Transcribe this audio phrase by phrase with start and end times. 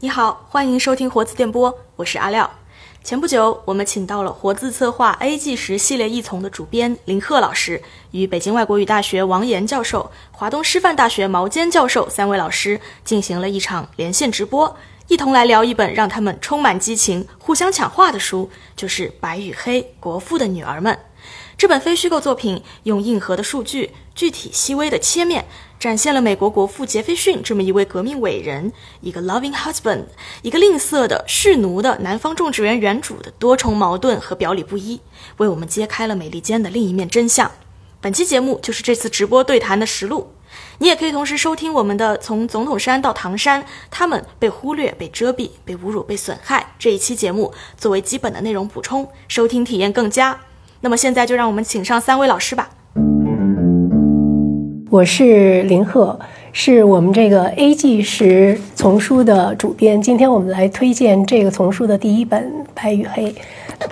[0.00, 2.50] 你好，欢迎收听活字电波，我是阿廖。
[3.02, 14.76] 前不久，我们请到了活字策划 A 纪实系列译丛的主编林鹤老师，与北京外国语大学王岩教授、华东师范大学毛坚教授三位老师进行了一场连线直播，
[15.08, 20.92] 一同来聊一本让他们充满激情、互相抢话的书，就是《白与黑：国父的女儿们》。
[21.58, 25.46] 这本非虚构作品用硬核的数据、具体细微的切面，
[25.80, 30.04] 展现了美国国父杰斐逊这么一位革命伟人，一个 loving husband，
[30.42, 35.00] 一个吝啬的蓄奴的南方种植园园主的多重矛盾和表里不一，
[35.38, 37.50] 为我们揭开了美利坚的另一面真相。
[38.02, 40.34] 本期节目就是这次直播对谈的实录，
[40.80, 50.38] 你也可以同时收听我们的《从总统山到唐山：他们被忽略、被遮蔽、被侮辱、被损害》这一期节目，作为基本的内容补充，收听体验更佳。
[50.82, 52.68] 那么现在就让我们请上三位老师吧。
[54.90, 56.18] 我是林鹤，
[56.52, 60.00] 是我们这个 A 纪实丛书的主编。
[60.00, 62.42] 今天我们来推荐这个丛书的第一本
[62.74, 63.32] 《白与黑》。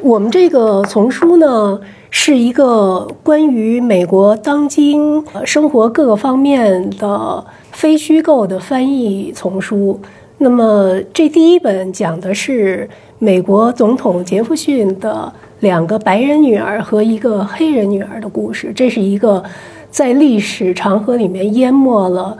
[0.02, 10.00] 我们这个丛书呢，是一个关于美国当今生活各个方面的非虚构的翻译丛书。
[10.38, 15.32] 那么这第一本讲的是美国总统杰弗逊的。
[15.64, 19.42] 两个白人女儿和一个黑人女儿的故事，这是一个
[19.90, 22.36] 在历史长河里面淹没了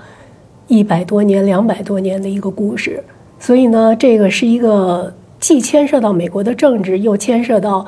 [0.69, 3.03] 一百多年、两百多年的一个故事。
[3.41, 7.87] 所以呢，这个是一个既牵涉到美国的政治，又牵涉到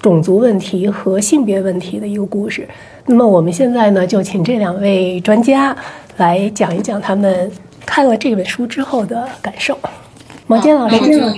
[0.00, 2.66] 种族问题和性别问题的一个故事。
[3.04, 5.76] 那么我们现在呢，就请这两位专家
[6.16, 7.50] 来讲一讲他们
[7.84, 9.78] 看了这本书之后的感受。
[10.46, 10.96] 毛坚老师，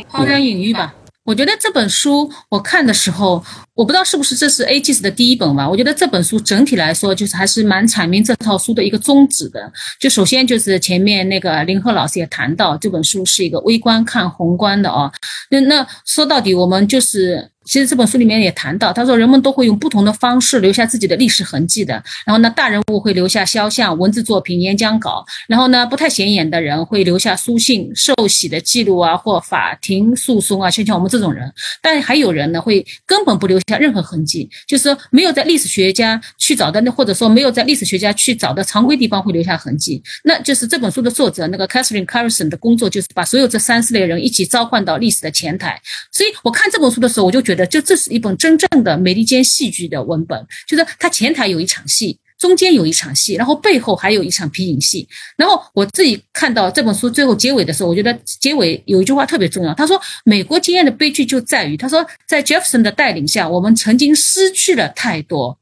[0.09, 0.95] 抛砖引玉吧。
[1.31, 5.69] 我觉得这本书我看的时候，我不知道是不是这是 A G S 的第一本吧。
[5.69, 9.73] 我觉得这本书整体来说，就是还是蛮阐明这套书的一个宗旨的。
[9.99, 15.11] 就首先就是前面那个林鹤老师也谈到，这本书是一个微观看宏观的哦。
[15.51, 17.51] 那那说到底，我们就是。
[17.67, 21.93] 其实这本书里面也谈到，他说人们都会用不同的方式留下自己的历史痕迹的。
[22.27, 25.25] 然后呢，大人物会留下肖像、文字作品、演讲稿。
[25.47, 31.53] 然后呢，不太显眼的人会留下书信、受洗的记录啊，或法庭诉讼啊，像像我们这种人。
[31.81, 40.03] 但还有人呢，会根本不留下任何痕迹，就是说没有在历史学家去找的，那或者说没有在历史学家去找的常规地方会留下痕迹。
[40.25, 45.81] 那就是这本书的作者那个 Catherine Carson 的工作，就是把所有这三四类人一起召唤到历史的前台。
[46.13, 47.61] 所以我看这本书的时候，我就觉得。
[47.71, 55.07] 就这是一本真正的美利坚戏剧的文本，就是他前台有一场戏，中间有一场戏，然后背后还有一场皮影戏。
[55.37, 59.75] 然后我自己看到这本书最后结尾的时候，我觉得结尾有一句话特别重要。
[59.75, 65.59] 他说：“美国经验的悲剧就在于，他说在杰弗森的带领下，我们曾经失去了太多。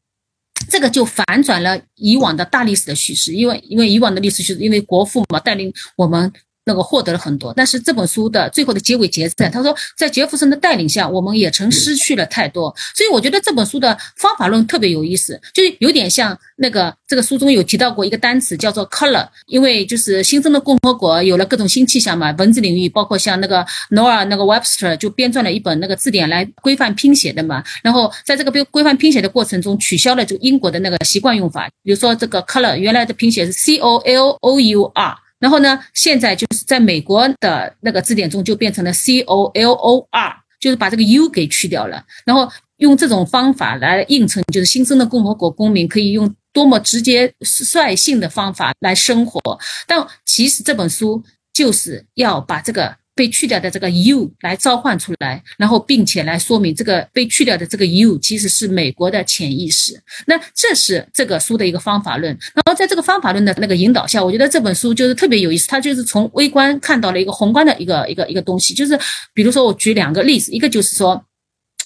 [0.70, 6.32] 这个就反转了以往的大历史的叙事，因为因为以往的历史叙事，因为国父嘛带领我们。”
[6.68, 12.74] 那个获得了很多，但是这本书的最后的结尾结在，他说在杰弗森的带领下，我们也曾失去了太多。
[12.94, 35.16] 所以我觉得这本书的方法论特别有意思，就有点像那个这个书中有提到过一个单词叫做 color，因为就是新生的共和国有了各种新气象嘛，文字领域包括像那个 Noah 那个 Webster 就编撰了一本那个字典来规范拼写的嘛，然后在这个规规范拼写的过程中取消了这个英国的那个习惯用法，比如说这个 color 原来的拼写是 C O L O U R。
[35.38, 42.04] 然后呢，现在就是在美国的那个字典中就变成了 C O L O R，就是把这个 U 给去掉了。
[42.25, 49.41] 然后用这种方法来映衬，就是新生的共和国公民可以用多么直接率性的方法来生活。
[49.87, 51.22] 但其实这本书
[51.53, 52.97] 就是要把这个。
[53.18, 60.00] 被去掉的这个 you 来召唤出来，然后并且来说明这个被去掉的这个 you 其实是美国的潜意识。
[60.28, 62.32] 那这是这个书的一个方法论。
[62.54, 65.66] 然后在这个方法论的那个引导下，我觉得这本书就是特别有意思。
[65.66, 68.72] 它就是从微观看到了一个宏观的一个一个一个东西。
[68.72, 68.96] 就是
[69.34, 71.20] 比如说，我举两个例子，一个就是说，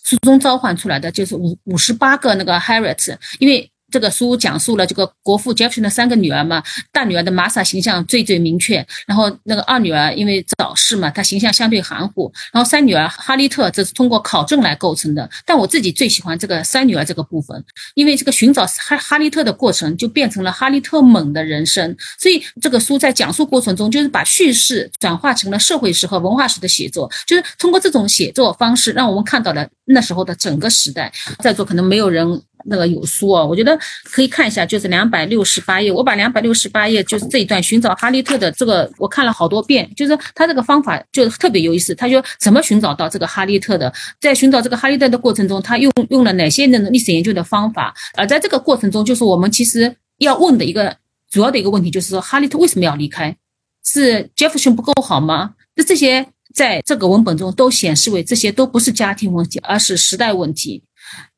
[0.04, 3.66] 书中召唤出来的就是五五十八个那个 Harriet，因为。
[3.92, 15.28] 这个书讲述了这个国父杰弗逊的三个女儿嘛，大女儿的玛莎形象最最明确，然后那个二女儿因为早逝嘛，她形象相对含糊，然后三女儿哈利特这是通过考证来构成的。
[15.44, 17.62] 但我自己最喜欢这个三女儿这个部分，
[17.94, 31.12] 因为这个寻找哈哈利特的过程就变成了哈利特猛的人生，所以这个书在讲述过程中就是把叙事转化成了社会史和文化史的写作，就是通过这种写作方式，让我们看到了那时候的整个时代。
[31.40, 32.42] 在座可能没有人。
[32.64, 35.90] 那个有书哦，我觉得可以看一下，就是两百六十八页。
[35.90, 39.90] 我把两百六十八页就是这一段寻找哈利特的这个，我看了好多遍。
[39.96, 41.94] 就是他这个方法就特别有意思。
[41.94, 43.92] 他说怎么寻找到这个哈利特的？
[44.20, 47.94] 在寻找这个哈利特的过程中，他用用了哪些那种历史研究的方法？
[48.16, 50.96] 而在这个过程中，就是我们其实要问的一个
[51.30, 53.36] 主要的一个问题，就是说哈利特为什么要离开？
[53.84, 55.54] 是杰弗逊不够好吗？
[55.74, 56.24] 那这些
[56.54, 60.82] 在这个文本中都显示为这些都不是家庭问题，而是时代问题。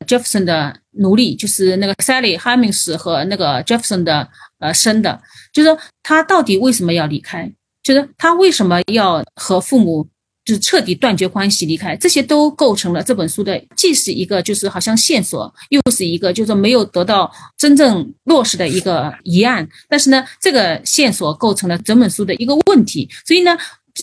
[0.06, 4.28] Jefferson 的奴隶就是那个 Sally Hemings 和那个 Jefferson 的
[4.58, 5.20] 呃生的，
[5.52, 7.50] 就是说他到底为什么要离开？
[7.82, 10.08] 就是他为什么要和父母
[10.44, 11.96] 就彻底断绝关系离开？
[11.96, 19.66] 这些都构成了这本书的，既是一个就是好像线索，又是一个就是没有得到真正落实的一个疑案。
[19.88, 23.08] 但是呢，这个线索构成了整本书的一个问题。
[23.26, 23.56] 所以呢，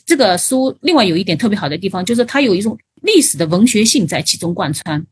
[0.05, 5.03] 这个书另外有一点特别好的地方，就是它有一种历史的文学性在其中贯穿。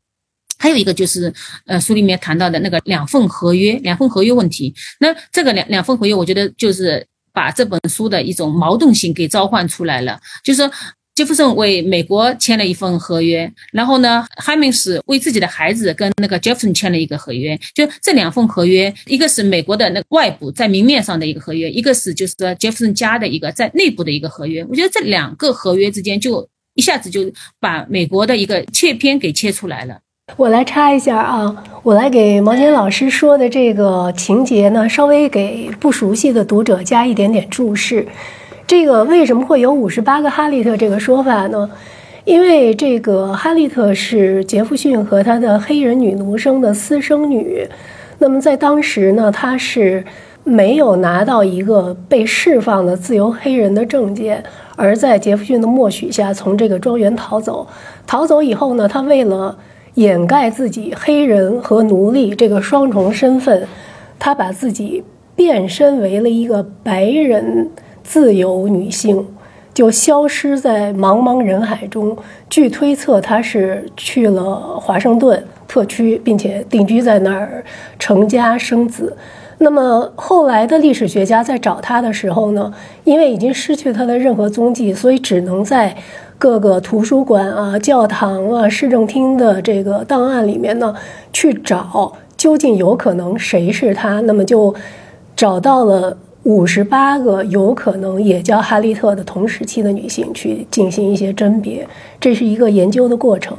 [0.60, 1.34] 还有一个就是，
[1.66, 4.72] 呃，书里面谈到的那个两份合约，两份合约问题。
[5.00, 7.04] 那这个两两份合约，我觉得就是
[7.34, 10.20] 把这本书的一种矛盾性给召唤出来了。
[10.44, 10.70] 就是，
[11.16, 17.58] 杰弗森为美国签了一份合约，然后呢，哈明斯为自己的孩子跟那个杰弗森签了一个合约。
[17.74, 24.64] 就这两份合约，一个是美国的那个外部在明面上的一个合约，一个是就是杰弗森家的一个在内部的一个合约。
[24.70, 27.30] 我觉得这两个合约之间，就一下子就
[27.60, 30.00] 把美国的一个切片给切出来了。
[30.36, 38.08] 我来插一下啊，我来给毛尖老师说的这个情节呢，稍微给不熟悉的读者加一点点注释。
[38.66, 41.70] 这个为什么会有五十八个哈利特这个说法呢？
[42.26, 47.68] 因为这个哈利特是杰弗逊和他的黑人女奴生的私生女，
[48.20, 50.06] 那么在当时呢，她是
[50.44, 54.44] 没有拿到一个被释放的自由黑人的证件，
[54.76, 57.68] 而在杰弗逊的默许下从这个庄园逃走。
[58.06, 59.58] 逃走以后呢，他为了
[59.96, 63.68] 掩盖自己黑人和奴隶这个双重身份，
[64.18, 65.04] 他把自己
[65.36, 67.70] 变身为了一个白人
[68.04, 69.26] 自由女性，
[69.74, 72.16] 就消失在茫茫人海中。
[72.50, 77.64] 据推测，他是去了华盛顿特区，并且定居在那儿，
[77.98, 79.18] 成家生子。
[79.58, 85.96] 那么后来的历史学家在找他的时候呢，因为已经失去他的任何踪迹，所以只能在。
[86.40, 90.96] 各个图书馆啊、教堂啊、市政厅的这个档案里面呢，
[91.34, 94.74] 去找究竟有可能谁是他，那么就
[95.36, 101.86] 找到了五十八个有可能也叫哈利特的同时期的女性去进行一些甄别，
[102.22, 103.58] 这是一个研究的过程。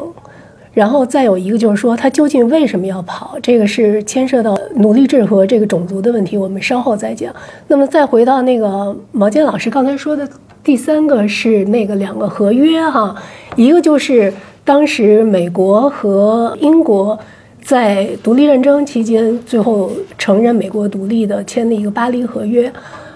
[0.73, 3.37] 然后再有一个就是说，他究竟为什么要跑？
[3.43, 7.31] 这个是牵涉到奴隶制和这个种族的问题，我们稍后再讲。
[7.69, 10.26] 那么再回到那个毛尖老师刚才说的。
[10.62, 13.17] 第三个是那个两个合约哈，
[13.57, 14.33] 一个就是
[14.65, 17.19] 当时美国和英国
[17.62, 22.71] 在独立战争期间最后承认美国独立的签的一个巴黎合约，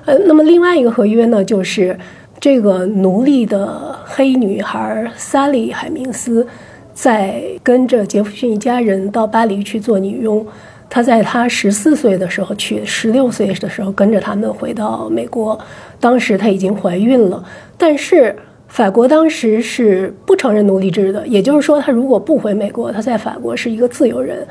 [0.07, 1.97] 呃，那么另外一个合约呢，就是
[2.41, 6.47] 这个奴隶的黑女孩萨利海明斯
[6.95, 10.47] 在跟着杰弗逊一家人到巴黎去做女佣。
[10.89, 15.59] 她在她十四岁的时候去，十六岁的时候跟着他们回到美国。
[15.99, 17.45] 当时她已经怀孕了，
[17.77, 18.37] 但是
[18.69, 24.47] 法国当时是不承认奴隶制的，也就是说，她如果不回美国，他在法国是一个自由人。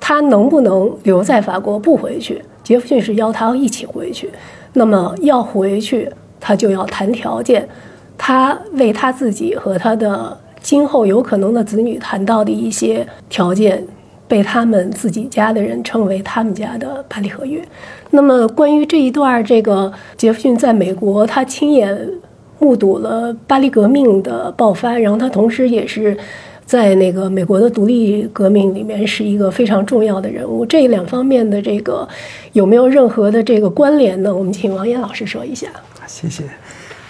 [0.00, 2.42] 她能不能留在法国不回去？
[2.64, 4.28] 杰弗逊是邀她一起回去。
[4.72, 6.10] 那么要回去，
[6.40, 7.68] 她就要谈条件。
[8.18, 13.86] 她为她自己和她的今后有可能的子女谈到的一些条件。
[14.26, 17.62] 被他们自己家的人称为他们家的巴黎合约。
[18.10, 21.96] 那么，关于这一段，这个杰弗逊在美国，他亲眼
[22.58, 26.16] 目睹了巴黎革命的爆发，然后他同时也是
[26.64, 30.64] 在那个美国的独立革命里面是一个非常重要的人物。
[30.64, 32.08] 这两方面的这个
[32.52, 34.34] 有没有任何的这个关联呢？
[34.34, 35.68] 我们请王岩老师说一下。
[36.06, 36.44] 谢谢。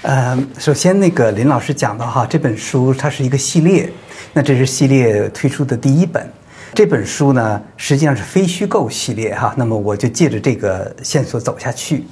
[0.02, 3.88] 呃，首先那个林老师讲的哈，这本书它是一个系列，
[4.33, 6.26] 那这是系列推出的第一本。
[6.75, 9.55] 这本书呢，实际上是非虚构系列哈。
[9.59, 12.05] 那么我就借着这个线索走下去。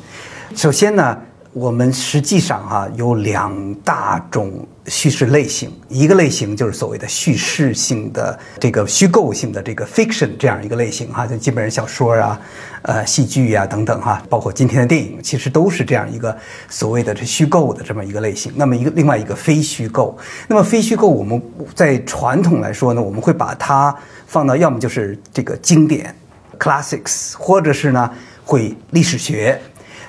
[0.54, 1.18] 首先呢，
[1.52, 12.40] 我们实际上哈有两大种叙事类型，一个类型就是所谓的叙事性的这个虚构性的这个 fiction 这样一个类型哈，就基本上小说啊。
[12.82, 16.34] 呃，戏剧呀，等等哈，包括今天的电影，其实都是这样一个
[16.70, 18.50] 所谓的这虚构的这么一个类型。
[18.56, 20.16] 那么一个另外一个非虚构，
[20.48, 21.42] 那么非虚构，我们
[21.74, 23.94] 在传统来说呢，我们会把它
[24.26, 26.14] 放到要么就是这个经典
[26.58, 28.10] classics，或者是呢
[28.46, 29.60] 会历史学。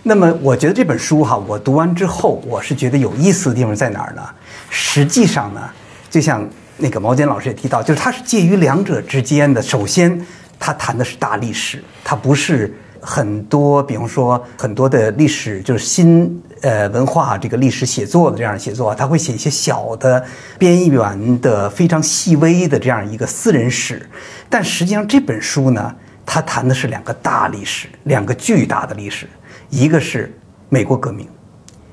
[0.03, 4.21] 那么我觉得这本书哈，我读完之后，我是觉得有意思的地方在哪儿呢？
[4.69, 5.61] 实际上呢，
[6.09, 9.61] 就像那个毛尖老师也提到，就是它是介于两者之间的。
[9.61, 10.25] 首先。
[10.63, 20.23] 他谈的是大历史，他不是很多，比方说很多的历史，就是新呃文化这个历史写作的这样写作，他会写一些小的
[20.59, 24.07] 边缘的非常细微的这样一个私人史。
[24.51, 25.95] 但实际上这本书呢，
[26.27, 29.27] 他谈的是两个大历史，两个巨大的历史，
[29.71, 30.37] 一个是
[30.67, 31.25] 美国革命，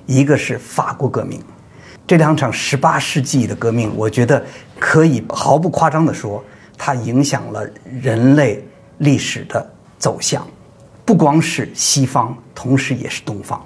[0.05, 1.41] 一个是法国革命。
[2.09, 4.45] 这两场十八世纪的革命，我觉得
[4.81, 6.45] 可以毫不夸张地说，
[6.77, 7.65] 它影响了
[8.03, 8.67] 人类
[8.99, 9.65] 历史的
[9.97, 10.45] 走向，
[11.05, 13.65] 不光是西方，同时也是东方，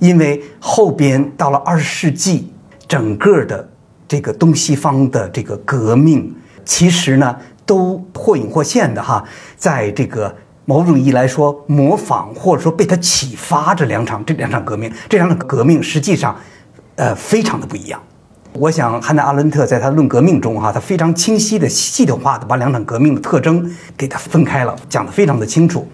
[0.00, 2.52] 因为后边到了二十世纪，
[2.88, 3.68] 整个的
[4.08, 9.24] 这个东西方的这个革命，其实呢都或隐或现的哈，
[9.56, 10.34] 在这个
[10.68, 16.36] 某种意义来说，模仿或者说被它启发这两场这两场革命，这两场革命实际上。
[16.96, 18.02] 呃，非常的不一样。
[18.54, 25.86] 我想，汉娜·阿伦特在他《论革命》中，哈，他非常清晰的、系统化的把两场革命的特征给他分开了，讲得非常的清楚。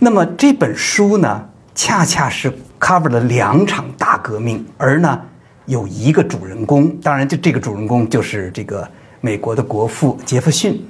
[0.00, 5.18] 那么这本书呢，恰恰是 cover 了两场大革命，而呢
[5.64, 8.86] 有一个主人公，当然就这个主人公就是这个
[9.22, 10.86] 美国的国父杰弗逊。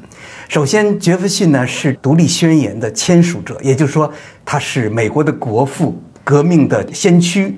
[0.51, 4.13] 首先，杰弗逊呢是独立宣言的签署者，也就是说
[4.45, 7.57] 他是美国的国父，革命的先驱。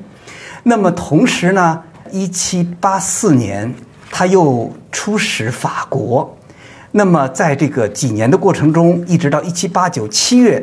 [0.65, 1.83] 那么同时呢。
[2.11, 3.75] 一七八四年，
[4.11, 6.37] 他又出使法国。
[6.91, 10.63] 那么，在这个几年的过程中，一直到一七八九七月，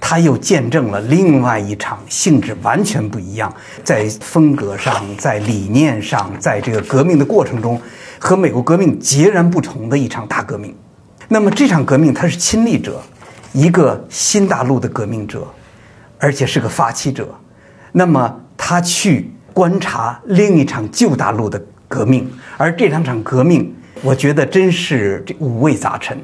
[0.00, 3.54] 他又见证了另外一场性质完全不一样，
[3.84, 7.78] 在风格上、在理念上、在这个革命的过程中，
[8.18, 10.74] 和美国革命截然不同的一场大革命。
[11.28, 13.02] 那么，这场革命他是亲历者，
[13.52, 15.46] 一个新大陆的革命者，
[16.18, 17.28] 而且是个发起者。
[17.92, 19.30] 那么，他去。
[19.56, 26.18] 观察另一场旧大陆的革命，而这两场革命，我觉得真是五味杂陈。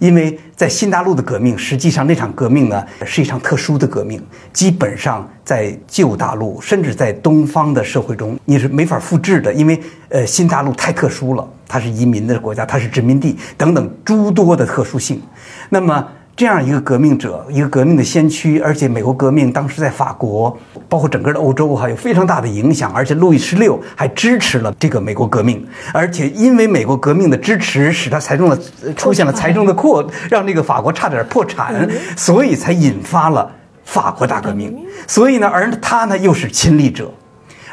[0.00, 4.20] 因为在新大陆的革命，实际上那场革命呢是一场特殊的革命，
[4.52, 9.54] 基本上在旧大陆，甚至在东方的社会中，你是没法复制的。
[9.54, 15.22] 因为呃，新大陆太特殊了，它是移民的国家，它是殖民地等等诸多的特殊性。
[15.68, 16.04] 那么。
[16.36, 20.56] 这样一个革命者，一个革命的先驱，而且美国革命当时在法国，
[20.88, 22.90] 包括整个的欧洲哈，有非常大的影响。
[22.94, 28.58] 而且路易十六还支持了这个美国革命，而且因为美国革命的支持，使他财政的
[28.96, 33.52] 出现了财政的扩，让这个法国差点破产，所以才引发了
[33.84, 34.74] 法国大革命。
[35.06, 37.12] 所以呢，而他呢又是亲历者，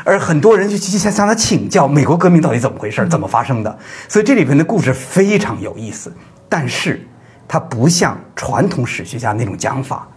[0.04, 3.80] 而很多人就去向他请教美国革命到底怎么回事，怎么发生的。
[4.10, 6.14] 所以这里边的故事非常有意思，
[6.50, 7.08] 但是。
[7.48, 10.08] 他不像传统史学家那种讲法，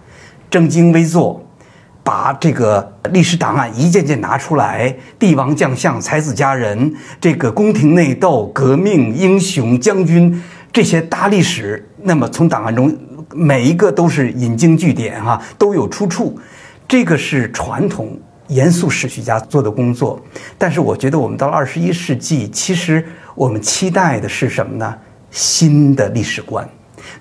[0.50, 1.44] 正襟危坐，
[2.02, 12.96] 把这个历史档案一件件拿出来，帝王将相、才子佳人，这个宫廷内斗、革命英雄、将军这些大历史，那么从档案中
[13.32, 16.36] 每一个都是引经据典，哈，都有出处。
[16.88, 18.18] 这个是传统
[18.48, 20.20] 严肃史学家做的工作。
[20.58, 23.06] 但是我觉得我们到了二十一世纪，其实
[23.36, 24.98] 我们期待的是什么呢？
[25.30, 26.68] 新的历史观。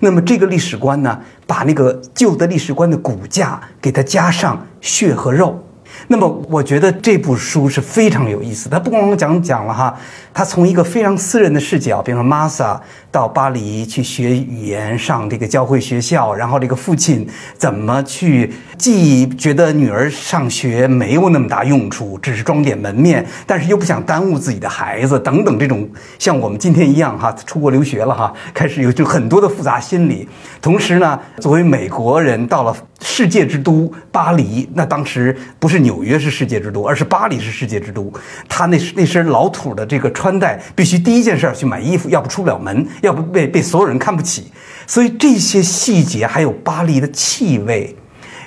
[0.00, 5.64] 那么这个历史观呢，把那个旧的历史观的骨架给它加上血和肉。
[6.06, 8.68] 那么我觉得这部书是非常有意思。
[8.70, 9.98] 它不光讲讲了哈，
[10.32, 17.26] 它从一个非常私人的视角，比如说玛莎到巴黎去学语言，上这个教会学校，然后这个父亲
[17.56, 25.88] 怎么去，既觉得女儿上学没有那么大用处，只是装点门面，但是又不想耽误自己的孩子，等等这种
[26.18, 30.28] 像我们今天一样哈，出国留学了哈，开始有就很多的复杂心理。
[30.62, 38.12] 同时呢，作为美国人到了世界之都巴黎，那当时不是纽约是世界之都，而是巴黎是世界之都，
[38.48, 42.86] 他那那身老土的这个穿戴，必须第一件事去买衣服，要不出不了门。
[43.02, 44.52] 要不被被所有人看不起，
[44.86, 47.96] 所以这些细节还有巴黎的气味，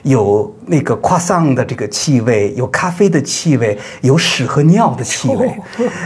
[0.03, 5.51] 有那个夸桑的这个气味，有咖啡的气味，有屎和尿的气味，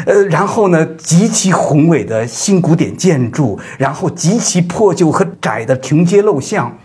[0.05, 6.77] 呃，然后呢，极其宏伟的新古典建筑，然后极其破旧和窄的亭街陋巷，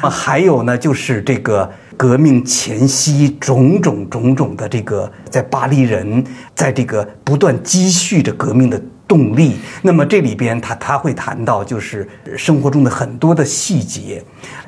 [0.00, 6.24] 啊，还有呢，就是这个革命前夕种种种种的这个在巴黎人
[6.54, 8.80] 在这个不断积蓄着革命的。
[9.10, 9.56] 动力。
[9.82, 14.22] 那么这里边他他会谈到，就是生活中的很多的细节，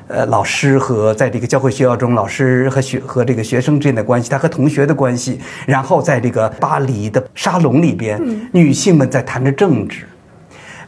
[0.09, 8.19] 呃，老师和在这个教会学校中，老师和学和这个学生之间的关系，他和同学的关系，然后在这个巴黎的沙龙里边，
[8.51, 10.05] 女性们在谈着政治，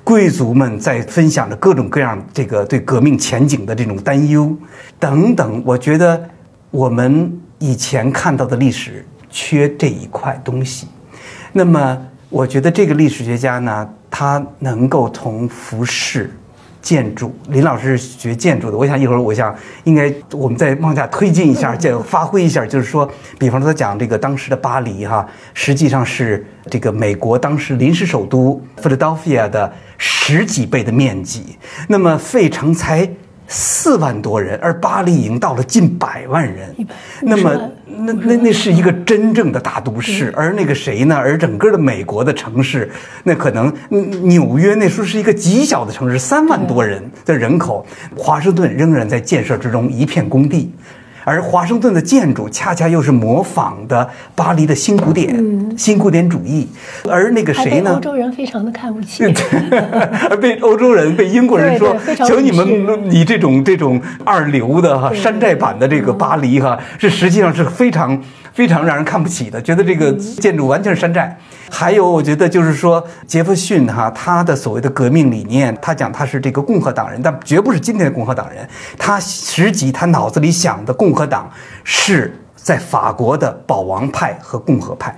[0.03, 4.53] 贵族们在分享着各种各样这个对革命前景的这种担忧
[4.99, 5.63] 等等。
[5.65, 6.29] 我觉得
[6.71, 10.87] 我们以前看到的历史缺这一块东西，
[11.53, 11.97] 那么。
[12.29, 16.31] 我觉得这个历史学家呢，他能够从服饰、
[16.81, 33.07] 建筑，林老师是学建筑的，我想一会儿我想应该我们再往下推进一下，再发挥一下，就是说，比方说他讲这个当时的巴黎哈，实际上是这个美国当时临时首都 Philadelphia 的十几倍的面积，那么费城才
[33.47, 36.87] 四万多人，而巴黎已经到了近百万人100。
[37.21, 41.15] 那么，那那那是一个真正的大都市，而那个谁呢？
[41.15, 42.89] 而整个的美国的城市，
[43.23, 47.85] 那可能嗯纽约那时候是一个极小的城市，三万多人的人口，
[48.15, 50.73] 华盛顿仍然在建设之中，一片工地。
[51.25, 56.67] 而华盛顿的建筑恰恰又是模仿的巴黎的新古典、新古典主义，
[57.09, 57.99] 而那个谁呢欧？
[57.99, 59.23] 洲人非常的看不起。
[60.29, 68.21] 而 被欧洲人、被英国人说对对非：“常求你们，你这种这种二流的哈对山寨版的这个巴黎哈，是实际上是非常
[68.55, 71.37] 非常让人看不起的，觉得这个建筑完全是山寨。
[71.69, 78.65] 还有，我觉得就是说，杰弗逊哈他的所谓的革命理念，他讲他是这个共和党人，但绝不是今天的共和党人。
[78.97, 81.51] 他实际他脑子里想的共和党
[81.83, 85.13] 是在法国的保王派和共和派。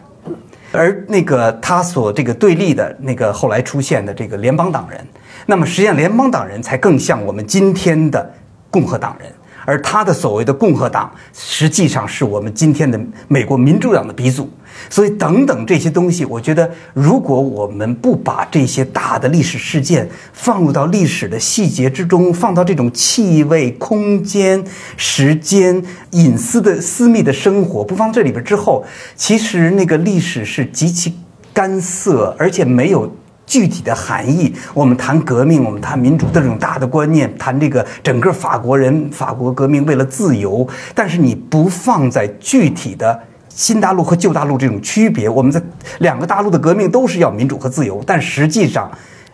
[0.71, 4.99] 而那个他所这个对立的那个后来出现的这个联邦党人，
[5.45, 8.33] 那么实际上联邦党人才更像我们今天的
[8.71, 9.31] 共和党人，
[9.67, 12.97] 而他的所谓的共和党实际上是我们今天的
[13.27, 14.49] 美国民主党的鼻祖。
[14.89, 24.63] 所以等等这些东西，我觉得如果我们不把这些大的历史事件放入到历史的细节之中，放到这种气味、空间、
[24.95, 31.13] 时间、隐私的私密的生活，不放这里边之后，其实那个历史是极其
[31.53, 33.13] 干涩，而且没有。
[33.47, 45.59] 具体的含义，我们谈革命，我们谈民主的这种大的观念，谈这个整个法国人法国革命为了自由，但是你不放在具体的新大陆和旧大陆这种区别，我们在
[45.99, 48.91] 两个大陆的革命都是要民主和自由，但实际上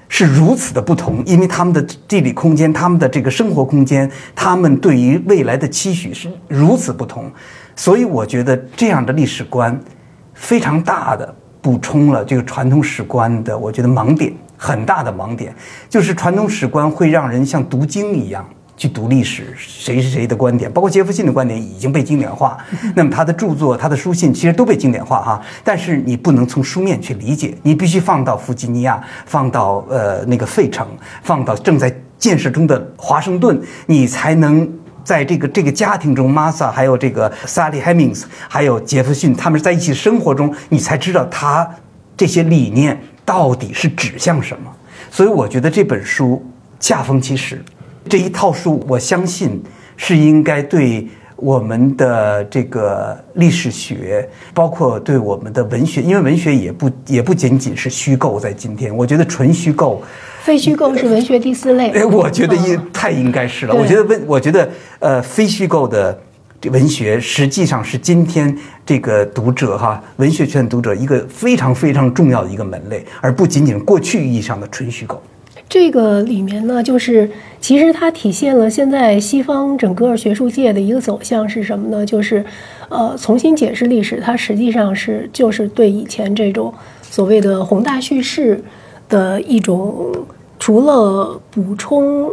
[0.07, 7.31] 是如此的不同，因为他们的地理空间、他们的这个生活空间、他们对于未来的期许是如此不同，
[7.75, 9.77] 所以我觉得这样的历史观
[10.35, 15.55] 非常大的补充了这个传统史观的，我觉得盲点很大的盲点，
[15.89, 18.45] 就是传统史观会让人像读经一样。
[18.75, 22.57] 去读历史，谁是谁的观点，包括杰弗逊的观点已经被经典化。
[22.95, 30.87] 那么他的著作、他的书信其实都被经典化哈，但是你不能从书面去理解，你必须放到弗吉尼亚，放到呃那个费城，
[31.21, 34.67] 放到正在建设中的华盛顿，你才能
[35.03, 41.69] 在这个这个家庭中，玛莎还有这个 Sally Hemings，还有杰弗逊，他们在一起生活中，你才知道他
[42.15, 44.71] 这些理念到底是指向什么。
[45.11, 46.43] 所以我觉得这本书
[46.79, 47.63] 恰逢其时。
[48.09, 49.63] 这一套书，我相信
[49.95, 60.01] 是应该对我们的这个历史学，包括对我们的文学，因为文学也不也不仅仅是虚构，在今天，我觉得纯虚构，
[60.43, 61.89] 非虚构是文学第四类。
[61.91, 63.73] 哎，我觉得应太应该是了。
[63.73, 66.19] 我觉得文，我觉得呃，非虚构的
[66.59, 68.53] 这文学实际上是今天
[68.85, 75.21] 这个读者哈，文学圈读者一个非常非常重要的一个门类，而不仅仅过去意义上的纯虚构。
[75.69, 82.05] 这个里面呢，就是其实它体现了现在西方整个学术界的一个走向是什么呢？
[82.05, 82.43] 就是，
[82.89, 88.61] 呃，重新解释历史，它实际上是就是对以前这种所谓的宏大叙事
[89.13, 90.11] 的一种，
[90.57, 92.31] 除了补充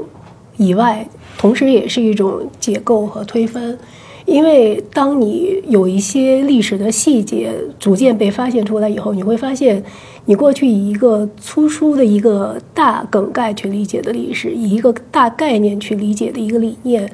[0.57, 3.77] 以外，同时也是一种解构和推翻。
[4.25, 9.83] 因为当你有一些历史的细节逐渐被发现出来以后，你会发现，
[10.25, 17.11] 你过去以一个粗疏的一个大梗概去理解的历史，以一个大概念去理解的一个理念，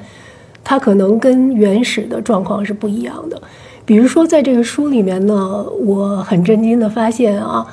[0.63, 3.41] 它可能跟原始的状况是不一样的。
[3.83, 7.65] 比如说，在这个书里面呢，我很震惊的发现啊，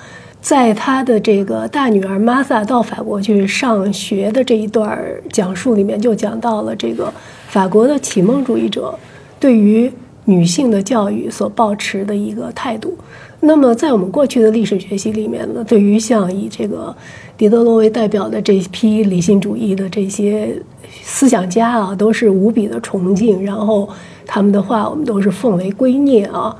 [0.44, 5.02] 在他的这个大女儿玛萨到法国去上学的这一段
[5.32, 7.10] 讲述里面，就讲到了这个
[7.48, 8.94] 法国的启蒙主义者
[9.40, 9.90] 对于
[10.26, 12.94] 女性的教育所抱持的一个态度。
[13.40, 16.94] 那么，在我们过去的历史学习里面呢，对于像以这个
[17.38, 20.54] 狄德罗为代表的这批理性主义的这些
[21.02, 23.88] 思想家啊，都是无比的崇敬，然后
[24.26, 26.54] 他们的话我们都是奉为圭臬啊。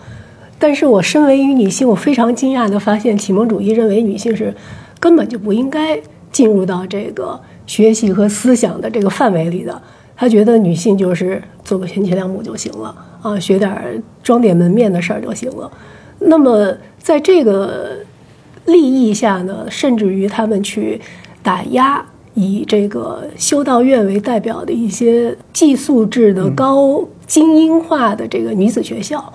[0.64, 4.55] 但是我身为一女性，我非常惊讶的发现，启蒙主义认为女性是
[4.98, 6.00] 根本就不应该
[6.33, 9.83] 进入到这个学习和思想的这个范围里的。
[10.16, 15.70] 他觉得女性就是做个贤妻良母就行了啊，学点装点门面的事儿就行了。
[16.20, 17.98] 那么在这个
[18.64, 20.98] 利益下呢，甚至于他们去
[21.42, 29.31] 打压以这个修道院为代表的一些寄宿制的高精英化的这个女子学校，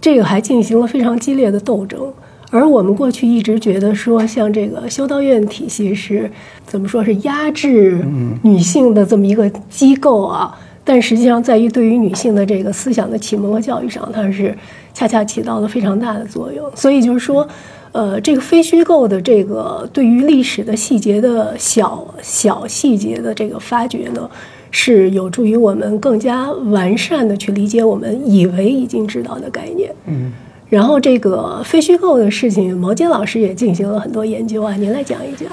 [0.00, 2.12] 这个还进行了非常激烈的斗争。
[2.50, 6.30] 而我们过去一直觉得说，像这个修道院体系是
[6.66, 8.02] 怎么说是压制
[8.42, 14.56] 女性的这么一个机构啊，但实际上在于对于女性的这个思想的启蒙和教育上，它是
[14.94, 16.70] 恰恰起到了非常大的作用。
[16.74, 17.46] 所以就是说，
[17.92, 24.30] 呃，这个非虚构的这个对于历史的细节的小小细节的这个发掘呢，
[24.70, 29.94] 是有助于我们更加完善的去理解我们以为已经知道的概念。
[30.06, 30.32] 嗯，
[30.68, 35.48] 然后这个非虚构的事情，毛尖老师也进行了很多研究啊，您来讲一讲。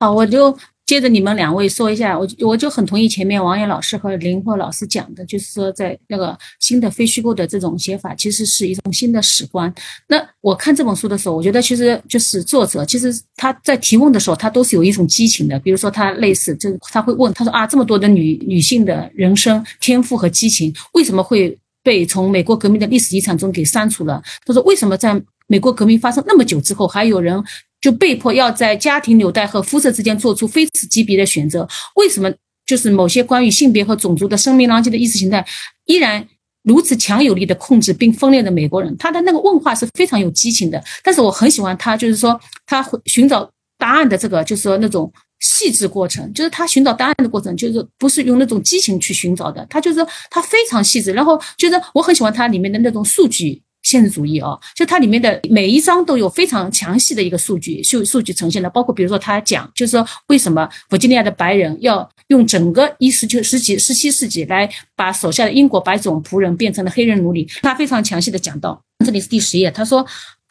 [0.00, 0.56] 好，我就。
[0.86, 9.72] 接着你们两位说一下，我我就很同意前面王岩老师和林慧老师讲的，就是说在那个新的非虚构的这种写法，其实是一种新的史观。
[10.08, 15.58] 那我看这本书的时候，我觉得其实就是作者，其实他在提问的时候，他都是有一种激情的。
[15.60, 24.22] 比如说他类似，就他会问，他说啊，这么多的女女性的人生天赋和激情，为什么会被从美国革命的历史遗产中给删除了？
[24.44, 27.42] 他说为什么在美国革命发生那么久之后，还有人？
[27.84, 31.68] 就被迫要在家庭纽带和肤色之间做出非此即彼的选择。
[31.96, 32.32] 为什么？
[32.64, 35.44] 就是某些关于性别和种族的声名狼藉的意识形态，
[35.84, 36.26] 依然
[36.62, 38.96] 如此强有力的控制并分裂的美国人？
[38.96, 40.82] 他的那个问话是非常有激情的。
[41.02, 49.66] 但是我很喜欢他，就是说他寻找答案的这个，就是说那种细致过程，就是他寻找答案的过程，就是不是用那种激情去寻找的。
[49.68, 53.62] 他就是他非常细致，然后就是我很喜欢他里面的那种数据。
[53.84, 68.82] 现实主义哦，就它里面的每一章都有非常详细的一个数据数数据呈现的，包括比如说他讲，就是说为什么弗吉尼亚的白人要用整个一十九世纪、十七世纪来把手下的英国白种仆人变成了黑人奴隶，他非常详细的讲到。
[69.04, 70.06] 这里是第十页，他说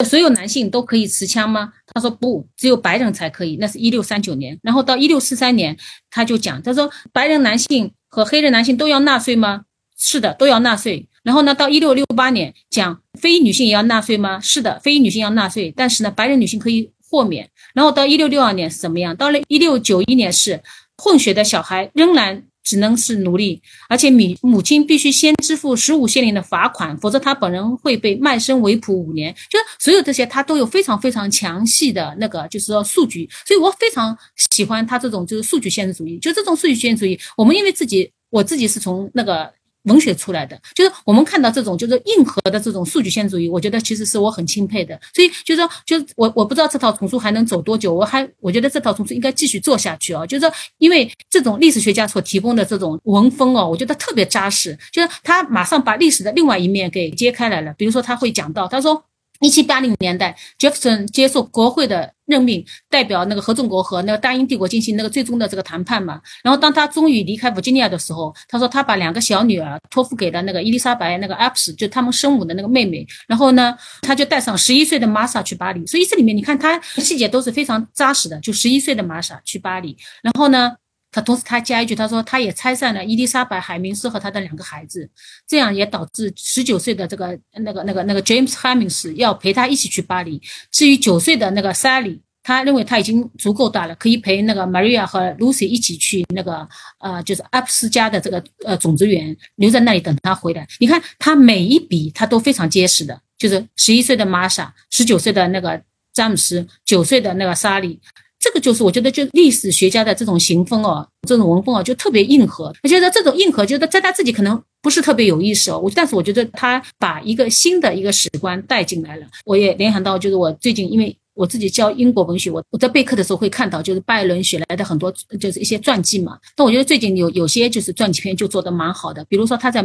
[0.05, 1.73] 所有男性都可以持枪吗？
[1.87, 3.57] 他说不，只有白人才可以。
[3.59, 5.75] 那是一六三九年，然后到一六四三年，
[6.11, 9.63] 他就讲，他说白人男性和黑人男性都要纳税吗？
[9.97, 11.07] 是的，都要纳税。
[11.23, 14.37] 然后呢，到一六六八年讲非裔女性也要纳税吗？
[14.41, 17.49] 是的，非裔女性要纳税，但是呢，白人女性可以豁免。
[17.73, 19.15] 然后到一六六二年是怎么样？
[19.15, 20.61] 到了一六九一年是
[20.97, 29.33] 混血的小孩仍然只能是奴隶，而且母母亲必须先支付十五谢令的罚款，否则他本人会被卖身为仆五年。
[29.49, 33.29] 就是所有这些，他都有非常非常详细的那个，就是说数据。
[33.47, 34.17] 所以我非常
[34.51, 36.19] 喜欢他这种就是数据现实主义。
[36.19, 39.49] 就这种数据现实主义，我们因为自己，我自己是从那个。
[39.83, 44.99] 文学出来的，就是我们看到这种就是硬核的这种数据线主义，我觉得其实是我很钦佩的。
[45.13, 50.25] 所以就是说，就我我不知道这套丛书还能走多久，我还我觉得这套丛书应该继续做下去啊。
[50.25, 57.73] 就是说，因为这种历史学家所提供的这种文风哦，我觉得特别扎实，就是他马上把历史的另外一面给揭开来了。
[57.77, 59.03] 比如说他会讲到，他说。
[59.43, 66.21] 一七八零年代 jepsen 接受国会的任命，代表那个合众国和那个大英帝国进行那个最终的这个谈判嘛。
[66.41, 73.05] 然后当他终于离开弗吉尼亚的时候，他说他把两个小女儿托付给了那个伊丽莎白那个 Apps，就他们生母的那个妹妹。
[73.27, 75.85] 然后呢，他就带上十一岁的玛莎去巴黎。
[75.85, 78.39] 所以这里面你看，他细节都是非常扎实的。
[78.39, 80.71] 就十一岁的玛莎去巴黎，然后呢？
[81.13, 85.07] 他同时他加一句，他说他也拆散了伊丽莎白海明斯和他的两个孩子，
[85.47, 90.41] 这样也导致十九岁的这个那个那个那个 James Hemings 要陪他一起去巴黎。
[90.71, 96.67] 至于九岁的那个 Sally，他认为他已经足够大了，可以陪那个 Maria 和 Lucy 一起去那个
[96.99, 100.67] 呃就是阿普斯家的这个呃种子园，留在那里等他回来。
[100.79, 105.79] 你看他每一笔他都非常结实的，就是十一岁的玛莎，十九岁的那个
[106.11, 107.99] 詹姆斯，九岁的那个莎莉。
[108.43, 112.73] 这个就是我觉得，就历史学家的这种行风哦，这种文风哦，就特别硬核。
[112.83, 115.79] 我觉得这种硬核，觉得在他自己可能不是特别有意识哦。
[115.79, 119.25] 我但是我觉得他把一个新的一个史观带进来了。
[119.45, 126.37] 我也联想到，就是我最近因为我自己教英国文学，我我在备课的时候会看到，就是拜伦写来的很多就是一些传记嘛。
[126.53, 129.81] 但我觉得最近有有些就是传记片就做得蛮好的，比如说他在。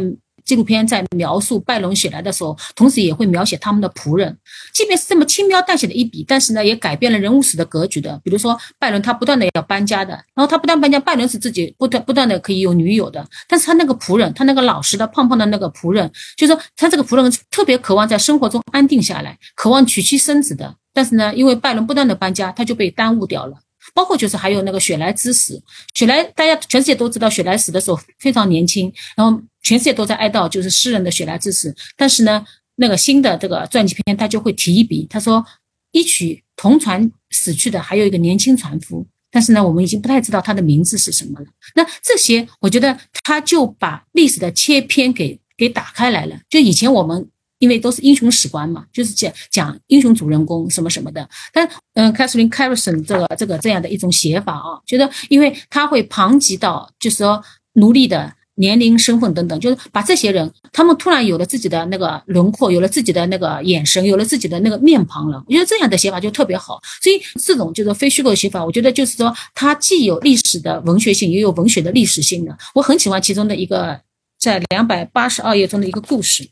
[0.49, 4.35] 纪录片在描述拜伦写来的时候，同时也会描写他们的仆人。
[4.73, 8.19] 即便是这么轻描淡写的一笔，但是呢，也改变了人物史的格局的。
[8.23, 20.75] 比如说，拜伦他不断的要搬家的，然后他不断搬家，拜伦是自己不断不断的可以有女友的，但是他那个仆人，他那个老实的胖胖的那个仆人，就是说他这个仆人特别渴望在生活中安定下来，渴望娶妻生子的。
[20.91, 23.53] 但是呢，因为拜伦不断的搬家，他就被耽误掉了。
[23.95, 25.59] 包括就是还有那个雪莱之死，
[25.95, 31.75] 雪莱大家全世界都知道，雪莱死的时候非常年轻，然后全世界都在哀悼，就是诗人的雪莱之死。
[31.95, 32.45] 但是呢，
[32.75, 35.45] 那个新的这个传记片他就会提一笔，他说
[35.91, 41.45] 一曲同船死去的还有一个年轻船夫，但是呢，我们已经不太知道他的名字是什么了。
[41.75, 47.29] 那这些我觉得他就把历史的切片给给打开来了，就以前我们。
[47.59, 51.29] 因为都是英雄史观嘛，就是讲讲英雄主人公什么什么的。
[51.51, 57.43] 但嗯，Catherine Carson 这个这个这样的一种写法啊，觉得因为他会旁及到，就是说
[57.73, 65.43] 奴隶的年龄、身份等等，就是把这些人，他们突然有了自己的那个轮廓，有了自己的那个眼神，有了自己的那个面庞了。
[65.47, 66.79] 我觉得这样的写法就特别好。
[67.01, 72.55] 所以这种就是非虚构写法，我觉得就是说它既有历史的文学性，也有文学的历史性的。
[72.75, 73.99] 我很喜欢其中的一个。
[74.39, 76.47] 在两百八十二页中的一个故事，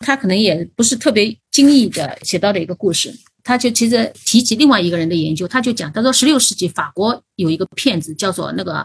[0.00, 8.84] 他可能也不是特别经意的写到的一个故事，他就其实提及另外一个人的研究，他就讲，他说十六世纪法国有一个骗子叫做那个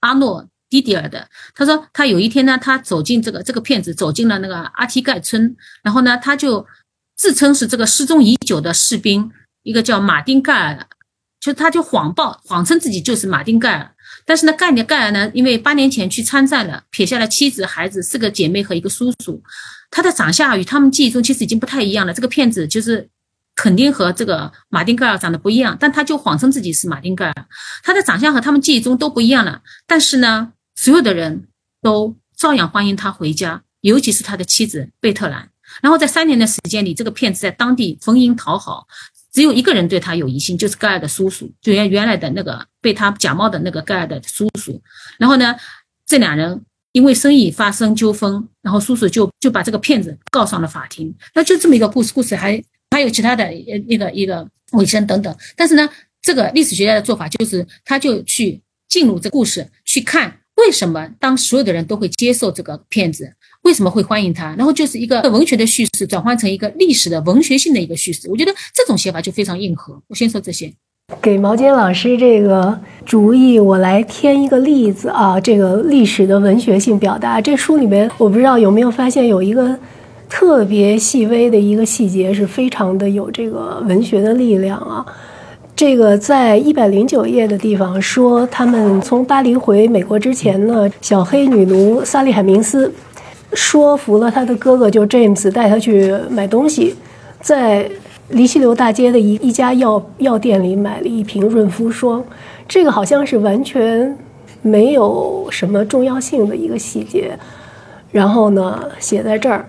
[0.00, 1.28] 阿诺迪迪尔的。
[1.54, 6.66] 他说他有一天呢，他走进这个这个骗子走进了那个阿提盖村，然后呢，他就
[7.16, 9.30] 自称是这个失踪已久的士兵，
[9.62, 10.86] 一个叫马丁盖尔，
[11.40, 13.92] 就他就谎报谎称自己就是马丁盖尔。
[14.24, 19.42] 但是呢，盖尔盖尔呢，因为八年前去参战了，撇下了妻子、孩子、四个姐妹和一个叔叔，
[19.90, 22.12] 他的长相与他们记忆中其实已经不太一样了。
[22.12, 23.08] 这个骗子就是
[23.54, 27.46] 肯定和这个马丁盖尔长得不一样，但他就谎称自己是马丁盖尔，
[27.82, 29.62] 他的长相和他们记忆中都不一样了。
[29.86, 31.48] 但是呢，所有的人
[31.82, 35.50] 都照样欢迎他回家，尤其是他的妻子贝特兰。
[35.82, 38.86] 然后在三年的时间里，这个骗子在当地逢迎讨好。
[39.32, 44.80] 只有一个人对他有疑心，就是盖尔的叔叔，就原原来的那个被他假冒的那个盖尔的叔叔。
[45.18, 45.54] 然后呢，
[46.06, 51.14] 这两人因为生意发生纠纷，然后叔叔就就把这个骗子告上了法庭。
[51.34, 55.36] 那就这么一个故事，故事还还有其他的呃那个一个尾声等等。
[55.54, 55.86] 但是呢，
[56.22, 63.32] 这个历史学家的做法就是，他就去进入这故事，去看为什么当所有的人都会接受这个骗子。
[63.62, 64.54] 为什么会欢迎他？
[64.56, 70.00] 然后就是一个文学的叙事转换成一个历史的文学性的一个叙事，我觉得这种写法就非常硬核。
[70.06, 70.72] 我先说这些，
[71.20, 75.40] 给毛尖老师这个主意，我来添一个例子啊。
[75.40, 79.76] 这个历史的文学性表达，这书里面我不知道有没有发现有一个
[80.28, 85.04] 特别细微的一个细节，是非常的有这个文学的力量啊。
[85.76, 92.90] 这个在一百零九页的地方说，他们从巴黎回美国之前呢，小黑女奴萨利海明斯。
[93.52, 96.96] 说服了他的哥哥，就 James 带他去买东西，
[97.42, 97.88] 在
[98.30, 102.24] 黎西流大街的一一家药药店里买了一瓶润肤霜。
[102.66, 104.16] 这个好像是完全
[104.62, 107.38] 没有什么重要性的一个细节。
[108.10, 109.66] 然后呢，写在这儿，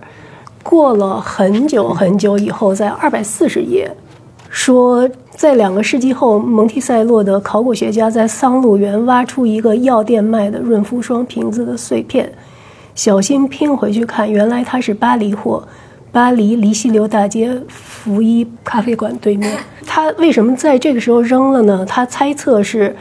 [0.64, 3.92] 过了很久很久以后，在二百四十页，
[4.50, 12.28] 说在两个世纪后，蒙蒂塞洛的考古学家在桑露园挖出一个药店卖的润肤霜瓶子的碎片。
[12.96, 15.68] 小心拼回去看，原来它是巴黎货，
[16.12, 19.56] 巴黎黎西流大街福伊咖啡馆对面。
[19.86, 21.86] 他为什么在这个时候扔了呢？
[21.88, 22.96] 他猜测是，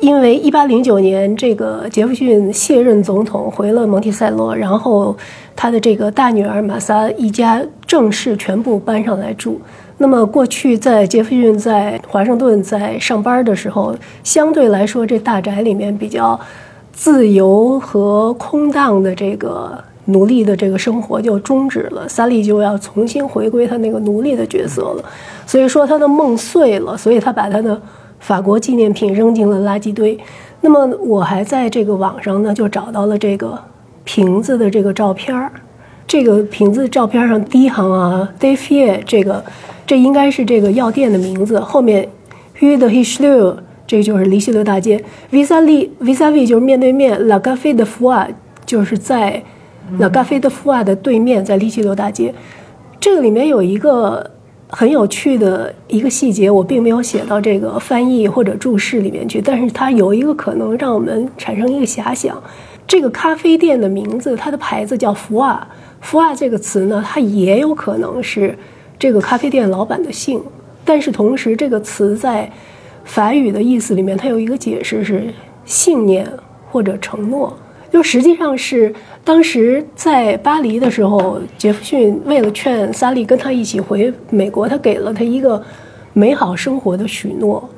[0.00, 5.16] 因为一八零九年这个杰弗逊卸任总统回了蒙蒂塞洛，然后
[5.56, 9.58] 他的这个大女儿玛莎一家正式全部搬上来住。
[10.00, 16.38] 那么过去在杰弗逊在华盛顿在上班的时候，相对来说这大宅里面比较。
[16.92, 25.04] 自由和空荡的这个奴隶的这个生活就终止了，萨利就要重新回归他那个奴隶的角色了。
[25.46, 27.80] 所以说他的梦碎了，所以他把他的
[28.18, 30.18] 法国纪念品扔进了垃圾堆。
[30.60, 33.58] 那么我还在这个网上呢，就找到了这个
[34.04, 35.50] 瓶子的这个照片儿。
[36.06, 39.42] 这个瓶子照片上第一行啊 d a f i e 这个
[39.90, 42.08] 这应该是这个药店的名字，后面
[42.60, 43.56] Hu de Hichelieu。
[43.88, 48.28] 这就是离西流大街，vis-a-vis 就是面对面，La Gare de Foix
[48.64, 49.42] 就是在
[49.98, 52.32] La Gare de Foix 的对面，在黎西流大街。
[53.00, 54.30] 这个里面有一个
[54.68, 62.40] 很有趣的一个细节，我并没有写到这个翻译或者注释里面去，但是它有一个可能让我们产生一个遐想：
[62.86, 65.66] 这个咖啡店的名字，它的牌子叫福瓦，
[66.00, 68.56] 福瓦这个词呢，它也有可能是
[69.00, 70.40] 这个咖啡店老板的姓，
[70.84, 72.48] 但是同时这个词在。
[73.02, 75.26] 法语的意思里面，它有一个解释是
[75.64, 76.24] 信念
[76.70, 77.52] 或者承诺，
[77.90, 85.60] 就实际上是当时在巴黎的时候，杰弗逊为了劝萨利跟他一起回美国，他给了他一个
[86.12, 87.68] 美好生活的许诺。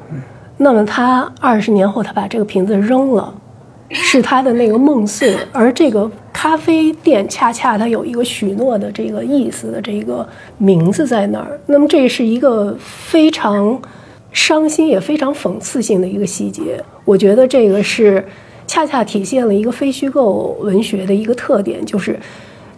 [0.59, 3.33] 那么他二十年后，他把这个瓶子扔了，
[3.93, 5.37] 是他的那个梦碎。
[5.53, 10.29] 而这个咖啡店恰恰它有一个许诺的这个意思的这个
[10.59, 11.59] 名字在那儿。
[11.67, 13.81] 那么这是一个非常。
[14.35, 18.27] 伤心也非常讽刺性的一个细节，我觉得这个是
[18.67, 22.19] 恰恰体现了一个非虚构文学的一个特点，就是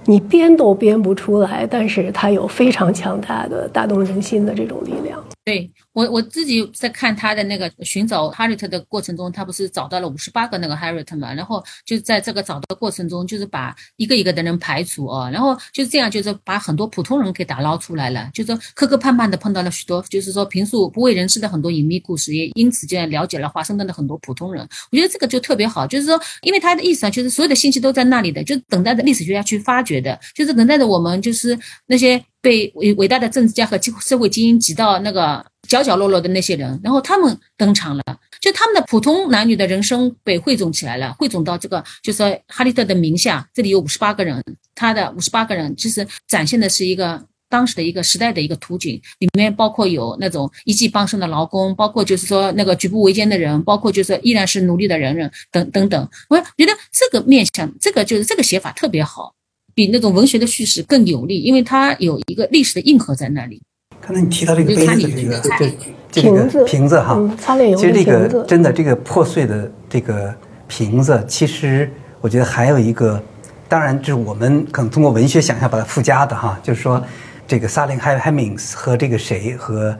[0.06, 5.24] 你编都编不出来，但是它有非常强大的打动人心的这种力量。
[5.44, 5.70] 对。
[5.92, 11.32] 我我自己在看他的那个寻找 Harriet 的过程中，他不是找到了五十八个那个 Harriet 嘛？
[11.32, 24.68] 然后就在这个找的过程中，就是把一个一个的人排除啊，然后就是这样，就是把很多普通人给打捞出来了，就是磕磕绊绊的碰到了许多，就是说平素不为人知的很多隐秘故事，也因此就了解了华盛顿的很多普通人。
[24.90, 35.42] 我觉得这个就特别好，就是说，因为他的意思啊，就是所有的信息都在那里的，就等待着历史学家去发掘的，就是等待着我们就是那些被伟伟大的政治家和社会精英挤到那个。
[35.66, 38.02] 角角落落的那些人，然后他们登场了，
[38.38, 43.48] 就他们的普通男女的人生被汇总起来了，汇总到这个，就是哈利特的名下。
[43.54, 47.24] 这里有五十八个人，他的五十八个人，其实展现的是一个。
[47.48, 56.08] 当时的一个时代的一个图景，里面包括有那种一技傍身的劳工，包括就是说那个举步维艰的人，包括就是依然是奴隶的人人等等等。
[56.28, 59.34] 我觉得这个面向，这个就是这个写法特别好，
[59.74, 63.60] 比那种文学的叙事更有力，因为它有一个历史的硬核在那里。
[64.00, 70.34] 刚才你提到这个杯子，这个这这个瓶子哈，擦脸油其实这个真的这个破碎的这个
[70.68, 73.22] 瓶子，其实我觉得还有一个。
[73.66, 77.02] 当然，就是我们可能通过文学想象把它附加的哈，就是说，
[77.44, 79.96] 这个萨林·海海明斯和这个谁和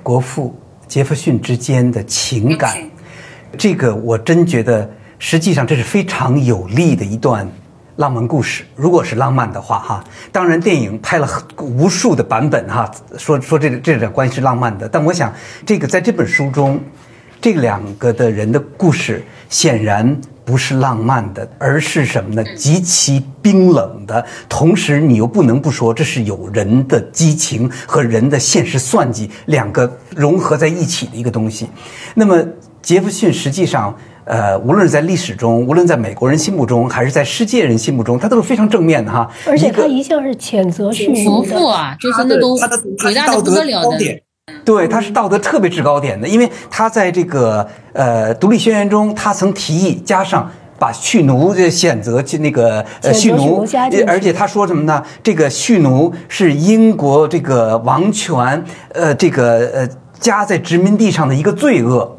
[0.00, 0.54] 国父
[0.86, 2.76] 杰弗逊之间的情感，
[3.58, 7.50] 这个我真觉得实际上这是非常有力的一段
[7.96, 8.64] 浪漫故事。
[8.74, 11.28] 如果是浪漫的话哈，当然电影拍了
[11.58, 15.32] 无数的版本哈，说说这这段关系是浪漫的，但我想
[15.64, 16.80] 这个在这本书中，
[17.40, 20.18] 这两个的人的故事显然。
[20.46, 22.54] 不是浪漫的，而是什么呢？
[22.54, 24.24] 极其冰冷的。
[24.48, 31.68] 同时，你又不能不说，这是有人的激情和人的现实算计两个融合在一起的一个东西。
[32.14, 32.40] 那么，
[32.80, 33.92] 杰弗逊实际上，
[34.26, 39.30] 呃，无论是在历史中，无论在美国人心目中，还是在世界人心目中，他都是非常正面的哈。
[39.46, 41.44] 而且他一向是谴责蓄奴
[42.00, 43.98] 就是那都伟大的不得了的。
[44.64, 53.64] 对，他是道德特别制高点的，因为他在这个呃《独立宣言》中，他曾提议加上把蓄奴的选择去那个呃蓄奴，
[54.08, 55.02] 而且他说什么呢？
[55.22, 62.18] 这个蓄奴是英国这个王权呃这个呃加在殖民地上的一个罪恶。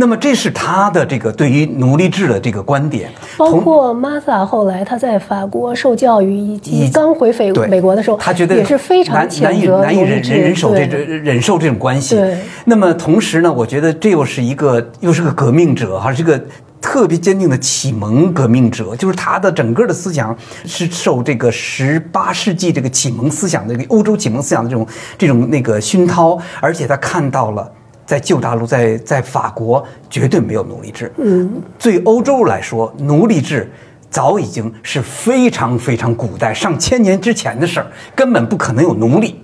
[0.00, 12.16] 那么这是他的这个对于奴隶制的这个观点，包括玛萨后来他在法国受教育以及刚回美美国的时候，他觉得也是非常难以难以忍忍忍受这种忍受这种关系。
[12.64, 16.40] 那么同时呢，我觉得这又是一个又是个革命者还，是个
[16.80, 24.86] 特别坚定的启蒙革命者，就是他的整个的思想是受这个十八世纪这个启蒙思想的欧洲启蒙思想的这种
[25.18, 27.72] 这种那个熏陶，而且他看到了。
[28.08, 31.12] 在旧大陆，在在法国绝对没有奴隶制。
[31.18, 33.70] 嗯，对欧洲来说，奴隶制
[34.08, 39.38] 早已经是非常非常古代、上千年之前的事儿，根本不可能有奴隶。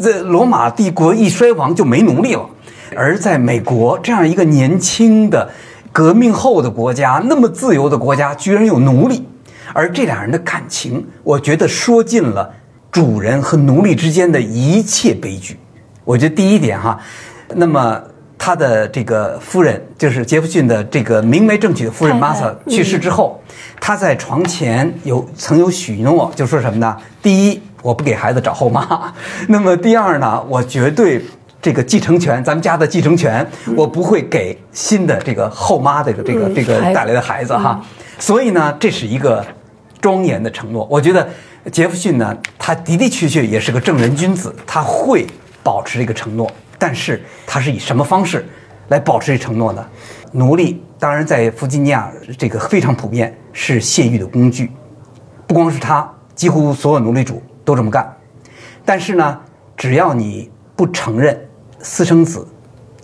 [0.00, 2.48] 这罗马帝国一衰亡就没奴隶了。
[2.94, 5.50] 而在美国这样一个年轻的
[5.90, 9.26] 革命后的国家，那么自由的国家，居然有奴隶。
[9.74, 12.54] 而这俩人的感情，我觉得说尽了
[12.92, 15.58] 主人和奴隶之间的一切悲剧。
[16.04, 17.00] 我觉得第一点哈。
[17.54, 18.02] 那么，
[18.38, 23.40] 他的这个夫人，就是杰弗逊的这个明媒正娶的夫人玛莎去世之后，
[23.80, 26.96] 他在床前有曾有许诺，就说什么呢？
[27.22, 28.82] 第一，我不给孩子找后妈；
[29.48, 31.24] 那么第二呢，我绝对
[31.62, 37.80] 这个继承权，咱们家的继承权，我不会给新的这个后妈这个这个这个带来的孩子哈。
[38.18, 39.44] 所以呢，这是一个
[40.00, 40.86] 庄严的承诺。
[40.90, 41.28] 我觉得
[41.72, 45.26] 杰弗逊呢，他的的确确也是个正人君子，他会
[45.62, 46.50] 保持这个承诺。
[46.78, 48.44] 但是他是以什么方式
[48.88, 49.86] 来保持这承诺呢？
[50.32, 54.70] 奴隶当然在弗吉尼亚这个非常普遍，是泄欲的工具。
[55.46, 58.14] 不光是他，几乎所有奴隶主都这么干。
[58.84, 59.40] 但是呢，
[59.76, 62.46] 只要你不承认私生子、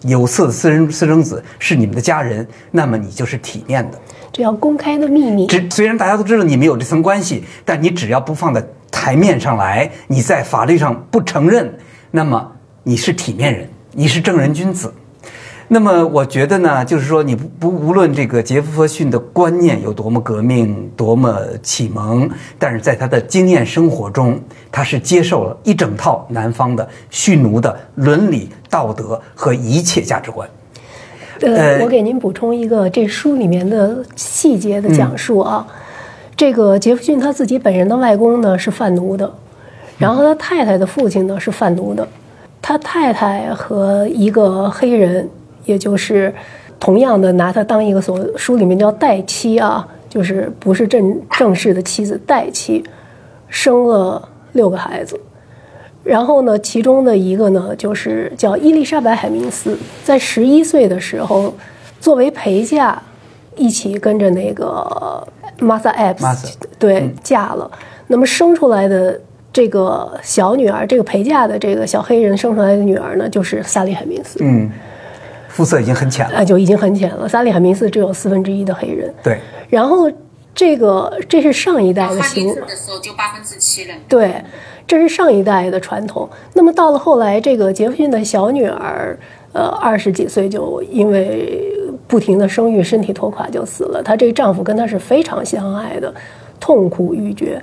[0.03, 3.99] 有色的私人私生子是你们的家人，那么你就是体面的。
[4.33, 5.47] 这要公开的秘密。
[5.47, 11.79] 只虽然大家都知道你们有这层关系，但你只要不放在台面上来，你在法律上不承认，
[12.11, 12.53] 那么。
[12.85, 14.93] 你是体面人，你是正人君子，
[15.69, 24.41] 那么我觉得呢，就是说你不不无论这个杰弗逊的观念有多么革命、多么启蒙，但是在他的经验生活中，
[24.73, 30.49] 他是接受了一整套南方的蓄奴的伦理道德和一切价值观。
[31.43, 35.65] 呃，我给您补充一个这书里面的细节的讲述啊，
[36.37, 39.33] 这个杰弗逊他自己本人的外公呢是贩奴的，
[39.99, 42.07] 然后他太太的父亲呢是贩奴的。
[42.63, 45.29] 他太太和一个黑人，
[45.65, 46.33] 也就是
[46.79, 52.85] 同样的拿他当一个所书里面叫代妻啊，就是不是正正式的妻子代妻，
[53.49, 55.21] 生了六个孩子，
[56.05, 61.53] 然后呢，其中的一个呢就是叫伊丽莎白海明斯，在十一岁的时候，
[62.01, 63.03] 作为陪嫁，
[63.57, 65.27] 一起跟着那个
[65.59, 67.69] Martha Epps 对嫁了，
[68.07, 69.21] 那么生出来的。
[69.53, 74.39] 这个小女儿，这个陪嫁的这个小黑人生出来的女儿呢，就是萨利海明斯。
[74.41, 74.71] 嗯，
[75.49, 77.29] 肤色已经很浅了，就已经很浅了。
[77.29, 79.13] 萨利海明斯只有四分之一的黑人。
[79.23, 79.39] 对。
[79.69, 80.11] 然后
[80.55, 83.95] 这个这是上一代的行的时候就八分之七了。
[84.09, 84.43] 对，
[84.87, 86.27] 这是上一代的传统。
[86.55, 89.19] 那么到了后来，这个杰弗逊的小女儿，
[89.53, 91.71] 呃，二十几岁就因为
[92.09, 94.03] 不停的生育，身体拖垮就死了。
[94.03, 96.15] 她这个丈夫跟她是非常相爱的，
[96.59, 97.63] 痛苦欲绝，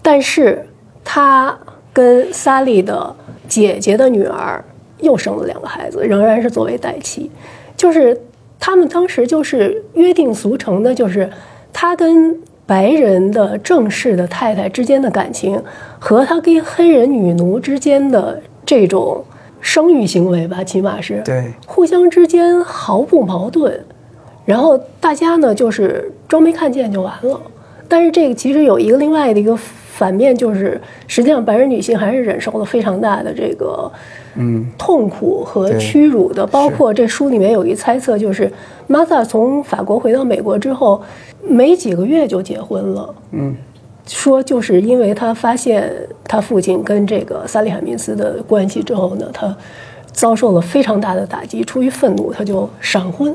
[0.00, 0.64] 但是。
[1.08, 1.56] 他
[1.92, 3.14] 跟萨利的
[3.46, 4.62] 姐姐的女儿
[4.98, 7.30] 又生了两个孩子，仍然是作为代妻，
[7.76, 8.20] 就是
[8.58, 11.30] 他们当时就是约定俗成的，就是
[11.72, 12.36] 他跟
[12.66, 15.62] 白人的正式的太太之间的感情，
[16.00, 19.24] 和他跟黑人女奴之间的这种
[19.60, 23.84] 生育行为吧，起码是对互相之间毫不矛盾，
[24.44, 27.40] 然后大家呢就是装没看见就完了。
[27.88, 29.56] 但是这个其实有一个另外的一个
[29.96, 33.90] 反面，就是实际上白人女性还是忍受了非常大的这个
[34.34, 36.46] 嗯痛苦和屈辱的。
[36.46, 38.52] 包括这书里面有一猜测，就是
[38.86, 41.00] 玛萨从法国回到美国之后，
[41.42, 43.14] 没几个月就结婚了。
[43.32, 43.56] 嗯，
[44.06, 45.90] 说就是因为他发现
[46.24, 49.56] 他父亲跟这个萨利海明斯的关系之后呢，他
[50.12, 53.34] 遭受了非常大的打击，出于愤怒，他就闪婚。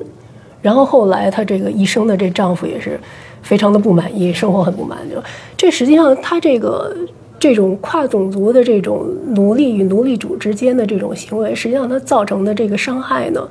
[0.61, 2.99] 然后后来她这个一生的这丈夫也是
[3.41, 5.11] 非常的不满意，生活很不满意。
[5.57, 6.95] 这实际上她这个
[7.39, 13.47] 这种跨种族的这种奴隶与奴隶主之间的这种行为，实际上它造成的这个伤害呢，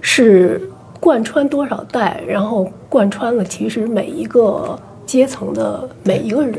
[0.00, 0.60] 是
[0.98, 6.56] 贯穿多少代，然后贯穿了其实每一个阶层的每一个人。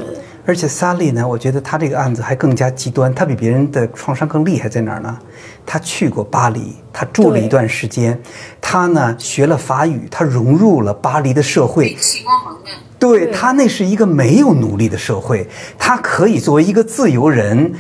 [0.50, 5.16] 而且萨利呢，我觉得他这个案子还更加极端，他比别人的创伤更厉害在哪儿呢？
[5.64, 8.20] 他去过巴黎，他住了一段时间，
[8.60, 11.96] 他呢学了法语，他融入了巴黎的社会。
[12.98, 15.48] 对他那是一个没有奴隶的社会，
[15.78, 17.76] 他可以作为一个自由人，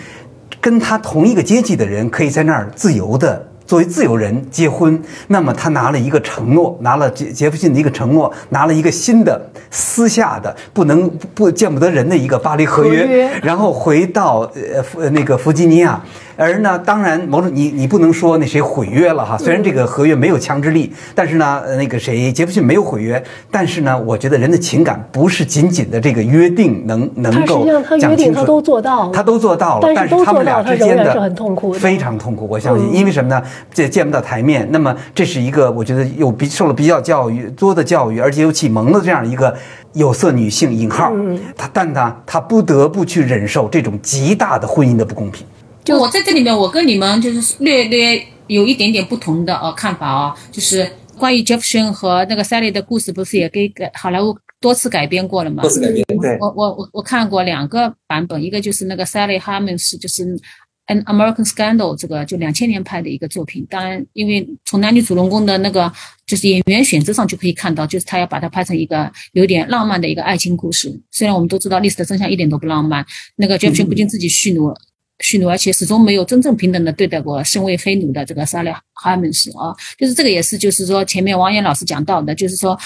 [0.61, 3.47] 跟他同一个阶级的人可以在那儿自由的。
[3.69, 9.39] 作为自由人结婚，那么他拿了一个承诺，拿了杰杰弗逊的一个承诺，拿了一个新的
[9.69, 14.39] 私下的不能不见不得人的一个巴黎合约，然后回到
[14.73, 16.01] 呃弗那个弗吉尼亚，
[16.39, 23.21] 而呢，当然某种你你不能说那谁毁约了哈，虽然这个合约没有强制力，但是呢，呃那个谁杰弗逊没有毁约，
[23.51, 32.47] 但是呢，我觉得人的情感不是仅仅的这个约定能能他实够际上他约讲清楚定他都做到了，他都做到了，但但是他们俩之间的很痛苦非常痛苦。
[32.49, 33.43] 我相信，嗯因为什么呢？
[33.73, 39.53] 这见不到台面，那么这是一个我觉得有比受了比较教育多的教育，而且有启蒙的这样一个
[39.93, 45.45] 有色女性引号，嗯她但她她不得不去忍受这种极大的婚姻的不公平。
[45.89, 50.87] 就我在这里面，我跟你们就是略略有一点点不同的呃看法啊，就是
[51.17, 55.63] 关于 Jefferson 和那个 Sally 的故事，不是也给改好莱坞多次改编过了吗？
[55.63, 56.05] 多次改编。
[56.21, 60.23] 对我我我我看过两个版本，一个就是那个 Sally Hemings，就是
[60.85, 63.65] 《An American Scandal》这个就两千年拍的一个作品。
[63.67, 65.91] 当然，因为从男女主人公的那个
[66.27, 71.01] 就是演员选择上就可以看到，就是他要把它拍成一个有点浪漫的一个爱情故事。
[71.09, 73.03] 虽然我们都知道历史的真相一点都不浪漫，
[73.37, 74.71] 那个 Jefferson 不仅自己蓄奴。
[75.19, 82.77] 蓄奴，而且始终没有真正平等的对待过身为黑奴的这个 Sally Hemings 啊，就是这个也是，就是说前面王岩老师讲到的，就是说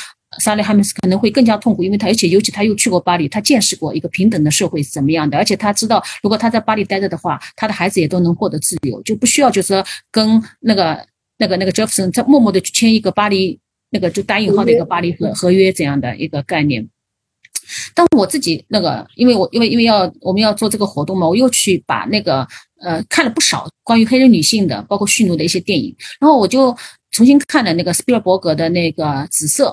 [0.41, 11.05] Sally Hemings 可能会更加痛苦，因为他而且尤其他又去过巴黎，他见识过一个平等的社会是怎么样的，而且他知道如果他在巴黎待着的话，他的孩子也都能获得自由，就不需要就是说跟那个
[11.37, 13.59] 那个那个 Jefferson 在默默的去签一个巴黎
[13.91, 16.89] 那个就打引号的一个巴黎合合约这样的一个概念。
[17.93, 22.47] 但我自己那个，因为我因为因为要我们要做这个活动嘛，我又去把那个
[22.81, 26.75] 呃看了不少关于黑人女性的，包括蓄奴的一些电影，然后我就
[27.11, 29.69] 重新看了那个斯皮尔伯格的那个《紫色》。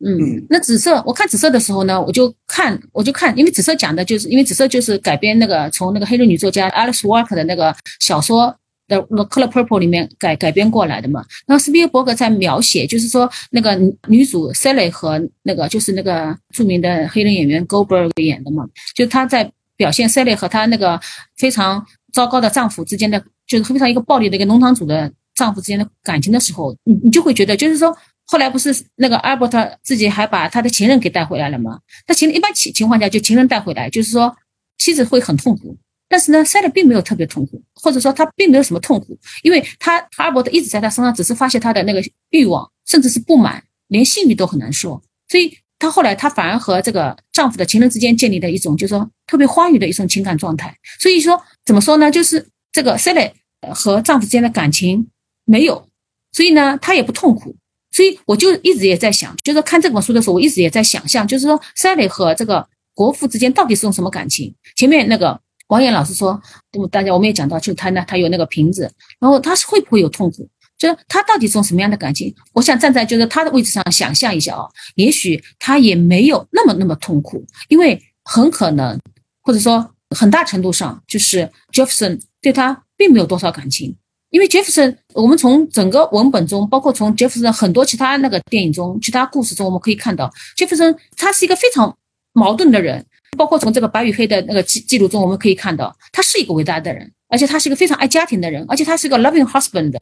[0.00, 8.54] 嗯，那紫色，我看紫色的时候呢，我就看，我就看，因为紫色讲的就是，因为紫色就是改编那个从那个黑人女作家 Alice Walker 的那个小说
[8.88, 11.24] 的《The Color Purple》里面改改编过来的嘛。
[11.46, 13.76] 然后斯皮尔伯格在描写，就是说那个
[14.08, 18.66] 女主 Sally 和那个就是那个著名的黑人演员 Goldberg 演的嘛，
[18.96, 21.00] 就她在表现 Sally 和她那个
[21.36, 27.96] 非常糟糕的丈夫之间的，就是非常一个暴力的一个农场主的丈夫之间的感情的时候，你你就会觉得，就是说。
[28.30, 31.78] 后来不是那个 Albert 自己还把他的情人给带回来了吗？
[32.06, 34.36] 他情一般情情况下就情人带回来，就是说
[34.76, 35.74] 妻子会很痛苦，
[36.08, 50.74] 但是呢，Sally 并没有特别痛苦，或者说他并没有什么痛苦，因为他 Albert 一直在他身上只是发泄他的那个欲望，甚至是不满，连性欲都很难说，所以她后来她反而和这个丈夫的情人之间建立了一种就是说特别欢愉的一种情感状态。
[50.98, 52.10] 所以说怎么说呢？
[52.10, 53.30] 就是这个 Sally
[53.74, 55.08] 和丈夫之间的感情
[55.44, 55.86] 没有，
[56.32, 57.54] 所以呢，她也不痛苦。
[57.90, 64.54] 所以我就一直也在想，就是看这本书的时候，我一直也在想象，就是说 Sally 和这个国父之间到底是种什么感情？
[64.76, 66.40] 前面那个王岩老师说，
[66.70, 70.48] 对大家我们也讲到，就他呢，他有那个瓶子，然后他是会不会有痛苦？
[70.76, 72.34] 就是他到底是种什么样的感情？
[72.52, 74.64] 我想站在就是他的位置上想象一下啊，
[74.94, 78.98] 也许他也没有那么那么痛苦，因为很可能
[79.42, 83.96] 或者说很大程度上，就是 Jefferson 对他并没有多少感情。
[84.30, 91.96] 因为 Jefferson，我们从整个文本中，包括从 Jefferson 很多其他那个电影中、其他故事中，我们可以看到，Jefferson 他是一个非常
[92.34, 93.04] 矛盾的人。
[93.36, 99.92] 包括从这个白与黑的那个记记录中，我们可以看到，他是一个伟大的人，而且他是一个非常爱家庭的人，而且他是一个 loving husband。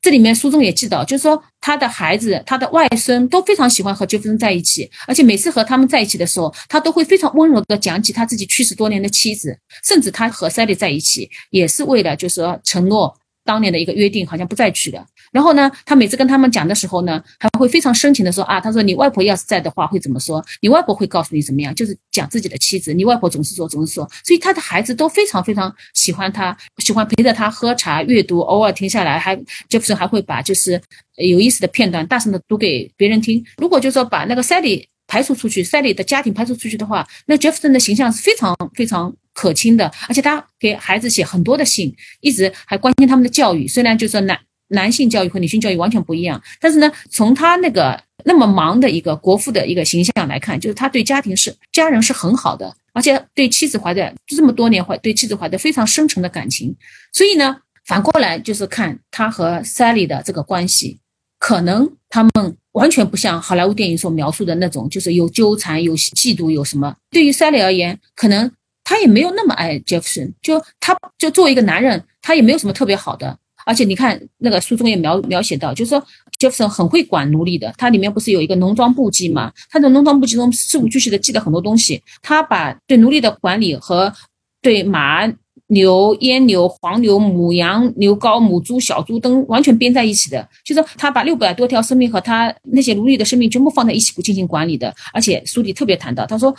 [0.00, 13.14] 这里面书中也记到，就是说他的孩子、他的外孙都非常喜欢和杰弗森在一起，而且每次和他们在一起的时候，他都会非常温柔的讲起他自己去世多年的妻子，甚至他和 Sally 在一起也是为了就是说承诺
[13.44, 15.04] 当年的一个约定，好像不再娶了。
[15.32, 20.44] 然后呢，他每次跟他们讲的时候呢，还会非常深情的说啊，他说你外婆要是在的话会怎么说？
[20.60, 21.72] 你外婆会告诉你怎么样？
[21.74, 29.36] 就是讲自己的妻子，你外婆总是说，总是说，所以他的孩子都非常非常喜欢他，喜欢陪着他喝茶、阅读，偶尔停下来还
[29.68, 30.80] 杰弗森还会把就是
[31.16, 33.44] 有意思的片段大声的读给别人听。
[33.58, 44.36] 如果就说把那个 Sally 排除出去，Sally 的家庭排除出去的话，那杰弗森的形象是非常非常可亲的，而且他给孩子写很多的信，一直还关心他们的教育，虽然就说男。
[44.70, 56.74] 男性教育和女性教育完全不一样，但是呢，从他那个那么忙的一个国父的一个形象来看，就是他对家庭是家人是很好的，而且对妻子怀着这么多年怀对妻子怀着非常深沉的感情。
[57.12, 60.98] 所以呢，反过来就是看他和 Sally 的这个关系，
[61.38, 66.94] 可能他们完全不像好莱坞电影所描述的那种，就是有纠缠、有嫉妒、有什么。
[67.10, 68.50] 对于 Sally 而言，可能
[68.84, 73.36] 他也没有那么爱 Jefferson，就他就作为一个男人，他也没有什么特别好的。
[73.70, 76.04] 而且你看，那个书中也描描写到，就是说
[76.40, 77.72] 杰弗森很会管奴隶的。
[77.78, 79.52] 他里面不是有一个农庄簿记嘛？
[79.70, 82.02] 他的农庄簿记中事无巨细的记了很多东西。
[82.20, 84.12] 他把对奴隶的管理和
[84.60, 85.24] 对马、
[85.68, 90.48] 牛、阉牛、黄牛、母羊、牛羔、母猪、小猪等完全编在一起的。
[90.64, 94.92] 就是他把六百多条生命和他那些奴隶的生命全部放在一起不进行管理的。
[95.12, 96.52] 而且书里特别谈到，他说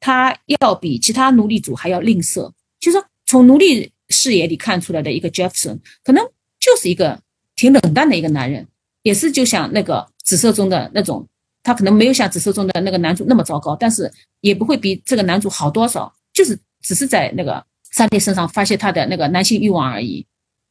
[0.00, 2.50] 他要比其他奴隶主还要吝啬。
[2.80, 6.24] 就是说从奴隶视野里看出来的一个杰弗森，可能。
[6.64, 7.20] 就是一个
[7.56, 8.66] 挺冷淡的一个男人，
[9.02, 11.28] 也是就像那个紫色中的那种，
[11.62, 14.10] 他可能没有像紫色中的那个男主那么糟糕，但是
[14.40, 17.62] 也不会比这个男主好多少，就是只是在那个
[17.92, 20.26] 三弟身上发泄他的那个男性欲望而已。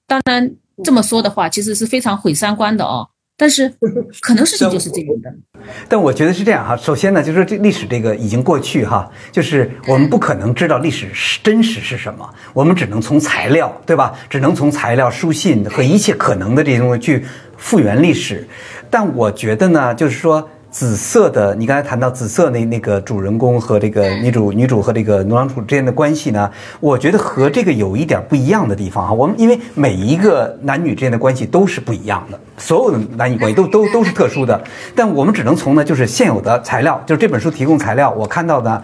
[0.08, 0.52] 当然
[0.84, 3.08] 这么说的话，其实是非常毁三观的哦。
[3.44, 3.70] 但是
[4.22, 5.30] 可能事情就是这样的，
[5.90, 6.78] 但我觉得是这样哈。
[6.78, 14.14] 首先呢，就是说这历史这个已经过去哈，就是我们不可能知道历史是真实是什么，我们只能从材料对吧？
[14.30, 17.26] 只能从材料、书信和一切可能的这些东西去
[17.58, 18.48] 复原历史。
[18.90, 20.50] 但我觉得呢，就是说。
[20.74, 26.50] 紫色的，你刚才谈到紫色那那个主人公和这个女主女主和这个农场主之间的关系呢？
[26.80, 29.14] 我觉得和这个有一点不一样的地方哈。
[29.14, 34.60] 我们因为每一个男女之间的关系都是不一样的，所有的男女关系都都都是特殊的。
[34.96, 38.84] 但我们只能从呢，就是现有的材料，就是这本书提供材料，我看到的，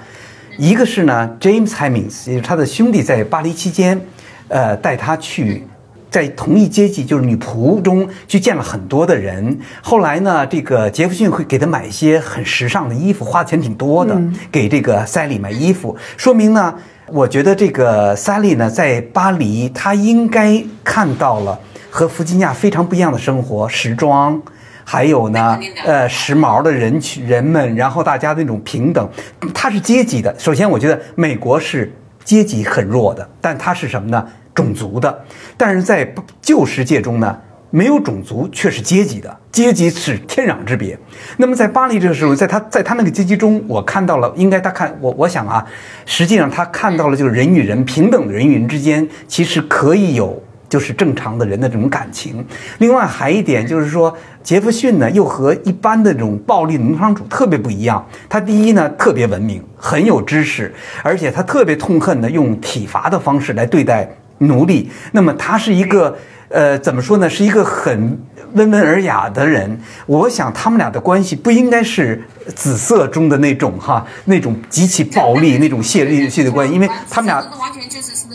[0.60, 4.00] 一个是呢，James Hemings，也是他的兄弟在巴黎期间，
[4.48, 5.66] 呃，带他去。
[6.10, 9.60] 在同一阶级，就是女仆中去见了很多的人。
[9.82, 14.20] 后来呢，这个杰弗逊会给她买一些很时尚的衣服，花钱挺多的，
[14.51, 15.95] 给这个塞利买衣服。
[16.18, 16.74] 说明呢，
[17.07, 21.60] 我觉得这个塞利呢，在巴黎，她应该看到了
[21.91, 24.41] 和弗吉尼亚非常不一样的生活，时装，
[24.84, 29.07] 还有呢，呃，时髦的人群人们，然后大家那种平等，
[29.53, 30.34] 它是阶级的。
[30.39, 31.93] 首先，我觉得美国是
[32.24, 34.26] 阶级很弱的，但它是什么呢？
[34.60, 35.24] 种族的，
[35.55, 37.39] 但是在旧世界中呢，
[37.70, 40.99] 没有种族却是阶级的，阶级是天壤之别。
[41.38, 45.66] 那么在巴黎这个时候，在他在他那个阶级中，我看到了，应该他看我，我想啊，
[46.05, 52.45] 实际上他看到了，就是人与人平等的人与人之间，其实可以有就是正常的人的这种感情。
[52.80, 58.05] 另外还一点就是说，杰弗逊呢又和一般的这种暴力农场主特别不一样。
[58.28, 64.10] 他第一呢特别文明，很有知识，而且他特别痛恨的用体罚的方式来对待。
[64.40, 66.18] 奴隶，那么他是一个，
[66.50, 67.30] 呃，怎么说呢？
[67.30, 68.20] 是一个很
[68.54, 69.80] 温文尔雅的人。
[70.06, 72.24] 我想他们俩的关系不应该是
[72.56, 77.44] 紫色中的那种哈，那种极其暴力、那种泄力性的关系，因为他们俩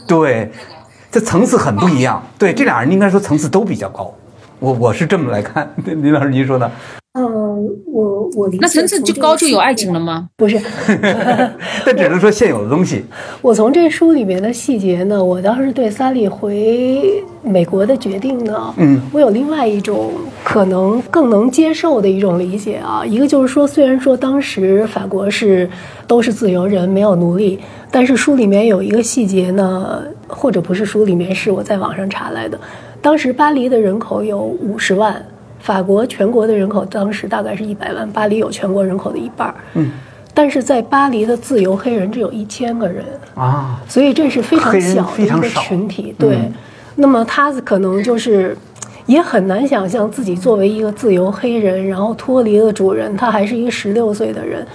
[0.06, 0.50] 对，
[1.10, 2.22] 这层次很不一样。
[2.38, 4.14] 对，这俩人应该说层次都比较高。
[4.60, 6.70] 我我是这么来看， 李老师您说呢？
[7.14, 7.24] 嗯，
[7.86, 8.58] 我我理解。
[8.60, 10.28] 那层次就高就有爱情了吗？
[10.36, 10.60] 不是，
[11.84, 13.04] 但只能说现有的东西。
[13.40, 20.12] 我从这书里面的细节呢，我当时对萨利回美国的决定呢，嗯，我有另外一种
[20.42, 23.02] 可能更能接受的一种理解啊。
[23.06, 25.68] 一个就是说，虽然说当时法国是
[26.06, 27.58] 都是自由人，没有奴隶，
[27.90, 32.58] 但是书里面有一个细节呢，或者不是书里面，是我在网上查来的。
[33.00, 35.24] 当时巴黎的人口有五十万。
[35.64, 39.54] 法国全国的人口当时大概是一百万，巴黎有全国人口的一半儿。
[39.72, 39.92] 嗯，
[40.34, 43.02] 但是在巴黎的自由黑人只有一千个人
[43.34, 46.14] 啊，所以这是非常小的一个群体。
[46.18, 46.38] 对，
[46.96, 48.54] 那么他可能就是
[49.06, 54.66] 也很难想象自己作为一个自由黑人，然后脱离了主人，他还是一个十六岁的人，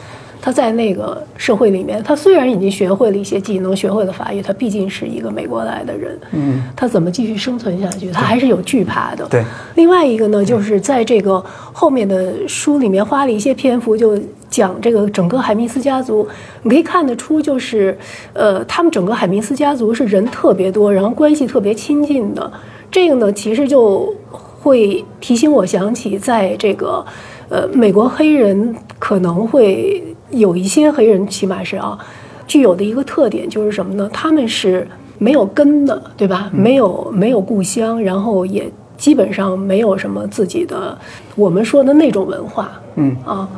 [0.41, 8.09] 他在那个社会里面，他虽然已经学会了一些技能，学会了法语，他毕竟是一个美国来的人，嗯，他怎么继续生存下去？
[8.11, 9.25] 他还是有惧怕的。
[9.27, 9.43] 对。
[9.75, 14.17] 另外一个呢，就是在这个后面的书里面花了一些篇幅，就
[14.49, 16.27] 讲这个整个海明斯家族，
[16.63, 17.97] 你可以看得出，就是
[18.33, 22.51] 呃，他们整个海明斯家族是人特别多，然后关系特别亲近的。
[22.89, 27.05] 这个呢，其实就会提醒我想起，在这个
[27.49, 30.03] 呃，美国黑人可能会。
[30.31, 31.97] 有一些黑人，起码是啊，
[32.45, 34.07] 具有的一个特点就是什么呢？
[34.13, 34.87] 他们是
[35.17, 36.51] 没有根的，对吧？
[36.53, 40.95] 没有没有故乡，然后也基本上没有什么自己的
[41.35, 43.49] 我们说的那种文化，嗯啊，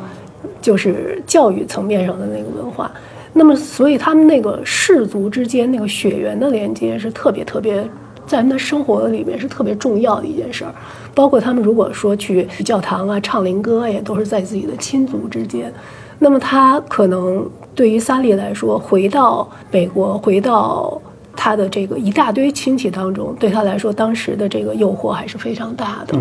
[0.62, 2.90] 就是教育层面上的那个文化。
[3.34, 7.86] 那么，所以他们那个氏族之间那个血缘的连接是特别特别，
[8.32, 10.74] 在他们的生活里面是特别重要的一件事儿。
[11.14, 15.72] 包括他们如果说去教堂啊唱灵歌，也都是在自己的亲族之间。
[16.20, 21.02] 那么他可能对于萨利来说，回到美国，回到
[21.36, 26.18] 他的这个一大堆亲戚当中，对他来说，当时的这个诱惑还是非常大的。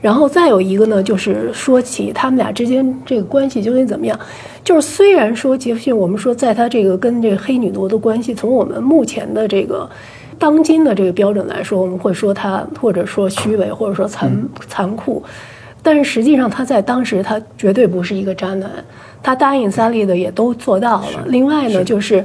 [0.00, 4.18] 然后再有一个呢，就是说起他们俩之间这个关系究竟怎么样，
[4.64, 9.88] 就是虽然说杰弗逊，我们说在他这个跟这个黑女奴的关系，从我们目前的这个
[10.38, 14.30] 当今的这个标准来说，我们会说他或者说虚伪，或者说残
[14.68, 15.22] 残酷，
[15.82, 18.70] 但是实际上他在当时他绝对不是一个渣男。
[19.22, 21.24] 他答应萨利的也都做到了。
[21.26, 22.22] 另外呢，就是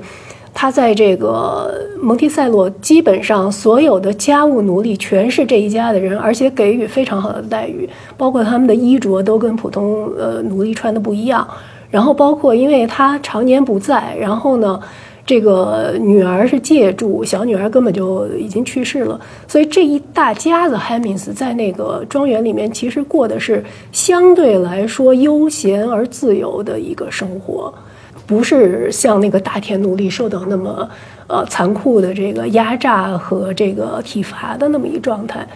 [0.53, 11.47] 他在这个蒙蒂塞洛，基本上所有的家务奴隶全是这一家的人，而且给予非常好的待遇，包括他们的衣着都跟普通呃奴隶穿的不一样。
[11.89, 14.79] 然后包括因为他常年不在，然后呢。
[15.29, 27.71] 这个女儿是借住，小女儿根本就已经去世了，所以这一大家子汉密斯在那个庄园里面，其实过的是相对来说悠闲而自由的一个生活，
[28.25, 30.89] 不是像那个大田奴隶受到那么
[31.27, 35.47] 呃残酷的这个压榨和这个体罚的那么一状态。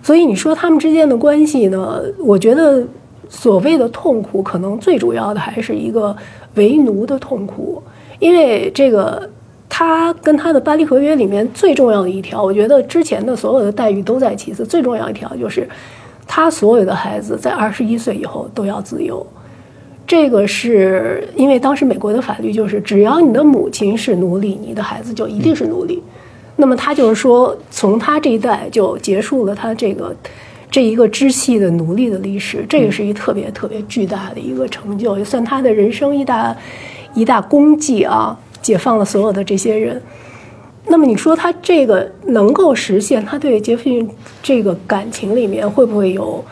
[0.00, 2.00] 所以你说他们之间的关系呢？
[2.20, 2.86] 我觉得
[3.28, 6.16] 所谓的痛苦，可能最主要的还是一个
[6.54, 7.82] 为奴的痛苦。
[8.18, 9.28] 因为这个，
[9.68, 15.68] 他跟他的巴黎合约里面最重要的一条，我觉得之前的所有的待遇都在其次，最重要一条就是，
[16.26, 19.24] 他所有的孩子在二十一岁以后都要自由。
[20.06, 26.02] 这个是因为当时美国的法律就是，只要你的母亲是奴隶，你的孩子就一定是奴隶。
[26.56, 30.16] 那么他就是说，从他这一代就结束了他这个
[30.70, 36.56] 这一个支系的奴隶的历史，这个是一特别特别巨大的一个成就，也算他的人生一大。
[37.18, 38.38] 一大功绩啊！
[38.62, 40.00] 解放了所有的这些人。
[40.86, 44.08] 那么你说他这个能够实现，他对杰弗逊
[44.42, 46.44] 这个感情里面会不会有，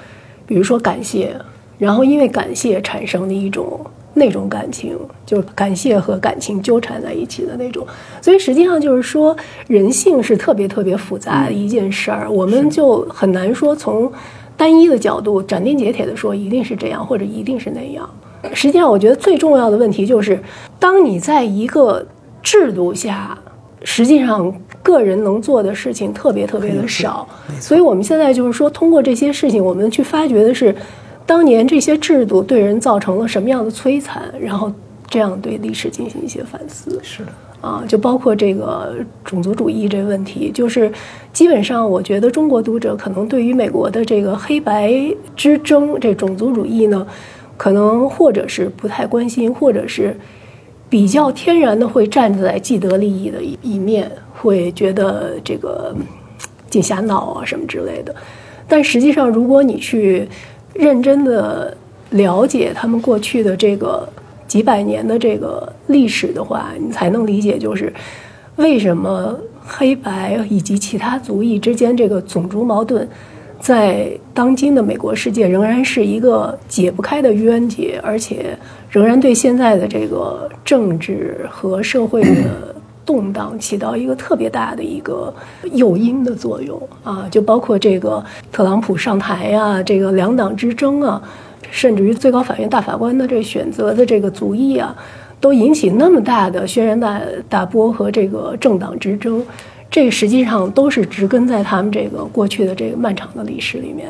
[0.45, 1.35] 比如说感谢，
[1.79, 3.81] 然后因为感谢产生的一种
[4.15, 7.87] 那种感情，就是感谢和感情纠缠在一起的那种。
[8.21, 9.37] 所以实际上就是说，
[9.69, 14.11] 人性是特别特别复杂的一件事儿，我们就很难说从
[14.57, 18.09] 单一的角度斩钉截铁的说一定是这样或者一定是那样。
[18.55, 20.39] 实际上，我觉得最重要的问题就是，
[20.79, 22.05] 当你在一个
[22.43, 23.37] 制度下，
[23.83, 27.27] 实际上个人能做的事情特别特别的少。
[27.61, 30.75] 所以，我们现在就是说，通过这些事情，我们去发掘的是，
[31.25, 34.73] 当年这些制度对人造成了什么样的摧残，然后
[35.09, 36.99] 这样对历史进行一些反思。
[37.03, 38.95] 是的，啊，就包括这个
[39.25, 40.91] 种族主义这个问题，就是
[41.33, 44.93] 基本上，我觉得中国读者可能对于美国的这个黑白
[45.35, 47.07] 之争，这种族主义呢。
[47.57, 50.17] 可能或者是不太关心，或者是
[50.89, 55.95] 比较天然的会站在既得利益的一一面，会觉得这个
[56.69, 58.15] 净瞎闹啊什么之类的。
[58.69, 60.29] 但实际上，如果你去
[60.75, 61.77] 认真的
[62.11, 64.09] 了解他们过去的这个
[64.47, 67.93] 几百年的这个历史的话，你才能理解，就是
[68.57, 73.09] 为什么黑白以及其他族裔之间这个种族矛盾。
[73.67, 78.57] 在当今的美国世界，仍然是一个解不开的冤结，而且
[78.89, 82.73] 仍然对现在的这个政治和社会的
[83.05, 85.35] 动荡起到一个特别大的一个
[85.73, 87.27] 诱因的作用啊！
[87.29, 91.21] 就包括这个特朗普上台呀，这个两党之争啊，
[91.69, 94.95] 甚至于最高法院大法官的这选择的这个族裔啊，
[95.41, 99.45] 都引起那么大的轩然大大波和这个政党之争。
[99.91, 104.09] 这个实际上都是植根在他们这个过去的这个漫长的历史里面。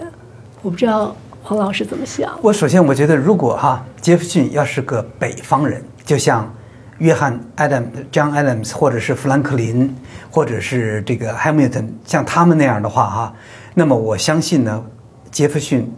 [0.62, 2.36] 我不知道黄老师怎么想。
[2.42, 6.52] 我首先我觉得，如果哈杰弗逊要是个北方人，就像
[6.98, 9.94] 约翰 Adam John Adams 或者是富兰克林，
[10.30, 13.34] 或者是这个 Hamilton，像他们那样的话哈，
[13.74, 14.84] 那么我相信呢，
[15.30, 15.88] 杰弗逊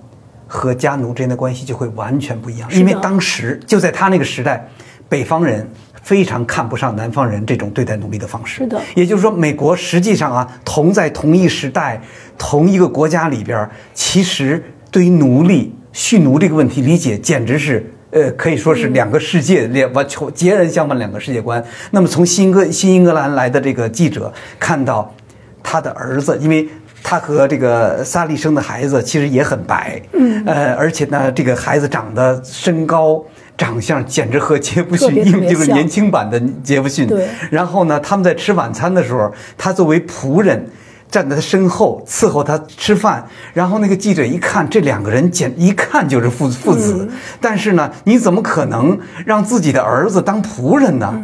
[0.47, 4.69] 和家奴之间的关系就会完全不一样，因为当时就在他那个时代。
[5.11, 5.67] 北方人
[6.03, 8.63] 非常看不上南方人这种对待奴隶的方式。
[8.63, 12.01] 是的，也就是说，美国实际上啊，同在同一时代、
[12.37, 17.93] 同一个国家里边，其实对于奴隶、蓄奴这个问题理解，简直是。
[18.11, 21.63] 呃，可以说是两个世界，两完全截然相反两个世界观。
[21.91, 25.15] 那么从新哥新英格兰来的这个记者看到
[25.63, 26.67] 他的儿子，因为
[27.03, 33.23] 他和这个萨利生的孩子其实也很白，嗯，呃，而且呢，这个孩子长得身高、
[33.59, 37.07] 长相简直和杰弗逊，特别特别像就是年轻版的杰弗逊。
[37.07, 40.67] 对然后呢，他们在吃晚餐的时候，他作为仆人。
[41.11, 47.09] 站在他身后伺候他吃饭，然后那个记者一看，这两个人简一看就是父父子，
[47.41, 51.19] 但是呢，你怎么可能让自己的儿子当仆人呢？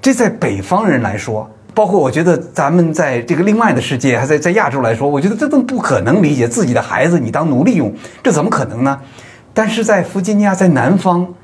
[0.00, 9.00] 这在北方人来说，包括我觉得咱们在这个另外的世界，还在在亚洲来说，我觉得这都不可能理解自己的孩子你当奴隶用，这怎么可能呢？
[9.52, 11.34] 但是在弗吉尼亚，在南方，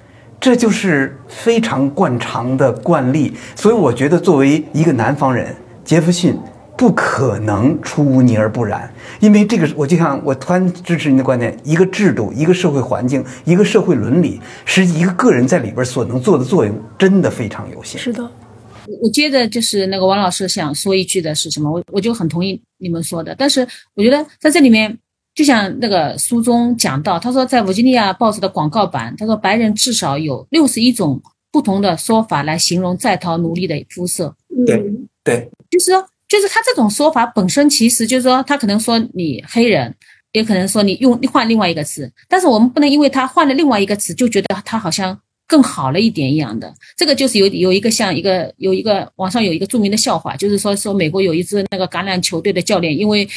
[0.42, 6.36] 这就是非常惯常的惯例，所以我觉得作为一个南方人，杰弗逊。
[6.74, 18.00] 不可能出污泥而不染，因为这个，我就像我突然支持您的观点，一个制度、一个社会环境、一个社会伦理，是一个个人在里边所能做的作用，真的非常有限。
[18.00, 18.28] 是的，
[19.00, 21.70] 我接着就是那个王老师想说一句的是什么？
[21.70, 23.64] 我我就很同意你们说的，但是
[23.94, 24.98] 我觉得在这里面，
[25.34, 31.20] 就像那个书中讲到，他说在维吉尼亚报纸的广告版，他说白人至少有六十一种
[31.50, 34.34] 不同的说法来形容在逃奴隶的肤色。
[34.66, 34.82] 对
[35.24, 36.06] 对，就是说。
[36.28, 39.94] 就是他这种说法本身，其实就是说，他可能说你黑人，
[40.32, 46.72] 也可能说你用换另外一个词，但是我们不能因为他换了另外一个词，就觉得他好像更好了一点一样的。
[46.96, 53.28] 这个就是有有一个像一个有一个网上有一个著名的笑话，就是说说美国有一支那个橄榄球队的教练，因为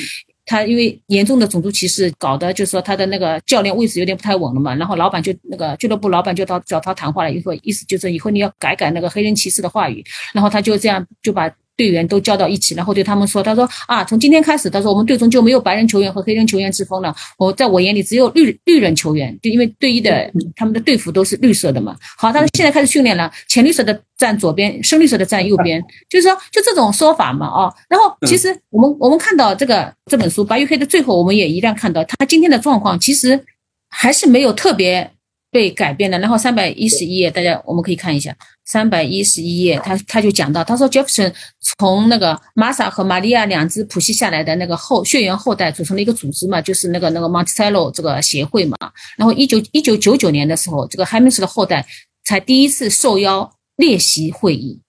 [0.46, 11.52] 他因为严重的种族歧视，搞得就是说他的那个教练位置有点不太稳了嘛，然后老板就那个俱乐部老板就到找他谈话了，以后意思就是以后你要改改那个黑人歧视的话语，然后他就这样就把。
[11.78, 17.14] 队员都叫到一起，然后对他们说：“他说啊，从今天开始，他说我们队中就没有白人球员和黑人球员之分了。
[17.38, 21.96] 我在我眼里只有绿绿人球员，就因为队医的他们的队服都是绿色的嘛。
[22.18, 27.74] 好，他说现在开始训练了，浅绿色的站左边，深绿色的站右边，就是说就这种说法嘛，啊。
[27.90, 33.44] 然后其实我们我们看到这个这本书《白与黑》的最后，我们也一样看到他今天的状况，其实
[33.90, 35.12] 还是没有特别。”
[35.52, 38.36] 被改变的，然后三百一十一页，大家我们可以看一下，
[38.66, 41.32] 三百一十一页，他他就讲到，他说 Jefferson
[41.78, 48.76] 从那个玛莎和玛利亚两只谱系下来的那个后血缘后代组成了一个组织嘛，就是那个那个 Monticello 这个协会嘛。
[49.18, 51.86] 然后一九一九九九年的时候，这个海明斯的后代
[52.24, 54.82] 才第一次受邀列席会议，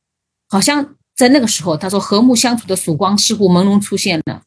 [0.48, 4.42] 好像在那个时候，他说和睦相处的曙光似乎朦胧出现了。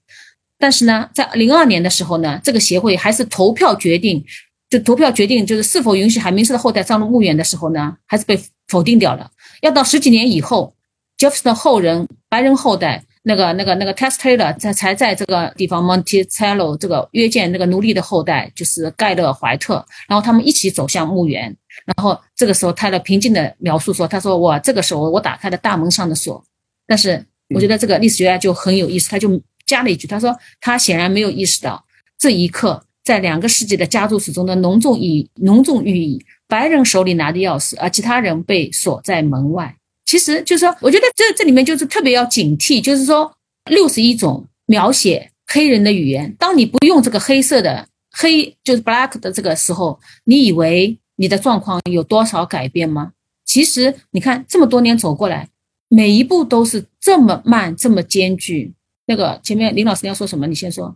[0.58, 4.26] 但是呢，在零二年的时候呢，这个协会还是投票决定。
[4.70, 9.30] 就投票决定，就是是否允许海明斯的后代葬入墓园的时候呢，还是被否定掉了。
[9.62, 10.74] 要到十几年以后
[11.18, 21.54] ，Jefferson 后人白人后代那个那个那个 Test Taylor 才才在这个地方 Monticello 这个约见那个奴隶的后代，就是盖勒怀特，然后他们一起走向墓园。
[21.86, 26.44] 然后这个时候，泰勒平静的描述说：“他说我这个时候我打开了大门上的锁。”
[26.88, 31.84] 但是我觉得这个历史学家就很有意思，他就加了一句：“他说他显然没有意识到
[32.18, 36.24] 这一刻。”在两个世纪的家族史中的浓重意义，浓重寓意。
[36.50, 39.74] 白人手里拿着钥匙，而其他人被锁在门外。
[40.06, 43.32] 其实就是说，我觉得这这里面就是特别要警惕，就是说，
[43.70, 53.12] 六十一种描写黑人的语言，当你不用这个黑色的黑，就是 black 的这个时候，你以为你的状况有多少改变吗？
[53.46, 55.48] 其实你看这么多年走过来，
[55.88, 58.74] 每一步都是这么慢，这么艰巨。
[59.06, 60.48] 那个前面林老师你要说什么？
[60.48, 60.96] 你先说。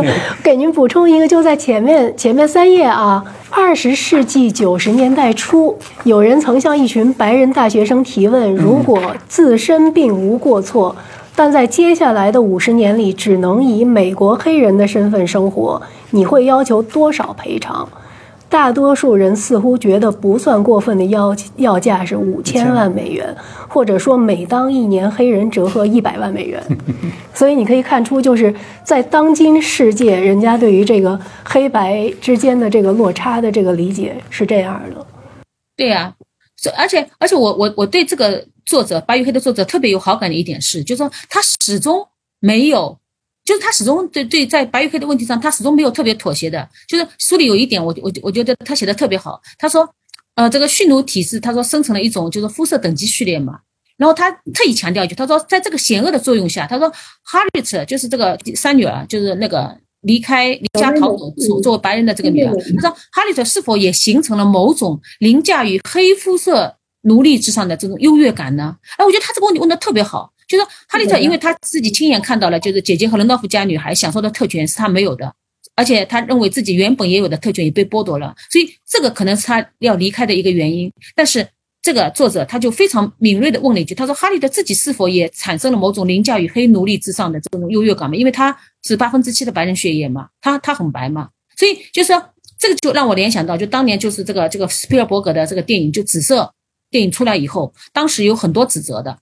[0.42, 3.24] 给您补充一个，就在前面前面三页啊。
[3.50, 10.96] 二十世纪九十年代初，有人曾向一群白人大学生提问：如果自身并无过错，
[11.36, 17.88] 但在接下来的五十年里只能以美国黑人的身份生活，你会要求多少赔偿？
[18.54, 23.36] 大多数人似乎觉得不算过分的要要价是五千万美元，
[23.68, 26.62] 或者说每当一年黑人折合一百万美元。
[27.34, 35.04] 所以你可以看出，就是在当今世界，人家对于这个黑白之间的这个落差的这个理解是这样的。
[35.76, 36.14] 对呀，
[36.76, 42.06] 而且而且我我我对这个作者《白与黑》的作者特别有好感的一点是，就是说他始终
[42.38, 42.96] 没有。
[43.44, 46.66] 就是他始终对对在白玉黑的问题上，他始终没有特别妥协的。
[46.88, 49.40] 就是书里有一点，我我我觉得他写的特别好。
[49.58, 49.88] 他说，
[50.34, 53.60] 呃，这个蓄奴体制，他说生成了一种就是肤色等级序列嘛。
[53.96, 56.90] 然后他特意强调一句，他说，在这个险恶的作用下，他说
[57.30, 68.76] ，Harriet 就是这个三女儿，就是那个离开离家逃走作为白人的这个女儿，他说，Harriet 是否也形成了某种凌驾于黑肤色奴隶之上的这种优越感呢？
[68.96, 75.34] 哎，我觉得他这个问题问的特别好，就是哈利特，因为他自己亲眼看到了，就是姐姐和伦道夫家女孩享受的特权是他没有的，
[75.74, 80.92] 而且他认为自己原本也有的特权也被剥夺了，所以这个可能是他要离开的一个原因。
[81.16, 81.44] 但是
[81.82, 88.16] 这个作者他就非常敏锐的问了一句，他说哈利特自己是否也产生了某种凌驾于黑奴隶之上的这种优越感嘛？
[88.16, 92.22] 因为他是八分之七的白人血液嘛，他他很白嘛，所以就是说
[92.58, 96.52] 这个就让我联想到，就当年就是这个这个斯皮尔伯格的这个电影就紫色。
[96.90, 99.18] 电影出来以后，当时有很多指责的，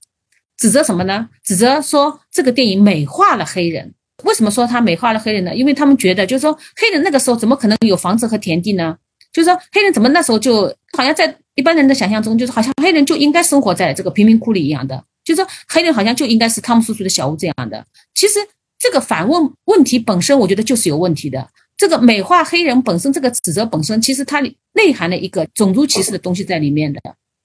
[0.63, 1.27] 指责什么呢？
[1.43, 3.93] 指责说这个电影美化了黑人。
[4.23, 5.53] 为什么说他美化了黑人呢？
[5.53, 8.95] 因为他们觉得，就是说黑人那个时候怎么可能有房子和田地呢？
[9.33, 17.85] 就是说黑人怎么那时候就好像在一般人的想象中，就是好像黑人就应该生活在这个贫民窟里一样的，就是说黑人好像就应该是汤姆叔叔的小屋这样的。
[18.15, 18.35] 其实
[18.79, 21.45] 这个反问问题本身，我觉得就是有问题的。
[21.75, 24.39] 这个美化黑人本身，这个指责本身，其实它
[24.71, 27.01] 内含了一个种族歧视的东西在里面的。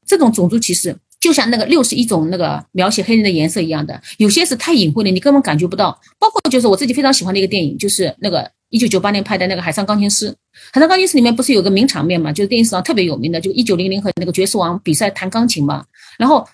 [0.07, 6.01] 这种种族歧视就像那个六十一种那个描写黑人的颜色一样的，有些是太隐晦了，你根本感觉不到。
[6.19, 10.31] 包括就是我自己非常喜欢的一个电影，就是那个一九九八年拍的那个《海上钢琴师》。
[10.73, 12.33] 《海上钢琴师》里面不是有个名场面嘛？
[12.33, 15.85] 就是电影史上特别有名的，就一九零零和那个爵士王比赛弹钢琴嘛。
[16.19, 16.47] 然后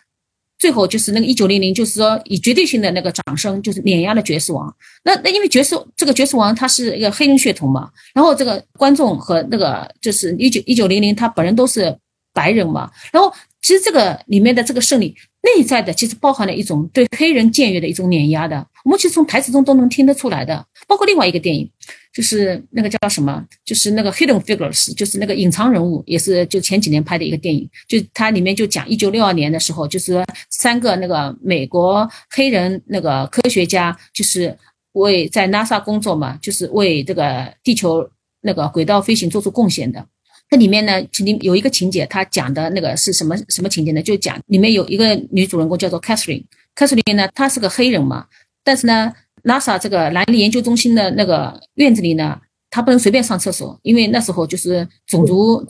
[0.58, 4.74] 最后就是那个一九零零，就是说以绝对性的那个掌声，就是碾压了爵士王。
[5.04, 11.94] 那那因为爵士这个爵士王他是一个黑人血统嘛，然后这个观众和那个就是一九一九零零他本人都是。
[12.36, 13.32] 白人嘛，然后
[13.64, 18.66] 其实这个里面的这个胜利内在的，其实包含了一种对黑人僭越的一种碾压的。
[18.84, 20.62] 我们其实从台词中都能听得出来的。
[20.86, 21.66] 包括另外一个电影，
[22.12, 27.66] 就是那个叫什么，就是那个 Hidden Figures，就是那个隐藏人物，也是就前几年拍的一个电影。
[27.88, 34.54] 就它里面就讲一九六二年的时候，就是三个那个美国黑人那个科学家，就是
[34.92, 38.06] 为在 NASA 工作嘛，就是为这个地球
[38.42, 40.06] 那个轨道飞行做出贡献的。
[40.54, 44.00] 那里面呢，肯定有一个情节，他讲的那个是什么什么情节呢？
[44.00, 48.26] 就讲里面有一个女主人公叫做 Catherine，Catherine 呢，她是个黑人嘛，
[48.62, 52.40] 但是呢，NASA 这个兰利研究中心的那个院子里呢，
[52.70, 55.66] 她不能随便上厕所，因为那时候就是种族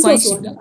[0.00, 0.56] 关系的，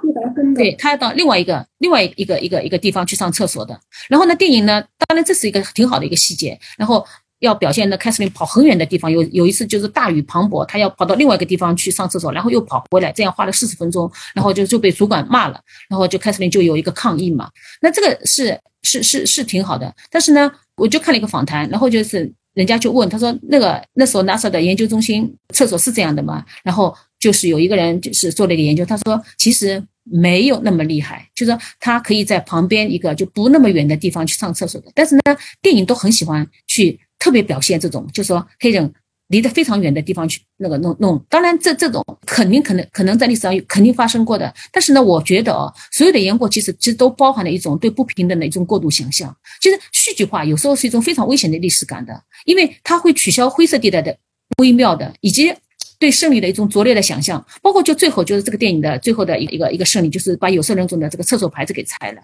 [0.55, 3.79] 对，她要到另外一个另外一个一个一个地方去上厕所的。
[4.09, 7.05] 然后呢，电影呢，当然这是一个挺好的一个细节，然后。
[7.39, 15.59] 要表现的凯瑟琳跑很远的地方，有有一次就是大雨磅礴，他要跑到另外一个地方去上厕所，然后又跑回来，这样花了四十分钟，然后就就被主管骂了，
[15.89, 17.49] 然后就凯瑟琳就有一个抗议嘛。
[17.81, 26.43] 那这个是是是是挺好的，但是呢，我就看了一个访谈，然后就是人家就问他说，那个那时候 NASA 的研究中心厕所是这样的吗？
[26.63, 36.99] 然后就是有一个人就是做了一个研究，他说其实没有那么厉害，就是说他可以在旁边一个就不那么远的地方去上厕所的，但是呢，电影都很喜欢去。
[37.19, 38.91] 特别表现这种，就是说黑人
[39.27, 41.23] 离得非常远的地方去那个弄弄。
[41.29, 44.51] 当然，这这种肯定可能可能在历史上肯定发生过的。
[44.71, 49.35] 但是呢，我觉得哦，所有的言过其实其实都包含了一种对不平等的一种过度想象。
[49.61, 54.17] 其实戏剧化有时候是一种非常危险的历史感的，因为它会取消灰色地带的
[54.57, 55.53] 微妙的，以及
[55.99, 57.45] 对胜利的一种拙劣的想象。
[57.61, 62.21] 包括就最后就是这个电影的最后的一个一个胜利，就是把有色人种的这个厕所牌子给拆了。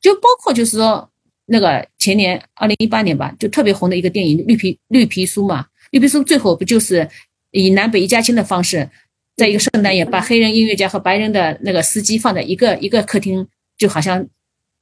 [0.00, 1.10] 就包括就是说。
[1.46, 7.08] 那个前年二零一八年吧，就特别红的一个电影《绿皮绿皮书》嘛，《绿皮书》最后不就是
[7.50, 8.88] 以南北一家亲的方式，
[9.36, 14.26] 在一个圣诞夜把黑人音乐家和白人的那个司机放在一个一个客厅，就好像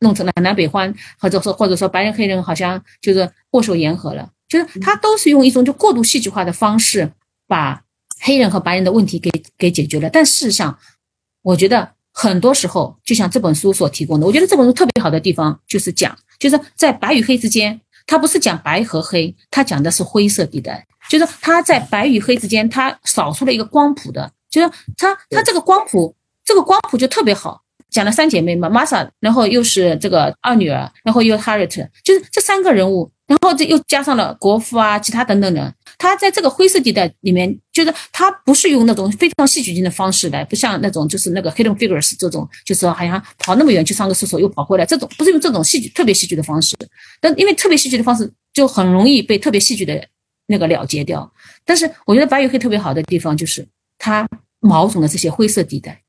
[0.01, 7.11] 弄成了南北欢，或者说或者说白人黑人好像就是握手言和了，就是他都是用一种就过度戏剧化的方式
[7.49, 7.83] 把
[8.21, 10.79] 黑人和白人的问题给给解决了，但事实上，
[11.43, 16.17] 我觉得很多时候就像这本书所提供的，我觉得这本书特别好的地方就是讲。
[16.43, 20.85] 就是在白与黑之间，他不是讲白和黑，他讲的是灰色地带。
[21.09, 24.29] 就是他在白与黑之间，他扫出了一个光谱的。
[24.51, 24.69] 就是
[24.99, 26.13] 他他这个光谱，
[26.45, 33.09] 这个光谱就特别好，讲了三姐妹嘛，Masa，然后又是这个二女儿，然后又 Harriet，就是这三个人物。
[33.33, 35.75] 然后这又加上了国父啊，其他等等的。
[35.97, 46.77] 他在这个灰色地带里面，就是他不是用那种非常戏剧性的方式来，不像那种就是那个 Hidden Figures 这种，就是好像跑那么远去上个厕所又跑回来，这种不是用这种戏剧特别戏剧的方式。
[47.23, 50.07] 但因为特别戏剧的方式就很容易被特别戏剧的
[50.49, 51.33] 那个了结掉。
[51.65, 53.67] 但是我觉得白与黑特别好的地方就是
[53.97, 54.29] 他
[54.61, 56.03] 毛总的这些灰色地带，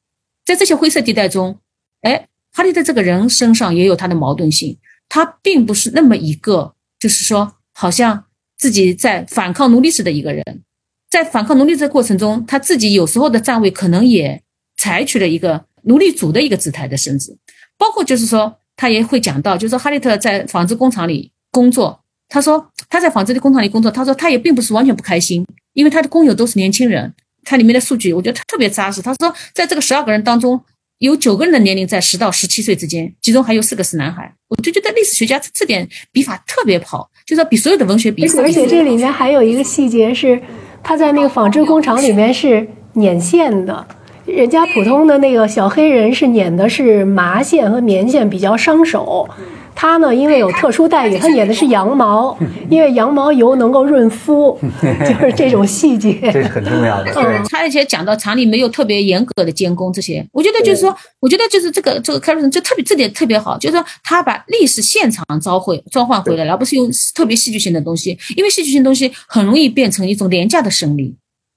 [0.46, 1.58] 在这些灰色地带中，
[2.02, 6.74] 哎，哈利在这个人身上也有他的矛盾性，他并不是那么一个。
[7.04, 8.24] 就是说，好像
[8.58, 10.64] 自己在反抗奴隶制的一个人，
[11.10, 14.42] 在反抗奴隶制过程中，他自己有时候的站位可能也
[14.78, 17.38] 采取了一个奴隶主的一个姿态的甚至，
[17.78, 22.00] 包括就是说，他也会讲到，就是说哈利特在纺织工厂里工作，
[22.30, 30.64] 他说他在纺织的工厂里工作，他说他也并不是完全不开心，因为他的工友都是年轻人，他里面的数据我觉得特别扎实，他说在这个十二个人当中。
[31.04, 34.34] 有九个人的年龄在十到十七岁之间，其中还有四个是男孩。
[34.48, 38.42] 我就觉得历史学家这点笔法特别好，就是比所有的文学笔法。
[38.42, 40.42] 而且这里面还有一个细节是，
[40.82, 43.86] 他在那个纺织工厂里面是捻线的，
[44.26, 49.30] 人家普通的那个小黑人是捻的是麻线和棉线，比较伤手。
[49.76, 52.38] 他呢，因为有特殊待遇，他演的是羊毛，
[52.70, 57.12] 因为羊毛油能够润肤， 就是这种细节，这是很重要的。
[57.50, 71.16] 他而且讲到厂里没有特别严格的监工，这些我觉得就是说，我觉得就是这个这个凯瑞森就特别这点特别好，就是说他把历史现场召回召唤回来，而不是用特别戏剧性的东西，因为戏剧性东西很容易变成一种廉价的胜利。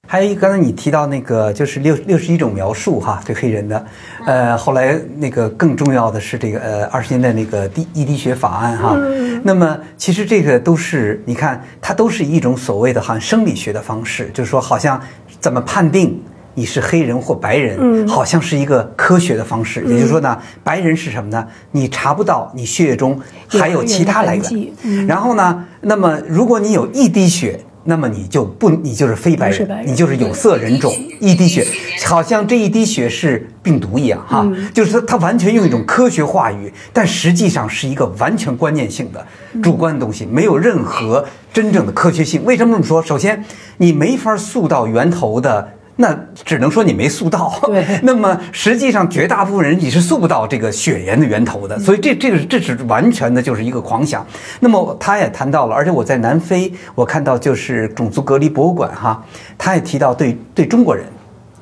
[0.09, 3.85] 还有一，刚才你提到那个就是六六十一种描述哈，对黑人的，
[4.25, 8.97] 呃，后来那个更重要的是这个呃二十年代那个滴一滴血法案哈，
[9.43, 14.99] 那么其实这个都是你看它都是一种所谓的好像生理学的方式，就是说好像
[15.41, 16.17] 怎么判定
[16.53, 21.45] 你是黑人或白人，好像是一个科学的方式，也就是说呢，白人是什么呢？
[21.71, 27.59] 你查不到你血液中还有其他来源，然后呢，那么如果你有一滴血。
[27.89, 30.93] 那么你就不，你就是非白人，你就是有色人种。
[31.21, 31.65] 一滴血，
[32.05, 39.25] 好像这一滴血是病毒一样，哈，就是他他完全用一种科学话语，但实际上是一个完全观念性的、
[39.63, 42.43] 主观的东西，没有任何真正的科学性。
[42.43, 43.01] 为什么这么说？
[43.01, 43.43] 首先，
[43.77, 45.69] 你没法溯到源头的。
[45.99, 47.53] 那只能说你没塑到。
[47.65, 47.85] 对。
[48.03, 51.77] 那么实际上，绝大部分人你是溯不到这个血缘的源头的。
[51.79, 54.25] 所以这这个这是完全的就是一个狂想。
[54.59, 59.23] 那么他也谈到了，而且我在南非，我看到就是种族隔离博物馆哈，
[59.57, 61.05] 他也提到对对中国人，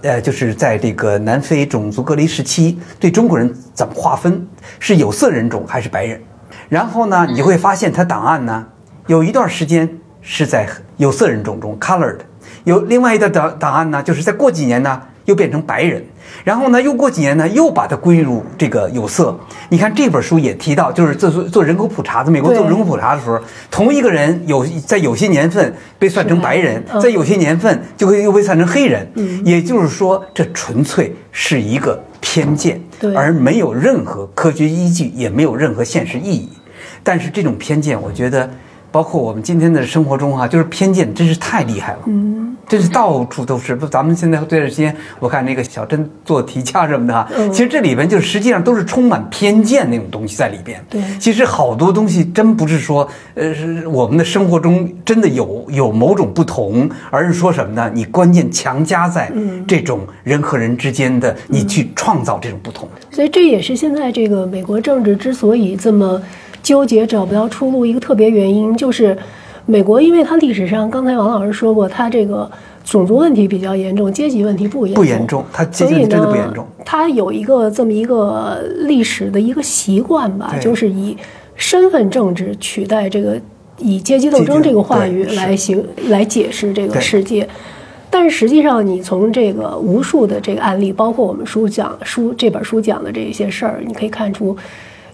[0.02, 4.46] 呃，就是在这个南非种族隔离时期，对中国人怎么划分，
[4.80, 6.22] 是有色人种还是白人？
[6.68, 8.66] 然后呢，你会发现他档案呢，
[9.08, 9.90] 有一段时间
[10.22, 10.68] 是在
[10.98, 12.18] 有色人种中 （colored）。
[12.66, 16.03] 有另外一个档档案呢，就是再过几年呢，又变成白人，
[16.43, 19.38] 然后呢，又过几年呢，又把它归入这个有色。
[19.70, 23.39] 你看这本书也提到，就是做做人口普查的，美国做人口普查的时候，
[23.70, 29.07] 同一个人有在有些年份被算成白人，在有些年份就会又被算成黑人。
[29.45, 32.82] 也就是说，这纯粹是一个偏见，
[33.16, 36.49] 而没有任何科学依据，也没有任何现实意义。
[37.03, 38.49] 但是这种偏见，我觉得。
[38.96, 43.76] 包括我们今天的生活中哈，就是偏见真是太厉害了，嗯，真是到处都是。
[43.76, 50.82] 不，咱们现在这段时间，我看那个小珍做题家什么的哈，其实这里边就实际上都是充满偏见那种东西在里边。
[50.89, 57.91] 对，其实好多东西真不是说，呃，是我们的生活中真的有有某种不同，而是说什么呢？
[57.93, 59.30] 你关键强加在
[59.68, 62.88] 这种人和人之间的，你去创造这种不同。
[63.12, 66.22] 所以这也是现在这个美国政治之所以这么。
[66.66, 69.16] 纠结找不到出路，一个特别原因就是，
[69.68, 72.49] 美国因为它历史上，刚才王老师说过，它这个
[72.84, 76.68] 种族问题比较严重，阶级问题不严不严重，它阶级真的不严重。
[76.84, 81.16] 它有一个这么一个历史的一个习惯吧，就是以
[81.53, 83.39] 身份政治取代这个
[83.78, 87.47] 以阶级斗争这个话语来行来解释这个世界。
[88.09, 94.57] 但是实际上，你从这个无数的这个案例，包括我们书讲书这本书讲的这些事儿，你可以看出。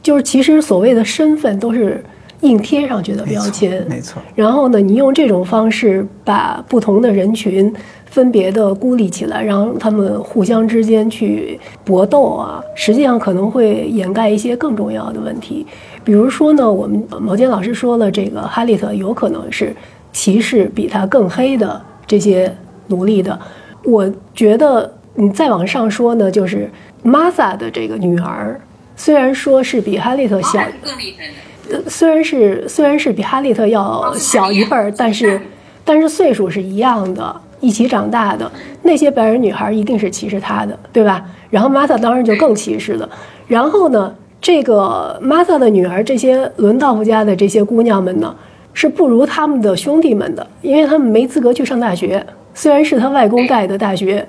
[0.02, 2.04] 就是其实所谓的身份都是
[2.42, 4.22] 硬贴上去的标签，没错。
[4.34, 7.72] 然后呢，你用这种方式把不同的人群
[8.08, 15.66] 分别的孤立起来，让他们互相之间去搏斗啊，实际上可能会掩盖一些更重要的问题。
[16.04, 19.76] 比如说呢，我们毛尖老师说了，这个哈利特有可能是
[20.12, 22.52] 歧视比他更黑的这些
[22.88, 23.40] 奴隶的。
[23.84, 26.68] 我觉得你再往上说呢，就是
[27.04, 28.60] 玛萨的这个女儿。
[29.04, 30.60] 虽然说是比哈利特小，
[31.72, 35.42] 呃，虽然是虽然是比哈利特要小一辈儿，但是
[35.84, 38.52] 但是岁数是一样的，一起长大的
[38.84, 41.26] 那些白人女孩一定是歧视他的，对吧？
[41.50, 43.10] 然后玛萨当然就更歧视了。
[43.48, 48.36] 然后呢，这个玛萨的女儿，这些伦道夫家的这些姑娘们呢，
[48.76, 52.24] 是不如他们的兄弟们的，因为他们没资格去上大学，
[52.54, 54.24] 虽然是他外公盖的大学。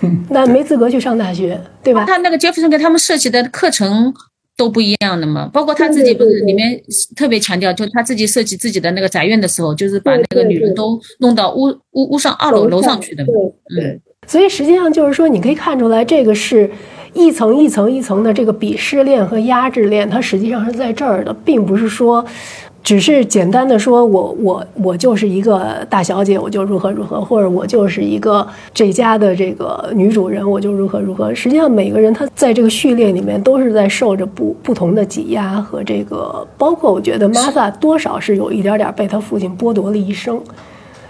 [0.30, 2.04] 那没资格去上大学，对吧？
[2.06, 4.12] 他那个杰弗森给他们设计的课程
[4.56, 6.80] 都不一样的嘛，包括他自己不是里面
[7.16, 13.32] 特别强调，就他自己设计自己的那个宅院的时候，就是把那个女人都弄到屋屋屋上二楼楼上去的嘛。
[13.76, 16.70] 对，所以实际上就是说，你可以看出来，这个是
[17.14, 22.24] 一层一层一层的这个鄙视链和压制链，它实际上是在这儿的，并不是说。
[22.88, 31.34] 只是简单的说，我我我就是一个大小姐，我就如何如何，或者我就是一个这家的这个女主人，我就如何如何。
[31.34, 40.40] 实际上，每个人他在这个序列里面都是在受着不不同的挤压和这个，包括我觉得玛萨多少是有一点点被他父亲剥夺了一生。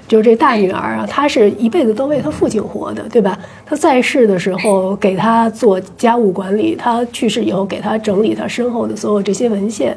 [0.08, 3.38] 就是这大女儿啊，她是一辈子都为她父亲活的，对吧？
[3.64, 9.96] 她在世的时候给她做家务管理，她去世以后给她整理她身后的所有这些文献，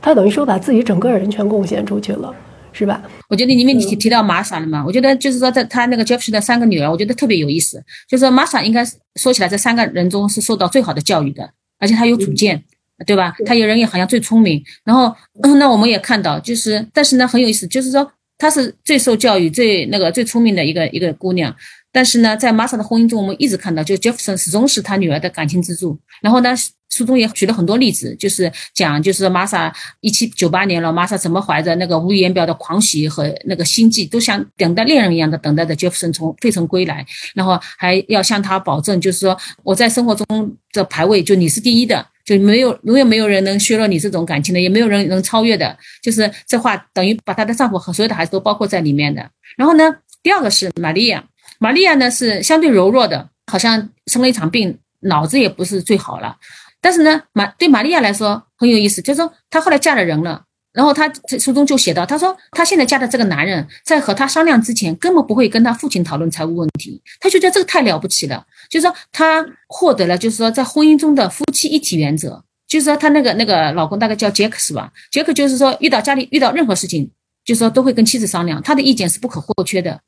[0.00, 2.34] 她等于说把自己整个人全贡献出去了，
[2.72, 3.02] 是吧？
[3.28, 7.82] 我觉得因为你提提到玛莎了嘛，我觉得就是说，在他那个 Jefferson 的三个女儿，我觉得特别有意思。
[8.08, 8.84] 就是玛莎应该
[9.16, 12.62] 说起来，这三个人中是受到最好的教育的，而且她有主见，
[13.06, 13.34] 对吧？
[13.44, 14.62] 她有人也好像最聪明。
[14.84, 15.14] 然后，
[15.58, 18.10] 那我们也看到，就是但是呢，很有意思，就是说。
[18.40, 21.52] 她是最受教育、最那个最聪明的一个一个姑娘，
[21.90, 25.98] 但是呢，在玛莎的婚姻中，我们一直看到，就 Jefferson 始终是他女儿的感情支柱。
[26.22, 26.54] 然后呢，
[26.90, 42.06] 书中也举了很多例子，就是讲，就是玛莎一七九八年了，玛莎怎么怀着那个无言表的狂喜和那个心悸，都像等待恋人一样的等待着杰弗森从费城归来，然后还要向他保证，就是说我在生活中的排位就你是第一的。
[42.24, 45.74] 就没有永远没有人能削弱你这种感情的，也没有人能超越的。
[46.02, 49.26] 就是这话等于把她的丈夫和所有的孩子都包括在里面的。
[49.56, 51.24] 然后呢，第二个是玛利亚，
[51.58, 56.36] 玛利亚呢是相对柔弱的，好像生了一场病，脑子也不是最好了。
[56.80, 60.44] 但是呢，玛对玛利亚来说很有意思，就是说她后来嫁了人了。
[60.72, 67.02] 然后她这书中就写到，她说她现在嫁的这个男人，在和他商量之前，根本不会跟他父亲讨论财务问题。
[67.20, 72.44] 她就觉得这个太了不起了，就是说她获得了，就是说在婚姻中的夫妻一体原则。
[72.68, 74.92] 就是说她那个那个老公大概叫杰克是吧？
[75.10, 77.10] 杰克就是说遇到家里遇到任何事情，
[77.44, 79.98] 就是说都会跟妻子商量，他的意见是不可或缺的。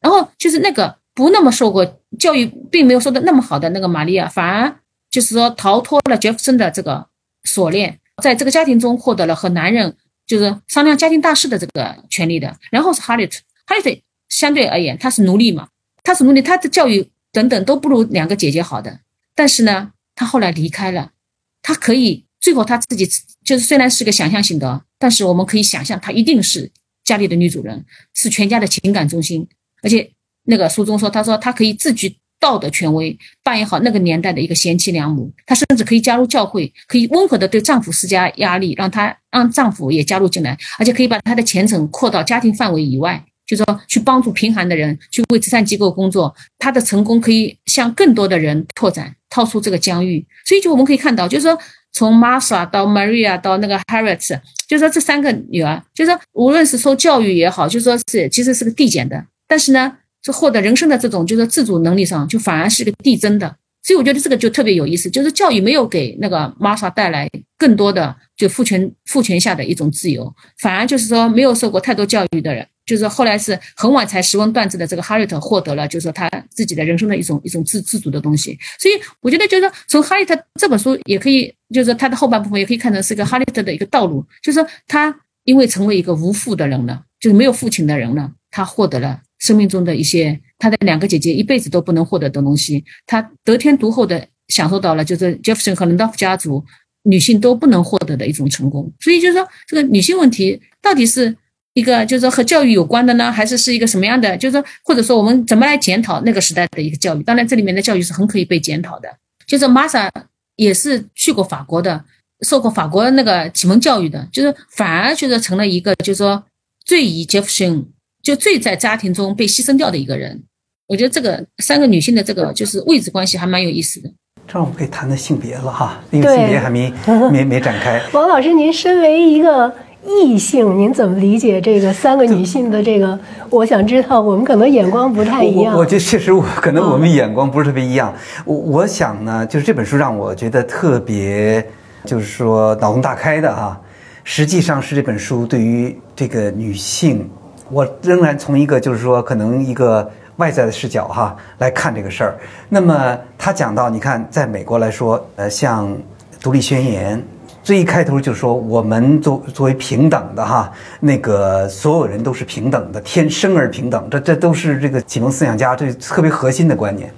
[0.00, 4.76] 然后就是那个不那么受过教育，并没有受的那么好的那个玛利亚，反而
[5.14, 7.06] 就是说逃脱了杰弗森的这个
[7.44, 9.96] 锁链，在这个家庭中获得了和男人。
[10.26, 14.00] 就是商量家庭大事的这个权利的，然后是哈利特，哈利特
[14.30, 15.68] 相对而言他是奴隶嘛，
[16.02, 19.00] 他是奴隶，他的教育等等都不如两个姐姐好的，
[19.34, 21.12] 但是呢，他后来离开了，
[21.60, 23.06] 他可以最后他自己
[23.44, 26.72] 就是虽然是个想象性的，但是我们可以想象他一定是
[27.04, 27.84] 家里的女主人，
[28.14, 29.46] 是全家的情感中心，
[29.82, 30.10] 而且
[30.44, 32.16] 那个书中说，他说他可以自居。
[32.44, 46.34] 道德权威扮演好那个年代的一个贤妻良母，她甚至可以加入教会，可以温和的对丈夫施加压力，让她让丈夫也加入进来，而且可以把她的前程扩到家庭范围以外，就说去帮助贫寒的人，去为慈善机构工作。
[46.58, 50.26] 她的成功可以向更多的人拓展，跳出这个疆域。
[50.44, 51.58] 所以就我们可以看到，就是说
[51.92, 54.38] 从 Martha 到 Maria 到那个 Harriet，
[54.68, 59.96] 就是说这三个女儿，就是说无论是受教育也好，就说是其实是个递减的，但是呢。
[60.24, 63.56] 是获得人生的这种，就是自主能力上，就反而是个递增的。
[63.82, 78.58] 所以我觉得这个就特别有意思，就是教育没有给那个玛莎带来更多的就父权父权下的一种自由，反而就是说没有受过太多教育的人，就是后来是很晚才识文断字的这个哈利特获得了，就是说他自己的人生的一种一种自自主的东西。
[78.80, 85.14] 所以我觉得就是说从哈利特这本书也可以，就是他的后半部分也可以看成是一个哈利特的一个道路，就是说他
[85.44, 89.20] 因为成为一个无父的人了，就是没有父亲的人了，他获得了。
[89.44, 96.64] 生命中的一些，他的两个姐姐一辈子都不能获得的东西，他得天独厚的享受到了，就是杰弗逊和伦道夫家族
[97.02, 98.90] 女性都不能获得的一种成功。
[99.00, 101.36] 所以就是说，这个女性问题到底是
[101.74, 104.34] 一个，就是说和教育有关的呢，还是是一个什么样的？
[104.38, 107.22] 就是说，或者说我们怎么来检讨那个时代的一个教育？
[107.22, 109.08] 当然，这里面的教育是很可以被检讨的。
[109.46, 110.10] 就是玛莎
[110.56, 112.02] 也是去过法国的，
[112.40, 116.42] 受过法国那个启蒙教育的，就是反而就是成了一个，就是说
[116.86, 117.86] 最以杰弗逊。
[118.24, 120.42] 就最在家庭中被牺牲掉的一个人，
[120.88, 124.10] 我觉得这个三个女性的这个就是位置关系还蛮有意思的。
[124.48, 126.92] 这我们可以谈谈性别了哈，因为性别还没
[127.30, 128.00] 没没展开。
[128.12, 129.70] 王老师，您身为一个
[130.06, 133.18] 异性，您怎么理解这个三个女性的这个？
[133.50, 135.76] 我想知道，我们可能眼光不太一样。
[135.76, 138.14] 我觉得确实，我可能我们眼光不是特别一样。
[138.46, 141.66] 我我想呢，就是这本书让我觉得特别，
[142.06, 143.78] 就是说脑洞大开的哈。
[144.24, 147.28] 实际上是这本书对于这个女性。
[147.74, 152.36] 我仍然从一个就是说可能一个外在的视角哈来看这个事儿。
[152.68, 155.88] 那么他讲到，你看，在美国来说，呃，像
[156.40, 157.18] 《独立宣言》
[157.64, 160.70] 最一开头就说我们作作为平等的哈，
[161.00, 167.12] 那个所有人都是平等的，天生而平等，这这都是这个启蒙思想家这特别核心的观念。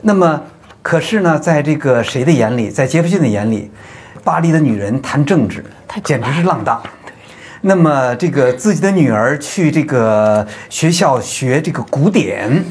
[0.00, 0.42] 那么，
[0.80, 3.70] 可是呢，在这个谁的眼里，在杰弗逊的眼里，
[4.24, 5.62] 巴黎的女人谈政治，
[6.02, 6.80] 简直是浪荡。
[7.62, 12.64] 那么，这个自己的女儿去这个学校学这个古典，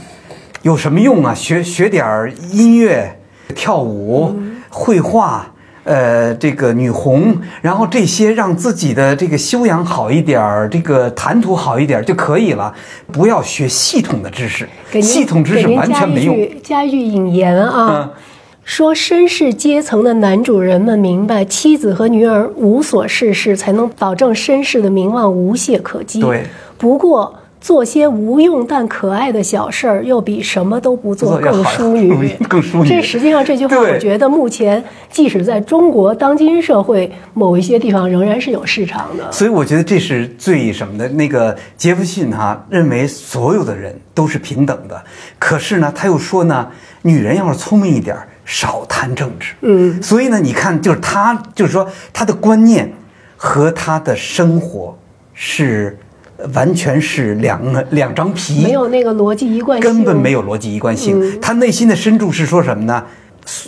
[0.64, 1.32] 有什么用啊？
[1.32, 3.20] 学学点儿音乐、
[3.56, 4.36] 跳舞、
[4.70, 5.46] 绘画，
[5.84, 12.74] 呃，这个女红，然后这些让自己的这个修养好一点儿，这个谈吐好一点就可以了。
[13.12, 14.68] 不要学系统的知识，
[15.00, 16.36] 系统知识完全没用。
[16.64, 18.10] 加一句引言啊。
[18.70, 26.22] 说绅士阶层的男主人们明白，妻子和女儿无所事事，才能保证绅士的名望无懈可击。
[26.22, 26.44] 对。
[26.78, 32.34] 不过，做些无用但可爱的小事儿，又比什么都不做更淑女。
[32.48, 32.88] 更淑女。
[32.90, 39.30] 这实际上这句话，我觉得目前即使在中国当今社会某一些地方，仍然是有市场的。
[39.32, 41.08] 所以我觉得这是最什么的？
[41.10, 45.04] 那个杰弗逊哈认为所有的人都是平等的，
[45.38, 46.70] 可是呢，他又说呢，
[47.02, 48.16] 女人要是聪明一点，
[48.46, 49.54] 少谈政治。
[49.62, 50.02] 嗯。
[50.02, 52.94] 所以呢，你看，就是他，就是说他的观念
[53.36, 54.98] 和他的生活
[55.34, 56.00] 是。
[56.54, 57.62] 完全是两
[57.92, 61.40] 两张皮，没有那个逻辑一贯性，根本没有逻辑一贯性。
[61.40, 63.04] 他内心的深处是说什么呢？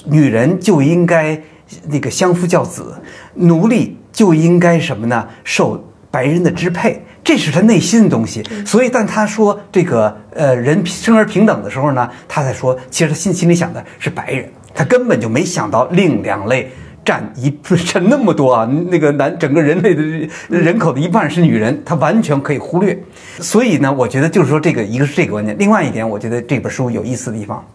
[0.05, 1.41] 女人就应该
[1.87, 2.95] 那个相夫教子，
[3.35, 5.27] 奴隶就应该什么呢？
[5.43, 8.43] 受白人的支配，这是他内心的东西。
[8.65, 16.71] 所以，但他说这个呃人生而平等的时候呢，他在说，其实他心心里想的是白人，他根本就没想到另两类。
[17.03, 17.49] 占一
[17.85, 20.03] 占那么多啊，那个男整个人类的
[20.49, 22.97] 人口的一半是女人，她完全可以忽略。
[23.39, 27.65] 所以呢，我觉得就是说这个一个是这个观念，另外一点，我觉得这本书有意思的地方，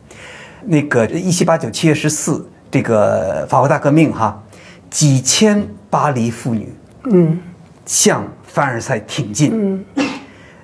[0.66, 4.40] 那个一七八九七月十四这个法国大革命哈，
[4.88, 6.72] 几千巴黎妇女
[7.10, 7.36] 嗯
[7.84, 9.84] 向凡尔赛挺进嗯，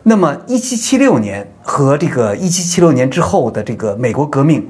[0.04, 4.64] 那么一七七六年和这个一七七六年之后的这个美国革命。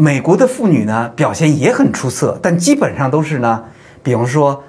[0.00, 3.62] 美国的妇女呢表现也很出色，但基本上都是呢，
[4.02, 4.64] 比方说，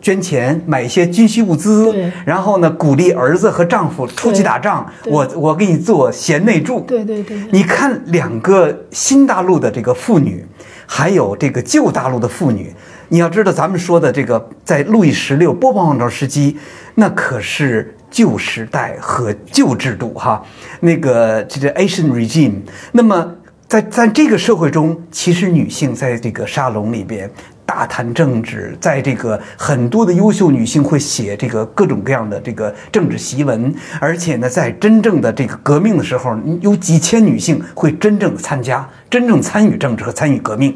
[0.00, 1.92] 捐钱买一些军需物资，
[2.24, 6.82] 然后呢鼓励儿子和丈夫出去打仗，我我给你做贤内助。
[6.82, 7.36] 对对对。
[7.50, 10.46] 你看两个新大陆的这个妇女，
[10.86, 12.72] 还有这个旧大陆的妇女，
[13.08, 16.56] 你要知道咱们说的这个在路易十六波旁王朝时期，
[16.94, 20.40] 那可是旧时代和旧制度哈，
[20.78, 22.60] 那个这个 Asian regime，
[22.92, 23.34] 那么。
[23.68, 27.30] 在在这个社会中，其实女性在这个沙龙里边
[27.66, 40.74] 大谈政治，在这个很多的优秀女性会写这个各种各样的这个政治檄文，而且呢，在真正的这个革命的时候，有几千女性会真正的参加、真正参与政治和参与革命。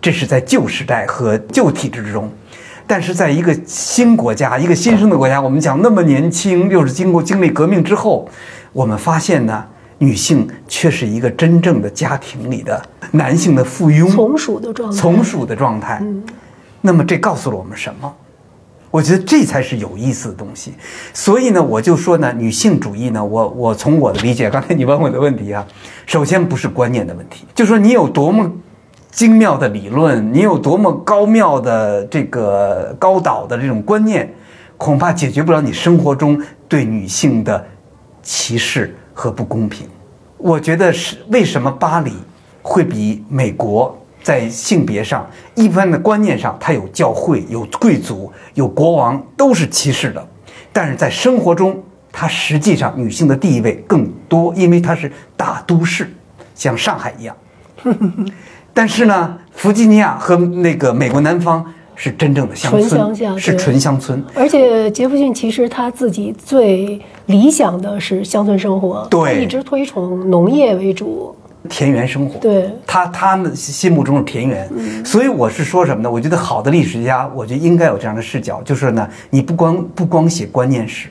[0.00, 2.30] 这是在旧时代和旧体制之中，
[2.86, 8.30] 但是在一个新国家、一个新生的国家，我们讲那么年轻，又是经过经历革命之后，
[8.72, 9.64] 我们发现呢。
[9.98, 12.80] 女性却是一个真正的家庭里的
[13.12, 14.96] 男性的附庸，从属的状态。
[14.96, 15.98] 从属的状态。
[16.02, 16.22] 嗯，
[16.80, 18.14] 那么这告诉了我们什么？
[18.90, 20.72] 我觉得这才是有意思的东西。
[21.12, 25.66] 所以呢，我就说呢，女性主义呢，我我从我的理解，刚才你问我的问题啊，
[26.06, 28.50] 首先不是观念的问题，就说你有多么
[29.10, 34.32] 精妙的理论，你有多么高妙的这个高导的这种观念，
[34.78, 37.66] 恐怕解决不了你生活中对女性的
[38.22, 38.96] 歧视。
[39.18, 39.84] 和不公平，
[40.36, 42.12] 我觉得是为什么巴黎
[42.62, 50.24] 会比美国在性别上、一般的观念上，它有教会、有贵族、有国王，都是歧视的。
[50.72, 51.82] 但是在生活中，
[52.12, 56.08] 它实际上女性的地位更多，因为它是大都市，
[56.54, 57.36] 像上海一样。
[58.72, 61.74] 但是呢，弗吉尼亚和那个美国南方。
[62.00, 64.24] 是真正的乡村，是纯乡村。
[64.32, 71.34] 而且杰弗逊其实他自己最理想的是乡村生活，他一直推崇农业为主，
[71.68, 72.38] 田园生活。
[72.38, 74.70] 对，他他们心目中是田园。
[75.04, 76.08] 所以我是说什么呢？
[76.08, 81.08] 我觉得好的历史家，我觉得应该有这样的视角，就是呢，你不光不光写观念史，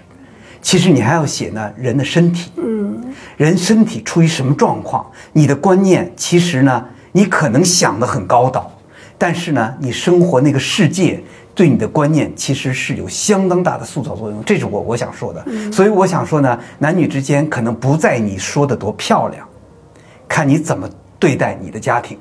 [0.61, 2.49] 其实你还要写呢人的身体。
[2.55, 3.03] 嗯，
[3.35, 5.05] 人身体处于什么状况？
[5.33, 8.71] 你的观念其实呢，你可能想的很高导。
[9.17, 11.21] 但是呢，你生活那个世界
[11.55, 15.43] 对你的观念其实是有相当大的塑造作用，这是我我想说的。
[15.71, 19.47] 所以我想说呢，男女之间可能不在你说的多漂亮，
[20.27, 20.87] 看你怎么
[21.17, 22.17] 对待你的家庭。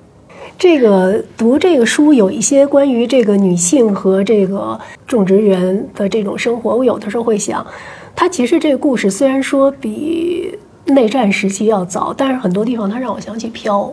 [0.58, 7.66] 这个读这个书有一些关于这个女性和这个种植园的这种生活，我有的时候会想，
[8.14, 13.92] 它其实这个故事虽然说比内战时期要早，但是很多地方它让我想起飘。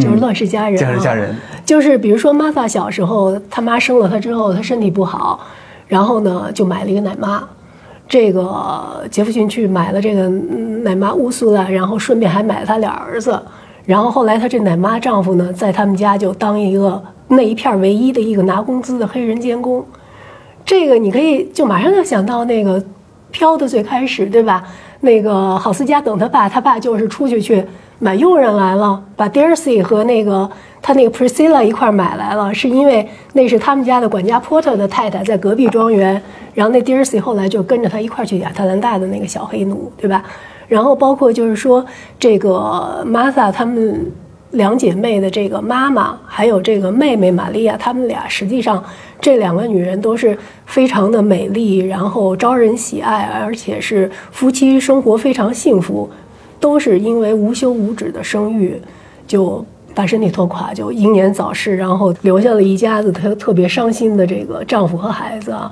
[0.00, 1.34] 就是乱世佳人，乱世佳人，
[1.64, 5.40] 就是比如说玛萨小时候，他妈生了她之后，她身体不好，
[5.88, 7.42] 然后呢就买了一个奶妈。
[8.06, 13.40] 这个杰弗逊去买了这个奶妈乌苏拉，然后顺便还买了他俩儿子。
[13.86, 19.84] 然后后来他这奶妈丈夫呢，在他们家就当一个那一片唯一的一个拿工资的黑人监工。
[20.66, 22.82] 这个你可以就马上就想到那个
[23.30, 24.62] 飘的最开始，对吧？
[25.00, 27.64] 那个郝思嘉等他爸，他爸就是出去去。
[28.00, 30.50] 买佣人来了，把 Darcy 和那个
[30.82, 36.20] 他那个 Priscilla 一块买来了，是因为那是他们家的管家 Porter 的太太在隔壁庄园，
[36.54, 40.22] 然后那 Darcy 后来就跟着他一块去亚特兰大的那个小黑奴，对吧？
[40.66, 41.86] 然后包括就是说
[42.18, 44.12] 这个 Martha 他们
[44.54, 48.82] 两姐妹的这个妈妈，还有这个妹妹玛利亚，她们俩实际上
[49.20, 50.36] 这两个女人都是
[50.66, 56.08] 非常的美丽，然后招人喜爱，而且是夫妻生活非常幸福，
[56.58, 58.80] 都是因为无休无止的生育，
[59.26, 59.64] 就
[59.94, 65.70] 把身体拖垮，就英年早逝，然后留下了一家子特特别伤心的这个丈夫和孩子啊。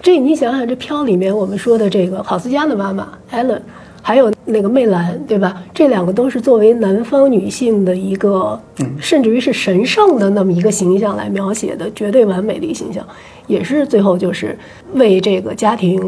[0.00, 3.60] 这你想想，这飘里面我们说的这个郝思佳的妈妈艾伦。
[4.08, 5.62] 还有那个魅蓝，对吧？
[5.74, 8.58] 这两个都是作为南方女性的一个，
[8.98, 13.06] 甚至于是神圣的那么一个形象来描写的绝对完美的一个形象，
[13.46, 14.58] 也是最后就是
[14.94, 16.00] 为这个家庭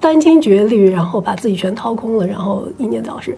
[0.00, 3.36] 殚精竭虑，然后把自己全掏空了，然后英年早逝。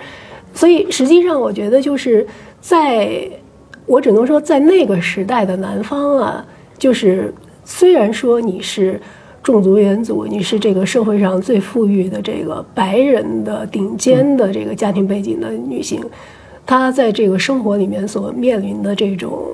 [0.52, 2.26] 所以实际上，我觉得就是
[2.60, 3.26] 在，
[3.86, 6.44] 我只能说在那个时代的南方啊，
[6.76, 7.32] 就是
[7.64, 9.00] 虽然说你是。
[9.42, 15.98] 种族元祖，你是这个社会上最富裕的这个白人的顶尖的这个家庭背景的女性，
[16.66, 19.48] 她在这个生活里面所面临的这种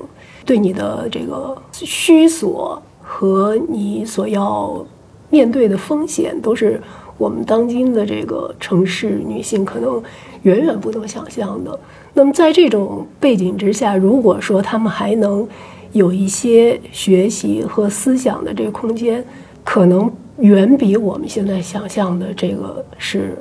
[0.45, 4.85] 对你的这个虚索和你所要
[5.29, 6.81] 面对的风险，都是
[7.17, 10.03] 我们当今的这个城市女性可能
[10.41, 11.79] 远远不能想象的。
[12.13, 15.47] 那么在这种背景之下，如果说她们还能
[15.93, 19.23] 有一些学习和思想的这个空间。
[19.67, 23.37] 可能远比我们现在想象的这个是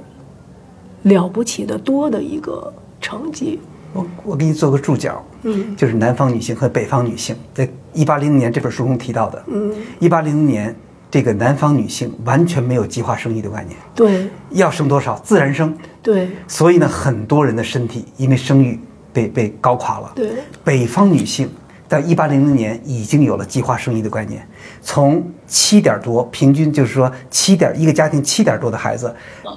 [1.04, 3.60] 了不起的多的一个成绩。
[3.92, 10.74] 我我给你做个注脚，嗯，就是南方女性和北方女性，在一八零零年这本书中提到的，嗯，一八零零年
[11.08, 15.72] 这个南方女性完全没有计划生育的概念，对，要生多少自然生，
[16.02, 18.80] 对，所以呢，很多人的身体因为生育
[19.12, 20.32] 被被搞垮了，对，
[20.64, 21.48] 北方女性。
[21.88, 24.44] 在一八零零年已经有了计划生育的概念，
[24.80, 29.14] 从七点多平均就是说七点一个家庭七点多的孩子，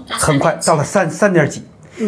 [0.08, 1.64] 很快到了三三点几，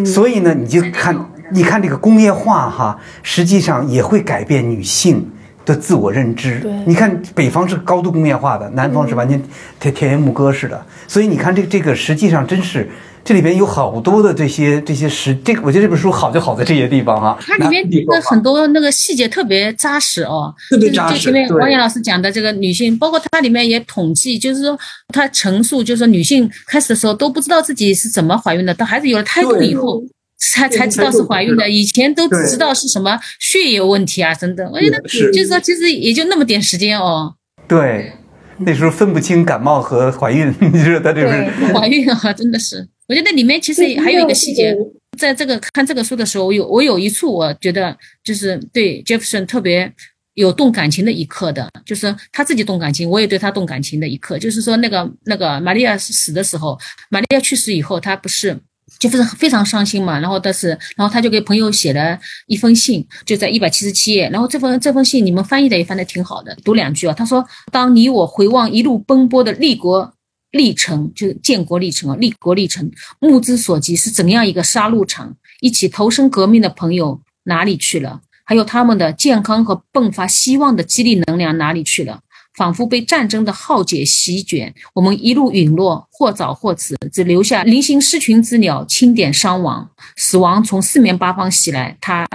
[0.06, 1.16] 所以呢，你就看
[1.52, 5.32] 你看这个工业化哈，实际上也会改变女性
[5.66, 6.62] 的自我认知。
[6.86, 9.42] 你看北方是高度工业化的，南方是完全
[9.80, 12.90] 田田园牧歌式的，所以你看这这个实际上真是。
[13.24, 17.38] 这里边有好多的这些这些实，这个我觉得这本书好就好在这些地方哈。
[17.40, 21.16] 它里面的很多那个细节特别扎实哦，特别扎实。
[21.16, 24.78] 就前面王岩老师讲的这个女性，包括它里面也统计，就是说
[25.10, 30.04] 它陈述，就是说女性开始的时候都不知道自己是怎么怀孕的，到孩子有了胎动以后
[30.40, 34.68] 才才知道是怀孕的，以前都只知道是什么血液问题啊等等。
[34.72, 35.00] 我觉得
[35.32, 37.36] 就是说其实也就那么点时间哦。
[37.68, 38.14] 对，
[38.58, 42.88] 那时候分不清感冒和怀孕，你说他这是怀孕啊，真的是。
[43.12, 44.74] 我觉得里面其实还有一个细节，
[45.18, 47.94] 在这个看这个书的时候，我有我有一处我觉得
[48.24, 49.94] 就是对 Jefferson 特别
[50.36, 56.80] 有动感情的一刻的，就是他自己动感情，我也对他动感情的一刻，就是说那个那个玛利亚死的时候，
[57.10, 58.58] 玛利亚去世以后，他不是
[58.98, 62.18] 就非常非常伤心嘛，然后但是然后他就给朋友写了
[62.48, 70.14] 一封信，就在一百七十七页，然后这封这封信你们翻译的也翻的挺好的，读两句啊，他说：当你我回望一路奔波的立国。
[70.52, 75.36] 历程就是建国历程啊，立国历程，目之所及是怎样一个杀戮场？
[75.60, 78.22] 一起投身革命的朋友哪里去了？
[78.44, 82.20] 还有他们的健康和迸发希望的激励能量哪里去了？
[82.58, 92.28] 仿佛被战争的浩劫席卷，我们一路陨落，或早或迟，只留下零星失群之鸟，清点伤亡，死亡从四面八方袭来，他。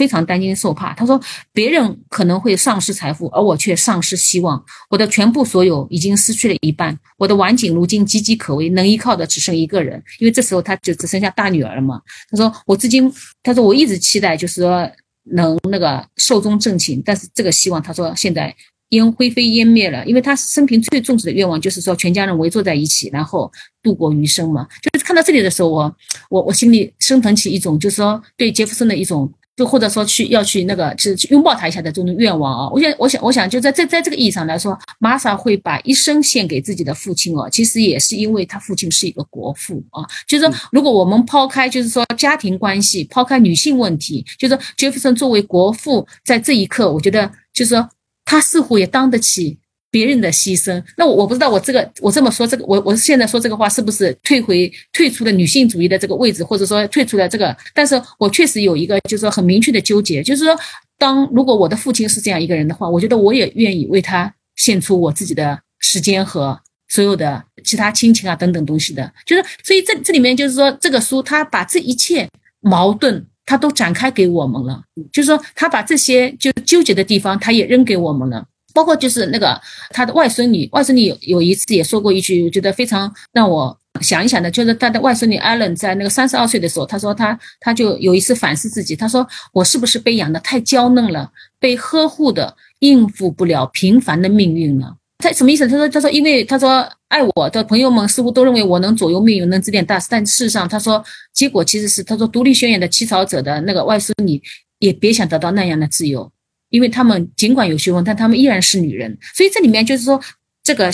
[0.00, 0.94] 非常担惊受怕。
[0.94, 1.20] 他说
[1.52, 4.64] ：“别人可能会丧失财富，而我却丧失希望。
[4.88, 6.98] 我的全部所有已经失去了一半。
[7.18, 10.02] 我的晚景如今岌岌可危，能依靠的只剩一个人。
[10.18, 12.00] 因为这时候他就只剩下大女儿了嘛。”
[12.30, 13.12] 他说：“我至今，
[13.42, 14.90] 他说我一直期待，就是说
[15.24, 17.02] 能那个寿终正寝。
[17.04, 18.56] 但是这个希望，他说现在
[18.88, 20.02] 烟灰飞烟灭了。
[20.06, 23.52] 因为他生平最重视的愿望就是说全家人围坐在一起，然后
[23.82, 24.66] 度过余生嘛。
[24.80, 25.94] 就是看到这里的时候，我
[26.30, 29.30] 我我心里升腾起一种，就是说对杰弗森的一种。”
[29.60, 32.70] 就或者说去要去那个，就是拥抱他一下的这种愿望啊！
[32.72, 37.46] 我想，我想，我想就在在在这个意义上来说，玛莎会把一生献给自己的父亲哦。
[37.52, 40.02] 其实也是因为他父亲是一个国父啊。
[40.26, 47.86] 就是说，如果我们抛开就是说家庭关系，抛开女性问题，就是说杰弗森作为国父，在这一刻，我觉得就是说
[48.24, 49.58] 他似乎也当得起。
[49.90, 57.56] 别人的牺牲，那我我不知道，我这个我这么说，这个我我现在说这个话是不是退回退出了女性主义的这个位置，或者说退出了这个？
[57.74, 60.56] 但是我确实有一个就是说很明确的纠结，就是说，
[60.96, 69.12] 当如果我的父亲是这样一个人的话，我觉得我也愿意为他献出我自己的时间和所有的其他亲情啊等等东西的。
[69.26, 72.28] 就是所以这这里面就是说，这个书他把这一切
[72.60, 78.46] 矛盾他都展开给我们了，就是说他把这些就纠结的地方他也扔给我们了。
[78.74, 79.60] 包括就是那个
[79.90, 94.96] 他的外孙女，外孙女有有一次也说过一句，我觉得非常让我想一想的，就是他的外孙女艾伦在那个三十二岁的时候，他说他他就有一次反思自己，他说我是不是被养的太娇嫩了，被呵护的应付不了平凡的命运呢？
[95.18, 95.68] 他什么意思？
[95.68, 104.40] 他说他说因为他说爱我的朋友们似乎都认为我能左右命运，能指点大事，但事实上他说结果其实是他说独立宣言的起草者的那个外孙女
[104.78, 106.30] 也别想得到那样的自由。
[106.70, 110.20] 因为他们尽管有学问，但他们依然是女人，所以这里面就是说，
[110.62, 110.90] 这个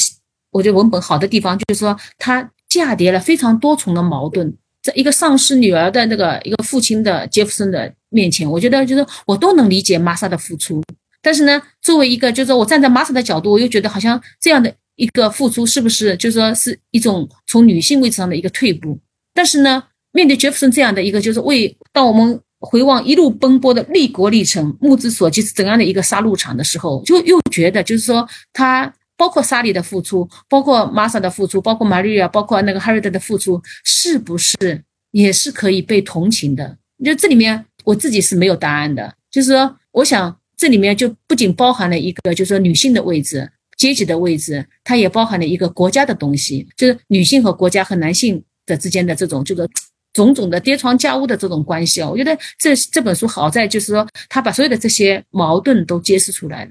[0.50, 10.82] 我觉得文本好的地方就是说，它嫁叠了非常多重的矛盾，在一个丧失女儿的那个一个父亲的杰弗森的面前，我觉得就是我都能理解玛莎的付出，
[11.20, 18.98] 但是呢，作为一个就是说我站在玛莎的角度，我又觉得好像这样的一个付出是不是就是说是一种从女性位置上的一个退步？
[19.34, 19.82] 但是呢，
[20.12, 22.40] 面对杰弗森这样的一个就是为当我们。
[22.66, 34.82] 回望一路奔波的立国历程，目之所及是怎样的一个杀戮场的时候，就又觉得就是说，他包括莎莉的付出，包括玛莎的付出，包括玛丽亚，包括那个哈瑞德的付出，是不是
[35.12, 36.76] 也是可以被同情的？
[37.04, 39.14] 就这里面我自己是没有答案的。
[39.30, 43.48] 就是说，我想这里面就不仅包含了一个，就是说女性的位置、
[43.78, 49.68] 阶级的位置，它也包含了一个国家的东西，就是女性和国家和男性的之间的这种这个。
[50.16, 56.70] 种种的跌床架屋的这种关系啊，我觉得这这本书好在就是说，他把所有的这些矛盾都揭示出来了。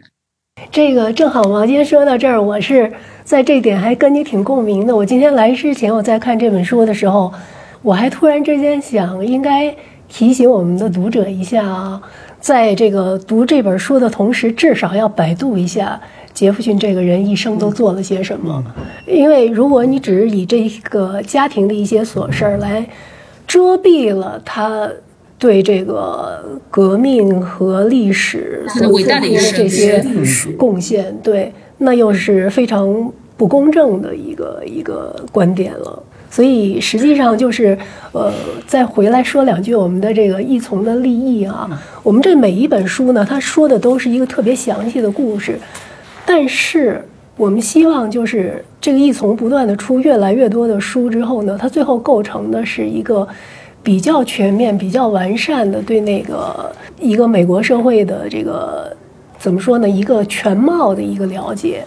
[0.72, 2.92] 这个正好王坚说到这儿，我是
[3.24, 4.96] 在这点还跟你挺共鸣的。
[4.96, 7.32] 我今天来之前，我在看这本书的时候，
[7.84, 9.76] 我还突然之间想，应该
[10.08, 12.02] 提醒我们的读者一下啊，
[12.40, 16.02] 在这个读这本书的同时，至少要百度一下
[16.34, 18.64] 杰弗逊这个人一生都做了些什么。
[19.06, 22.88] 因为如果你只是以这个家庭的一些琐事儿来。
[23.56, 24.92] 遮蔽了他
[25.40, 29.22] 对这个革命和历史所做出的
[29.54, 30.06] 这些
[30.58, 36.04] 贡献，对，那又是非常不公正的一个一个观点了。
[36.30, 37.78] 所以实际上就是，
[38.12, 38.30] 呃，
[38.68, 41.82] 再回来说两句我们的这个译从的立意啊。
[42.04, 45.58] 我们这每一本书呢，它说的都是一个特别详细的故事，
[46.26, 47.02] 但是
[47.38, 48.64] 我们希望就是。
[48.82, 53.28] 这个一从不断的出越来越多的书之后呢，它最后构成的是一个
[53.82, 58.96] 比较全面、比较完善的对那个一个美国社会的这个
[59.40, 59.90] 怎么说呢？
[59.90, 61.84] 一个全貌的一个了解。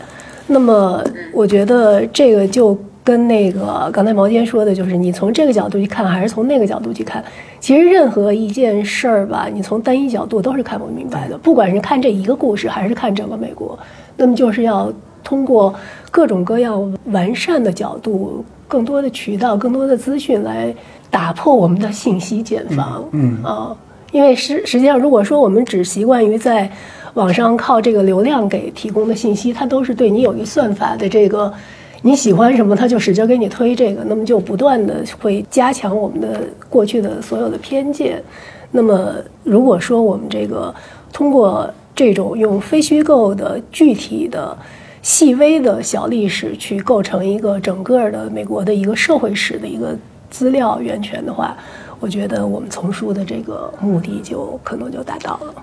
[0.48, 1.00] 那么，
[1.32, 7.22] 我觉得这个就跟那个刚才毛尖说的，就是你从这个角度去看，还是从那个角度去看，
[7.60, 11.38] 其实任何一件事儿吧，你从单一角度都是看不明白的。
[11.38, 13.78] 不管是看这一个故事，还是看整个美国，
[14.16, 14.92] 那么就是要。
[15.28, 15.74] 通过
[16.10, 20.74] 各种各样完善的角度、更多的渠道、更多的资讯来
[21.10, 23.04] 打破我们的信息茧房。
[23.12, 23.76] 嗯啊，
[24.10, 26.70] 因为实实际上，如果说我们只习惯于在
[27.12, 31.52] 网上靠这个流量给提供的信息，它都是对你有一个算法的这个
[32.00, 36.40] 你喜欢什么，它就使劲给你推这个，那么就不断的会加强我们的
[36.70, 38.22] 过去的所有的偏见。
[38.70, 40.74] 那么如果说我们这个
[41.12, 44.56] 通过这种用非虚构的具体的
[45.02, 49.96] 细微的小历史去构成一个整个的美国的一个社会史的一个
[50.30, 51.56] 资料源泉的话，
[52.00, 55.54] 我觉得我们丛书的这个目的就可能就达到了。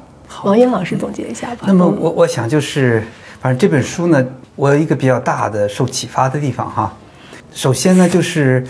[0.43, 1.65] 王英老师总结一下吧。
[1.67, 3.03] 那么我我想就是，
[3.39, 4.25] 反正这本书呢，
[4.55, 6.91] 我有一个比较大的受启发的地方哈。
[7.53, 8.65] 首先呢，就是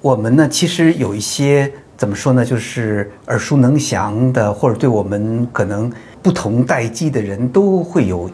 [0.00, 8.28] 我们呢其实有一些怎么说呢，就是耳熟能详的，或者对我们可能不同代际的人都会有。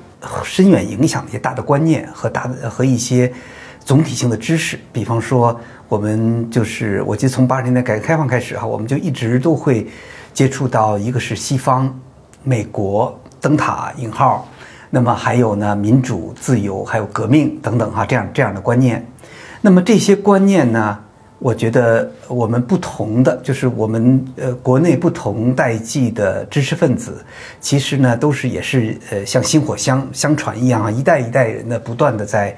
[0.44, 3.32] 深远影响的一些大的观念和大的和一些
[3.84, 5.58] 总体性的知识，比方说，
[5.88, 9.86] 我们就是我记得从八十年代改革开放开始哈，我们就一直都会
[10.34, 11.98] 接触到一个是西方
[12.42, 14.46] 美国灯塔引号，
[14.90, 19.06] 那么还有呢民主自由还有革命等等哈这样这样的观念，
[19.60, 20.98] 那么这些观念呢？
[21.40, 27.24] 我觉得我们不同的就是我们呃国内不同代际的知识分子，
[27.60, 32.56] 其实呢都是也是呃像薪火相相传一样啊，一代一代人呢不断的在，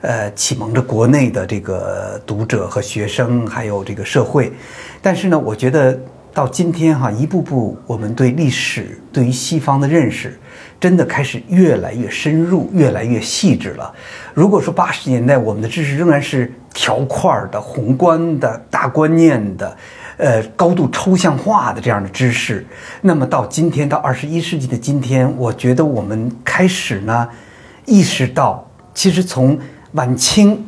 [0.00, 4.50] 呃启蒙着国内的这个读者和学生，还有这个社会。
[5.02, 5.98] 但是呢，我觉得
[6.34, 10.38] 到今天哈，一步步我们对历史对于西方的认识。
[10.80, 13.94] 真的开始越来越深入，越来越细致了。
[14.34, 19.76] 如果说八十年代我们的知识仍然是条块的、宏观的、大观念的，
[20.16, 22.66] 呃，高度抽象化的这样的知识，
[23.00, 27.28] 那么到今天，到二十一世纪的今天，我觉得我们开始呢，
[27.84, 29.56] 意识到，其实从
[29.92, 30.66] 晚清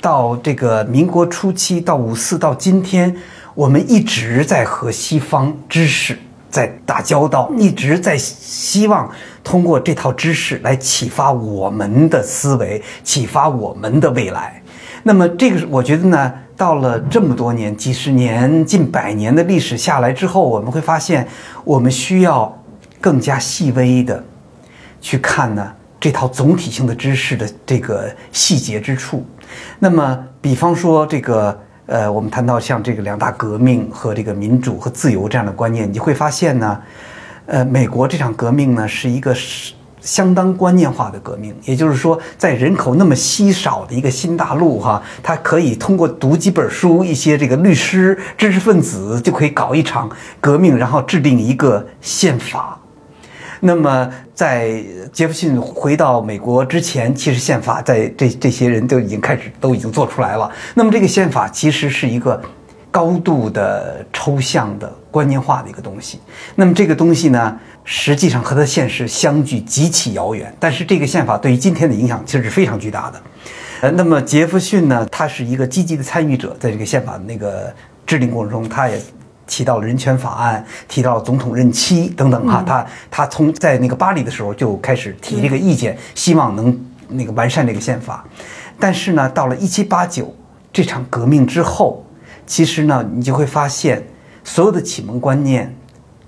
[0.00, 3.16] 到这个民国初期，到五四到今天，
[3.56, 6.18] 我们一直在和西方知识
[6.50, 9.10] 在打交道，一直在希望
[9.42, 14.62] 通过这套知识来启发我们的思维，启发我们的未来。
[15.04, 21.26] 那么这个，我觉得呢，到了这么多年、几十年、近百年的历史下来之后，我们会发现，
[21.64, 22.62] 我们需要
[23.00, 24.22] 更加细微的
[25.00, 29.26] 去看呢这套总体性的知识的这个细节之处。
[29.78, 31.58] 那么，比方说这个。
[31.86, 36.80] 呃，我们谈到像这个两大革命和这个民主和自由这样的观念，你会发现呢，
[37.46, 39.32] 呃，美国这场革命呢是一个
[40.00, 50.10] 相当观念化的革命，也就是说，在人口那么稀少的一个新大陆哈，它可以通过读几本书，一些这个律师、知识分子就可以搞一场
[50.40, 52.78] 革命，然后制定一个宪法。
[53.60, 60.50] 那么，在杰弗逊回到美国之前，其实宪法在这这些人都已经开始都已经做出来了。
[60.74, 62.40] 那么，这个宪法其实是一个
[62.90, 66.20] 高度的抽象的观念化的一个东西。
[66.54, 70.54] 那么，这个东西呢，实际上和它现实相距极其遥远。
[70.60, 73.22] 但是，这个宪法对于今天的影响其实是非常巨大的。
[73.80, 77.74] 呃，那么杰弗逊呢，他是一个积极的参与者，在这个宪法的那个
[78.04, 79.00] 制定过程中，他也。
[79.46, 86.76] 提到了人权法案，提到了总统任期等等哈，他他从在那个巴黎的时候就开始提这个意见，希望能
[87.08, 88.24] 那个完善这个宪法。
[88.78, 90.34] 但是呢，到了一七八九
[90.72, 92.04] 这场革命之后，
[92.46, 94.04] 其实呢，你就会发现
[94.44, 95.74] 所有的启蒙观念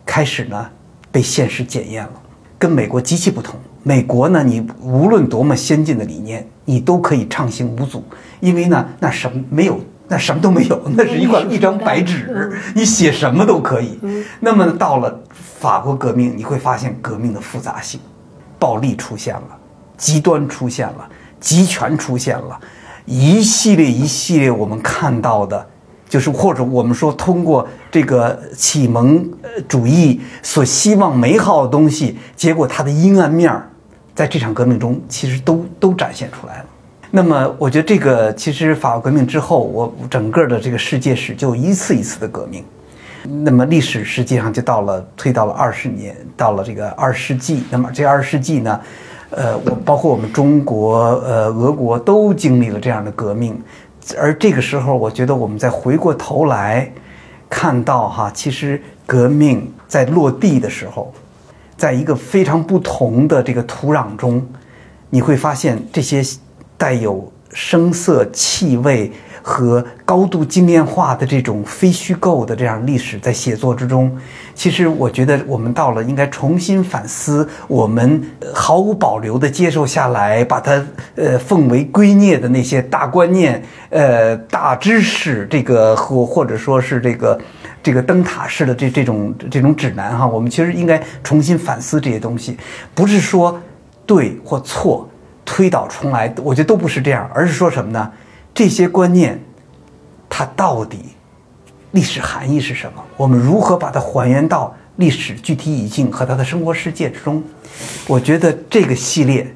[0.06, 0.70] 开始呢
[1.10, 2.12] 被现实检验了，
[2.58, 3.58] 跟美国极其不同。
[3.82, 8.04] 美国呢，你无论多么先进的理念，你都可以畅行无阻，
[8.40, 9.80] 因为呢，那什么没有。
[10.08, 13.98] 那什么都没有， 那是一块一张白纸，你写什么都可以。
[14.40, 18.00] 那么到了法国革命，你会发现革命的复杂性，
[18.58, 19.58] 暴力出现了，
[19.96, 21.08] 极端出现了，
[21.38, 22.58] 集权出现了，
[23.04, 25.66] 一系列一系列我们看到的，
[26.08, 29.28] 就是或者我们说通过这个启蒙
[29.68, 33.70] 主义所希望美好的东西，结果它的阴暗面儿，
[34.14, 36.64] 在这场革命中其实都都展现出来了。
[37.10, 42.62] 那么，我觉得这个其实法国革命之后，我整个的这个世界史就一次一次的革命。
[43.44, 47.64] 那么历史实际上就到了推到了二十年，到了这个二世纪。
[47.70, 48.78] 那么这二世纪呢，
[49.30, 53.58] 呃，我包括我们中国、呃，俄国都经历了这样的革命。
[54.18, 56.92] 而这个时候，我觉得我们再回过头来
[57.48, 61.10] 看到哈，其实革命在落地的时候，
[61.74, 64.46] 在一个非常不同的这个土壤中，
[65.08, 66.22] 你会发现这些。
[66.78, 74.14] 带有声色气味和高度精炼化的这种非虚构的这样历史，在写作之中，
[74.54, 78.22] 其实我觉得我们到了应该重新反思，我们
[78.52, 80.84] 毫无保留地接受下来，把它
[81.14, 87.40] 呃奉为圭臬的那些大观念、呃大知识，这个或或者说是这个
[87.82, 92.58] 这个灯塔式的这这种这种指南哈，我们其实应该重新反思这些东西，
[92.94, 93.58] 不是说
[94.04, 95.08] 对或错。
[95.50, 98.12] 推倒重来，我觉得都不是这样，而是说什么呢？
[98.54, 99.40] 这些观念，
[100.28, 100.98] 它到底
[101.92, 103.02] 历史含义是什么？
[103.16, 107.42] 我们如何把它还原到历史具体语境和他的生活世界之中？
[108.06, 109.54] 我觉得这个系列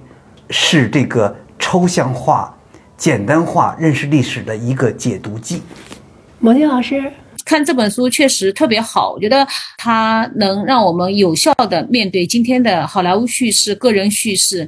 [0.49, 2.57] 是这个抽象化、
[2.97, 5.63] 简单化认识历史的一个解读剂。
[6.39, 7.13] 毛金老师
[7.45, 9.47] 看这本书确实特别好，我觉得
[9.77, 14.67] 它能让我们有效的面对今天的好莱坞叙事、个人叙事。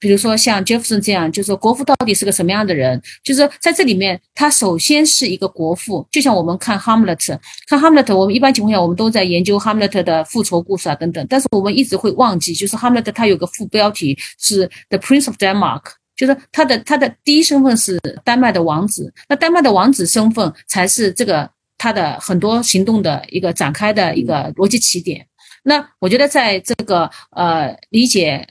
[0.00, 3.00] 比如说像杰弗森这样，就是国父到底是个什么样的人？
[3.22, 15.82] 就是在这里面，他首先是一个国父，就像我们看哈姆雷特，看哈姆雷特，我们一般情况下我们都在研究哈姆雷特的复仇故事啊等等，但是我们一直会忘记，就是哈姆雷特他有个副标题是 The Prince of Denmark，
[16.16, 21.46] 就是他的他的第一身份是丹麦的王子，那丹麦的王子身份才是这个
[21.76, 25.26] 他的很多行动的一个展开的一个逻辑起点。
[25.62, 28.48] 那我觉得在这个呃理解。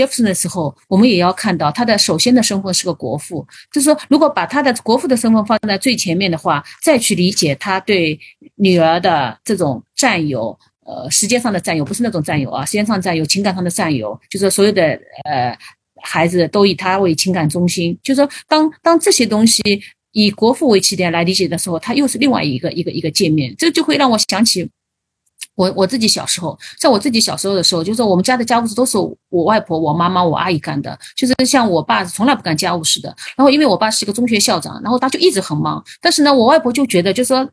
[0.00, 8.18] 杰弗森的时候，我们也要看到他的首先的身份是个国父，就是说，如果把他的国父的身份放在最前面的话，再去理解他对
[8.54, 14.82] 女儿的这种占有，呃，时间上的占有，不是那种占有啊，时间上占有，情感上的占有，就是所有的
[15.24, 15.54] 呃
[16.02, 19.60] 孩子都以他为情感中心，就是说，当当这些东西
[20.12, 24.66] 以国父为起点来理解的时候，他又是另外一个一个一个界面，这就会让我想起。
[25.60, 28.96] 我我自己小时候，在我自己小时候的时候，就是我们家的家务事都是
[29.28, 33.14] 我外婆、我妈妈、我阿姨干的，就是像我爸从来不干家务事的。
[33.36, 35.84] 然后因为我爸是一个中学校长，然后他就一直很忙。
[36.00, 37.46] 但是呢，我外婆就觉得，就是说，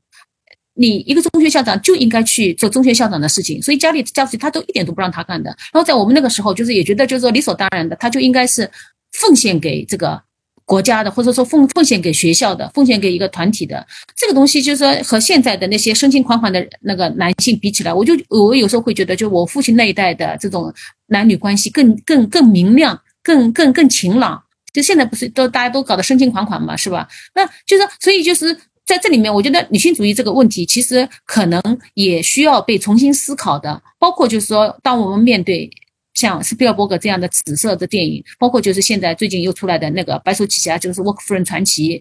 [0.76, 5.50] 你一个中学校长就应该去做中学校长的事情，所以家里家务事他都一点都不让他干的。
[5.74, 8.72] 然后在我们那个时候，就是也觉得就是说理所当然的，他就应该是
[9.20, 10.22] 奉献给这个
[10.68, 13.88] 国家的，或者说奉奉献给学校的，奉献给一个团体的，
[14.18, 20.72] 这个东西就是说和现在的那些深情款款的那个男性比起来，我就我有时候会觉得，就我父亲那一代的这种
[21.08, 24.44] 男女关系更更更明亮，更更更晴朗。
[24.74, 27.08] 就现在不是都大家都搞得深情款款嘛，是吧？
[27.34, 28.54] 那就是所以就是
[28.86, 31.62] 在这里面，我觉得女性主义这个问题其实可能
[31.94, 35.70] 也需要被重新思考的，包括就是说，当我们面对。
[36.18, 42.00] 像斯皮尔伯格这样的紫色的电影，包括就是现在最近又出来的那个《白手起家》，就是《沃克夫人传奇》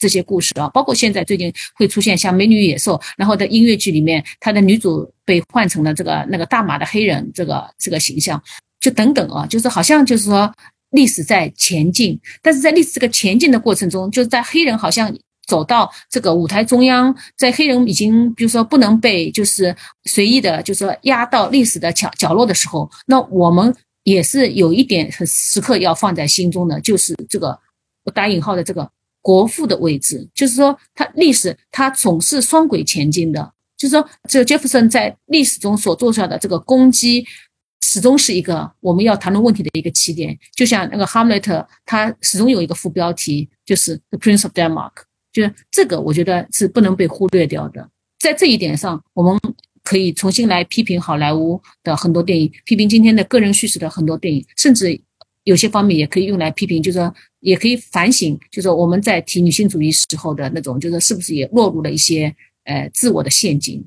[0.00, 8.42] 这些故事啊，包括现在最近会出现像《美女野兽》，然后在音乐剧里面，他的女主被换成了这个那个大马的黑人这个这个形象，
[8.80, 10.52] 就等等啊，就是好像就是说
[10.90, 15.16] 历史在前进，但是在历史这个前进的过程中，就是在黑人好像。
[15.46, 19.74] 走到这个舞台中央，在黑人已经，比如说不能被就是
[20.04, 23.74] 随意的，就是说压到历史的角角落的时候，那我们
[24.04, 27.58] 也是有一点时刻要放在心中的，就是这个
[28.04, 28.90] 我打引号的这个
[29.20, 37.24] 国父的位置，就是说他历史他总是双轨前进的，就是说这个杰弗森在历史中所做出来的这个攻击，
[37.82, 44.92] 始终是一个我们要谈论问题的一个起点，就像那个哈姆雷特，他始终有一个副标题，就是 The Prince of Denmark。
[45.32, 47.88] 就是这个，我觉得是不能被忽略掉的。
[48.20, 49.36] 在这一点上，我们
[49.82, 55.00] 可以重新来批评好莱坞的很多电影，批评今天的个人叙事的很多电影，甚至
[55.44, 62.32] 有些方面也可以用来批评，就是说也可以反省，就是我们在提女性主义时候的那种，就是是不是也落入了一些
[62.64, 63.84] 呃自我的陷阱。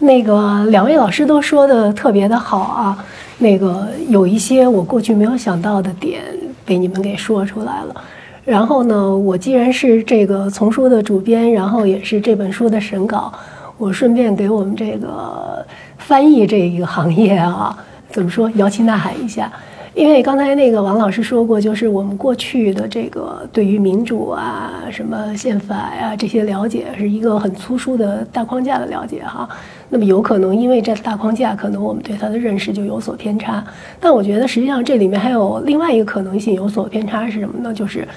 [0.00, 3.06] 那个两位老师都说的特别的好啊，
[3.38, 6.22] 那个有一些我过去没有想到的点
[6.66, 8.04] 被你们给说出来了。
[8.48, 13.30] 然后呢，我既然是这个丛书的主编，然后也是这本书的审稿，
[13.76, 15.62] 我顺便给我们这个
[15.98, 19.52] 翻译这一个行业啊，怎么说摇旗呐喊一下？
[19.94, 29.46] 因为刚才那个王老师说过，就是我们过去的这个对于民主啊、什么宪法呀这些了解，是一个很粗疏的大框架的了解哈。
[29.90, 33.62] 那么有可能因为这大框架，可能我们对它的认识就有所偏差。
[34.00, 37.74] 但我觉得实际上这里面还有另外一个可能性有所偏差是什么呢？
[37.74, 38.08] 就是。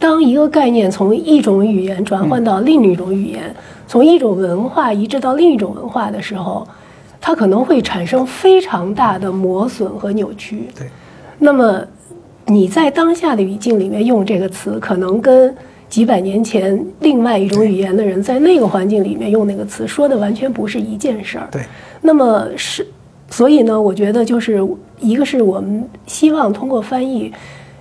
[0.00, 3.54] 当一个概念从一种语言转换到另一种语言，
[3.86, 6.66] 从一种文化移植到另一种文化的时候，
[7.20, 10.64] 它可能会产生非常大的磨损和扭曲。
[10.74, 10.88] 对。
[11.38, 11.84] 那么
[12.46, 15.54] 你在当下的语境里面用这个词，可能跟
[15.90, 21.46] 几百年前另外一种语言的人在那个环境里面用那个词说的完全不是一件事儿。
[21.52, 21.60] 对。
[22.00, 22.86] 那么是，
[23.28, 24.66] 所以呢，我觉得就是
[24.98, 27.30] 一个是我们希望通过翻译。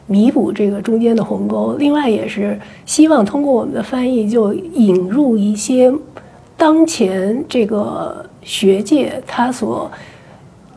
[0.09, 5.93] 弥补这个中间的鸿沟，另外也是希望通过我们的翻译，就引入一些
[6.57, 9.89] 当前这个学界它所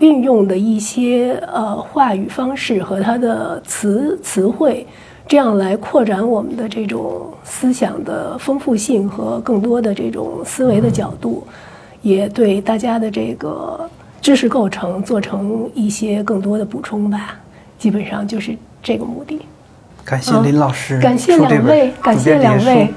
[0.00, 4.86] 运用的一些呃话语方式和它的词词汇，
[5.26, 11.42] 这样来扩展我们的这种思想的丰富性和更多的这种思维的角度，
[12.02, 13.88] 也对大家的这个
[14.20, 17.40] 知识构成做成一些更多的补充吧。
[17.78, 18.54] 基本上就是。
[18.82, 19.40] 这个目的，
[20.04, 22.92] 感谢林老师，感谢两位，感谢两位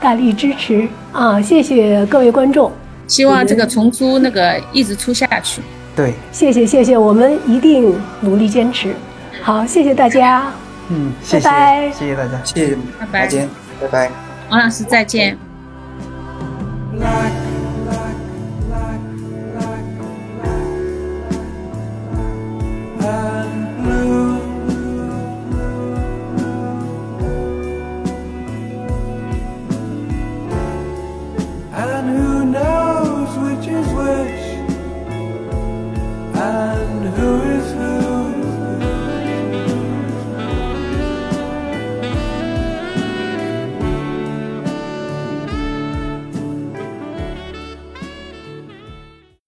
[0.00, 1.40] 大力支持啊！
[1.40, 2.70] 谢谢各位观众，
[3.06, 5.62] 希望这个重租那个一直出下去。
[5.96, 8.94] 对，谢谢谢谢，我们一定努力坚持。
[9.42, 10.52] 好，谢谢大家。
[10.88, 11.48] 嗯，谢谢，
[11.92, 13.48] 谢谢大家，谢谢，拜拜，再见，
[13.80, 14.10] 拜拜，
[14.50, 15.38] 王老师再见。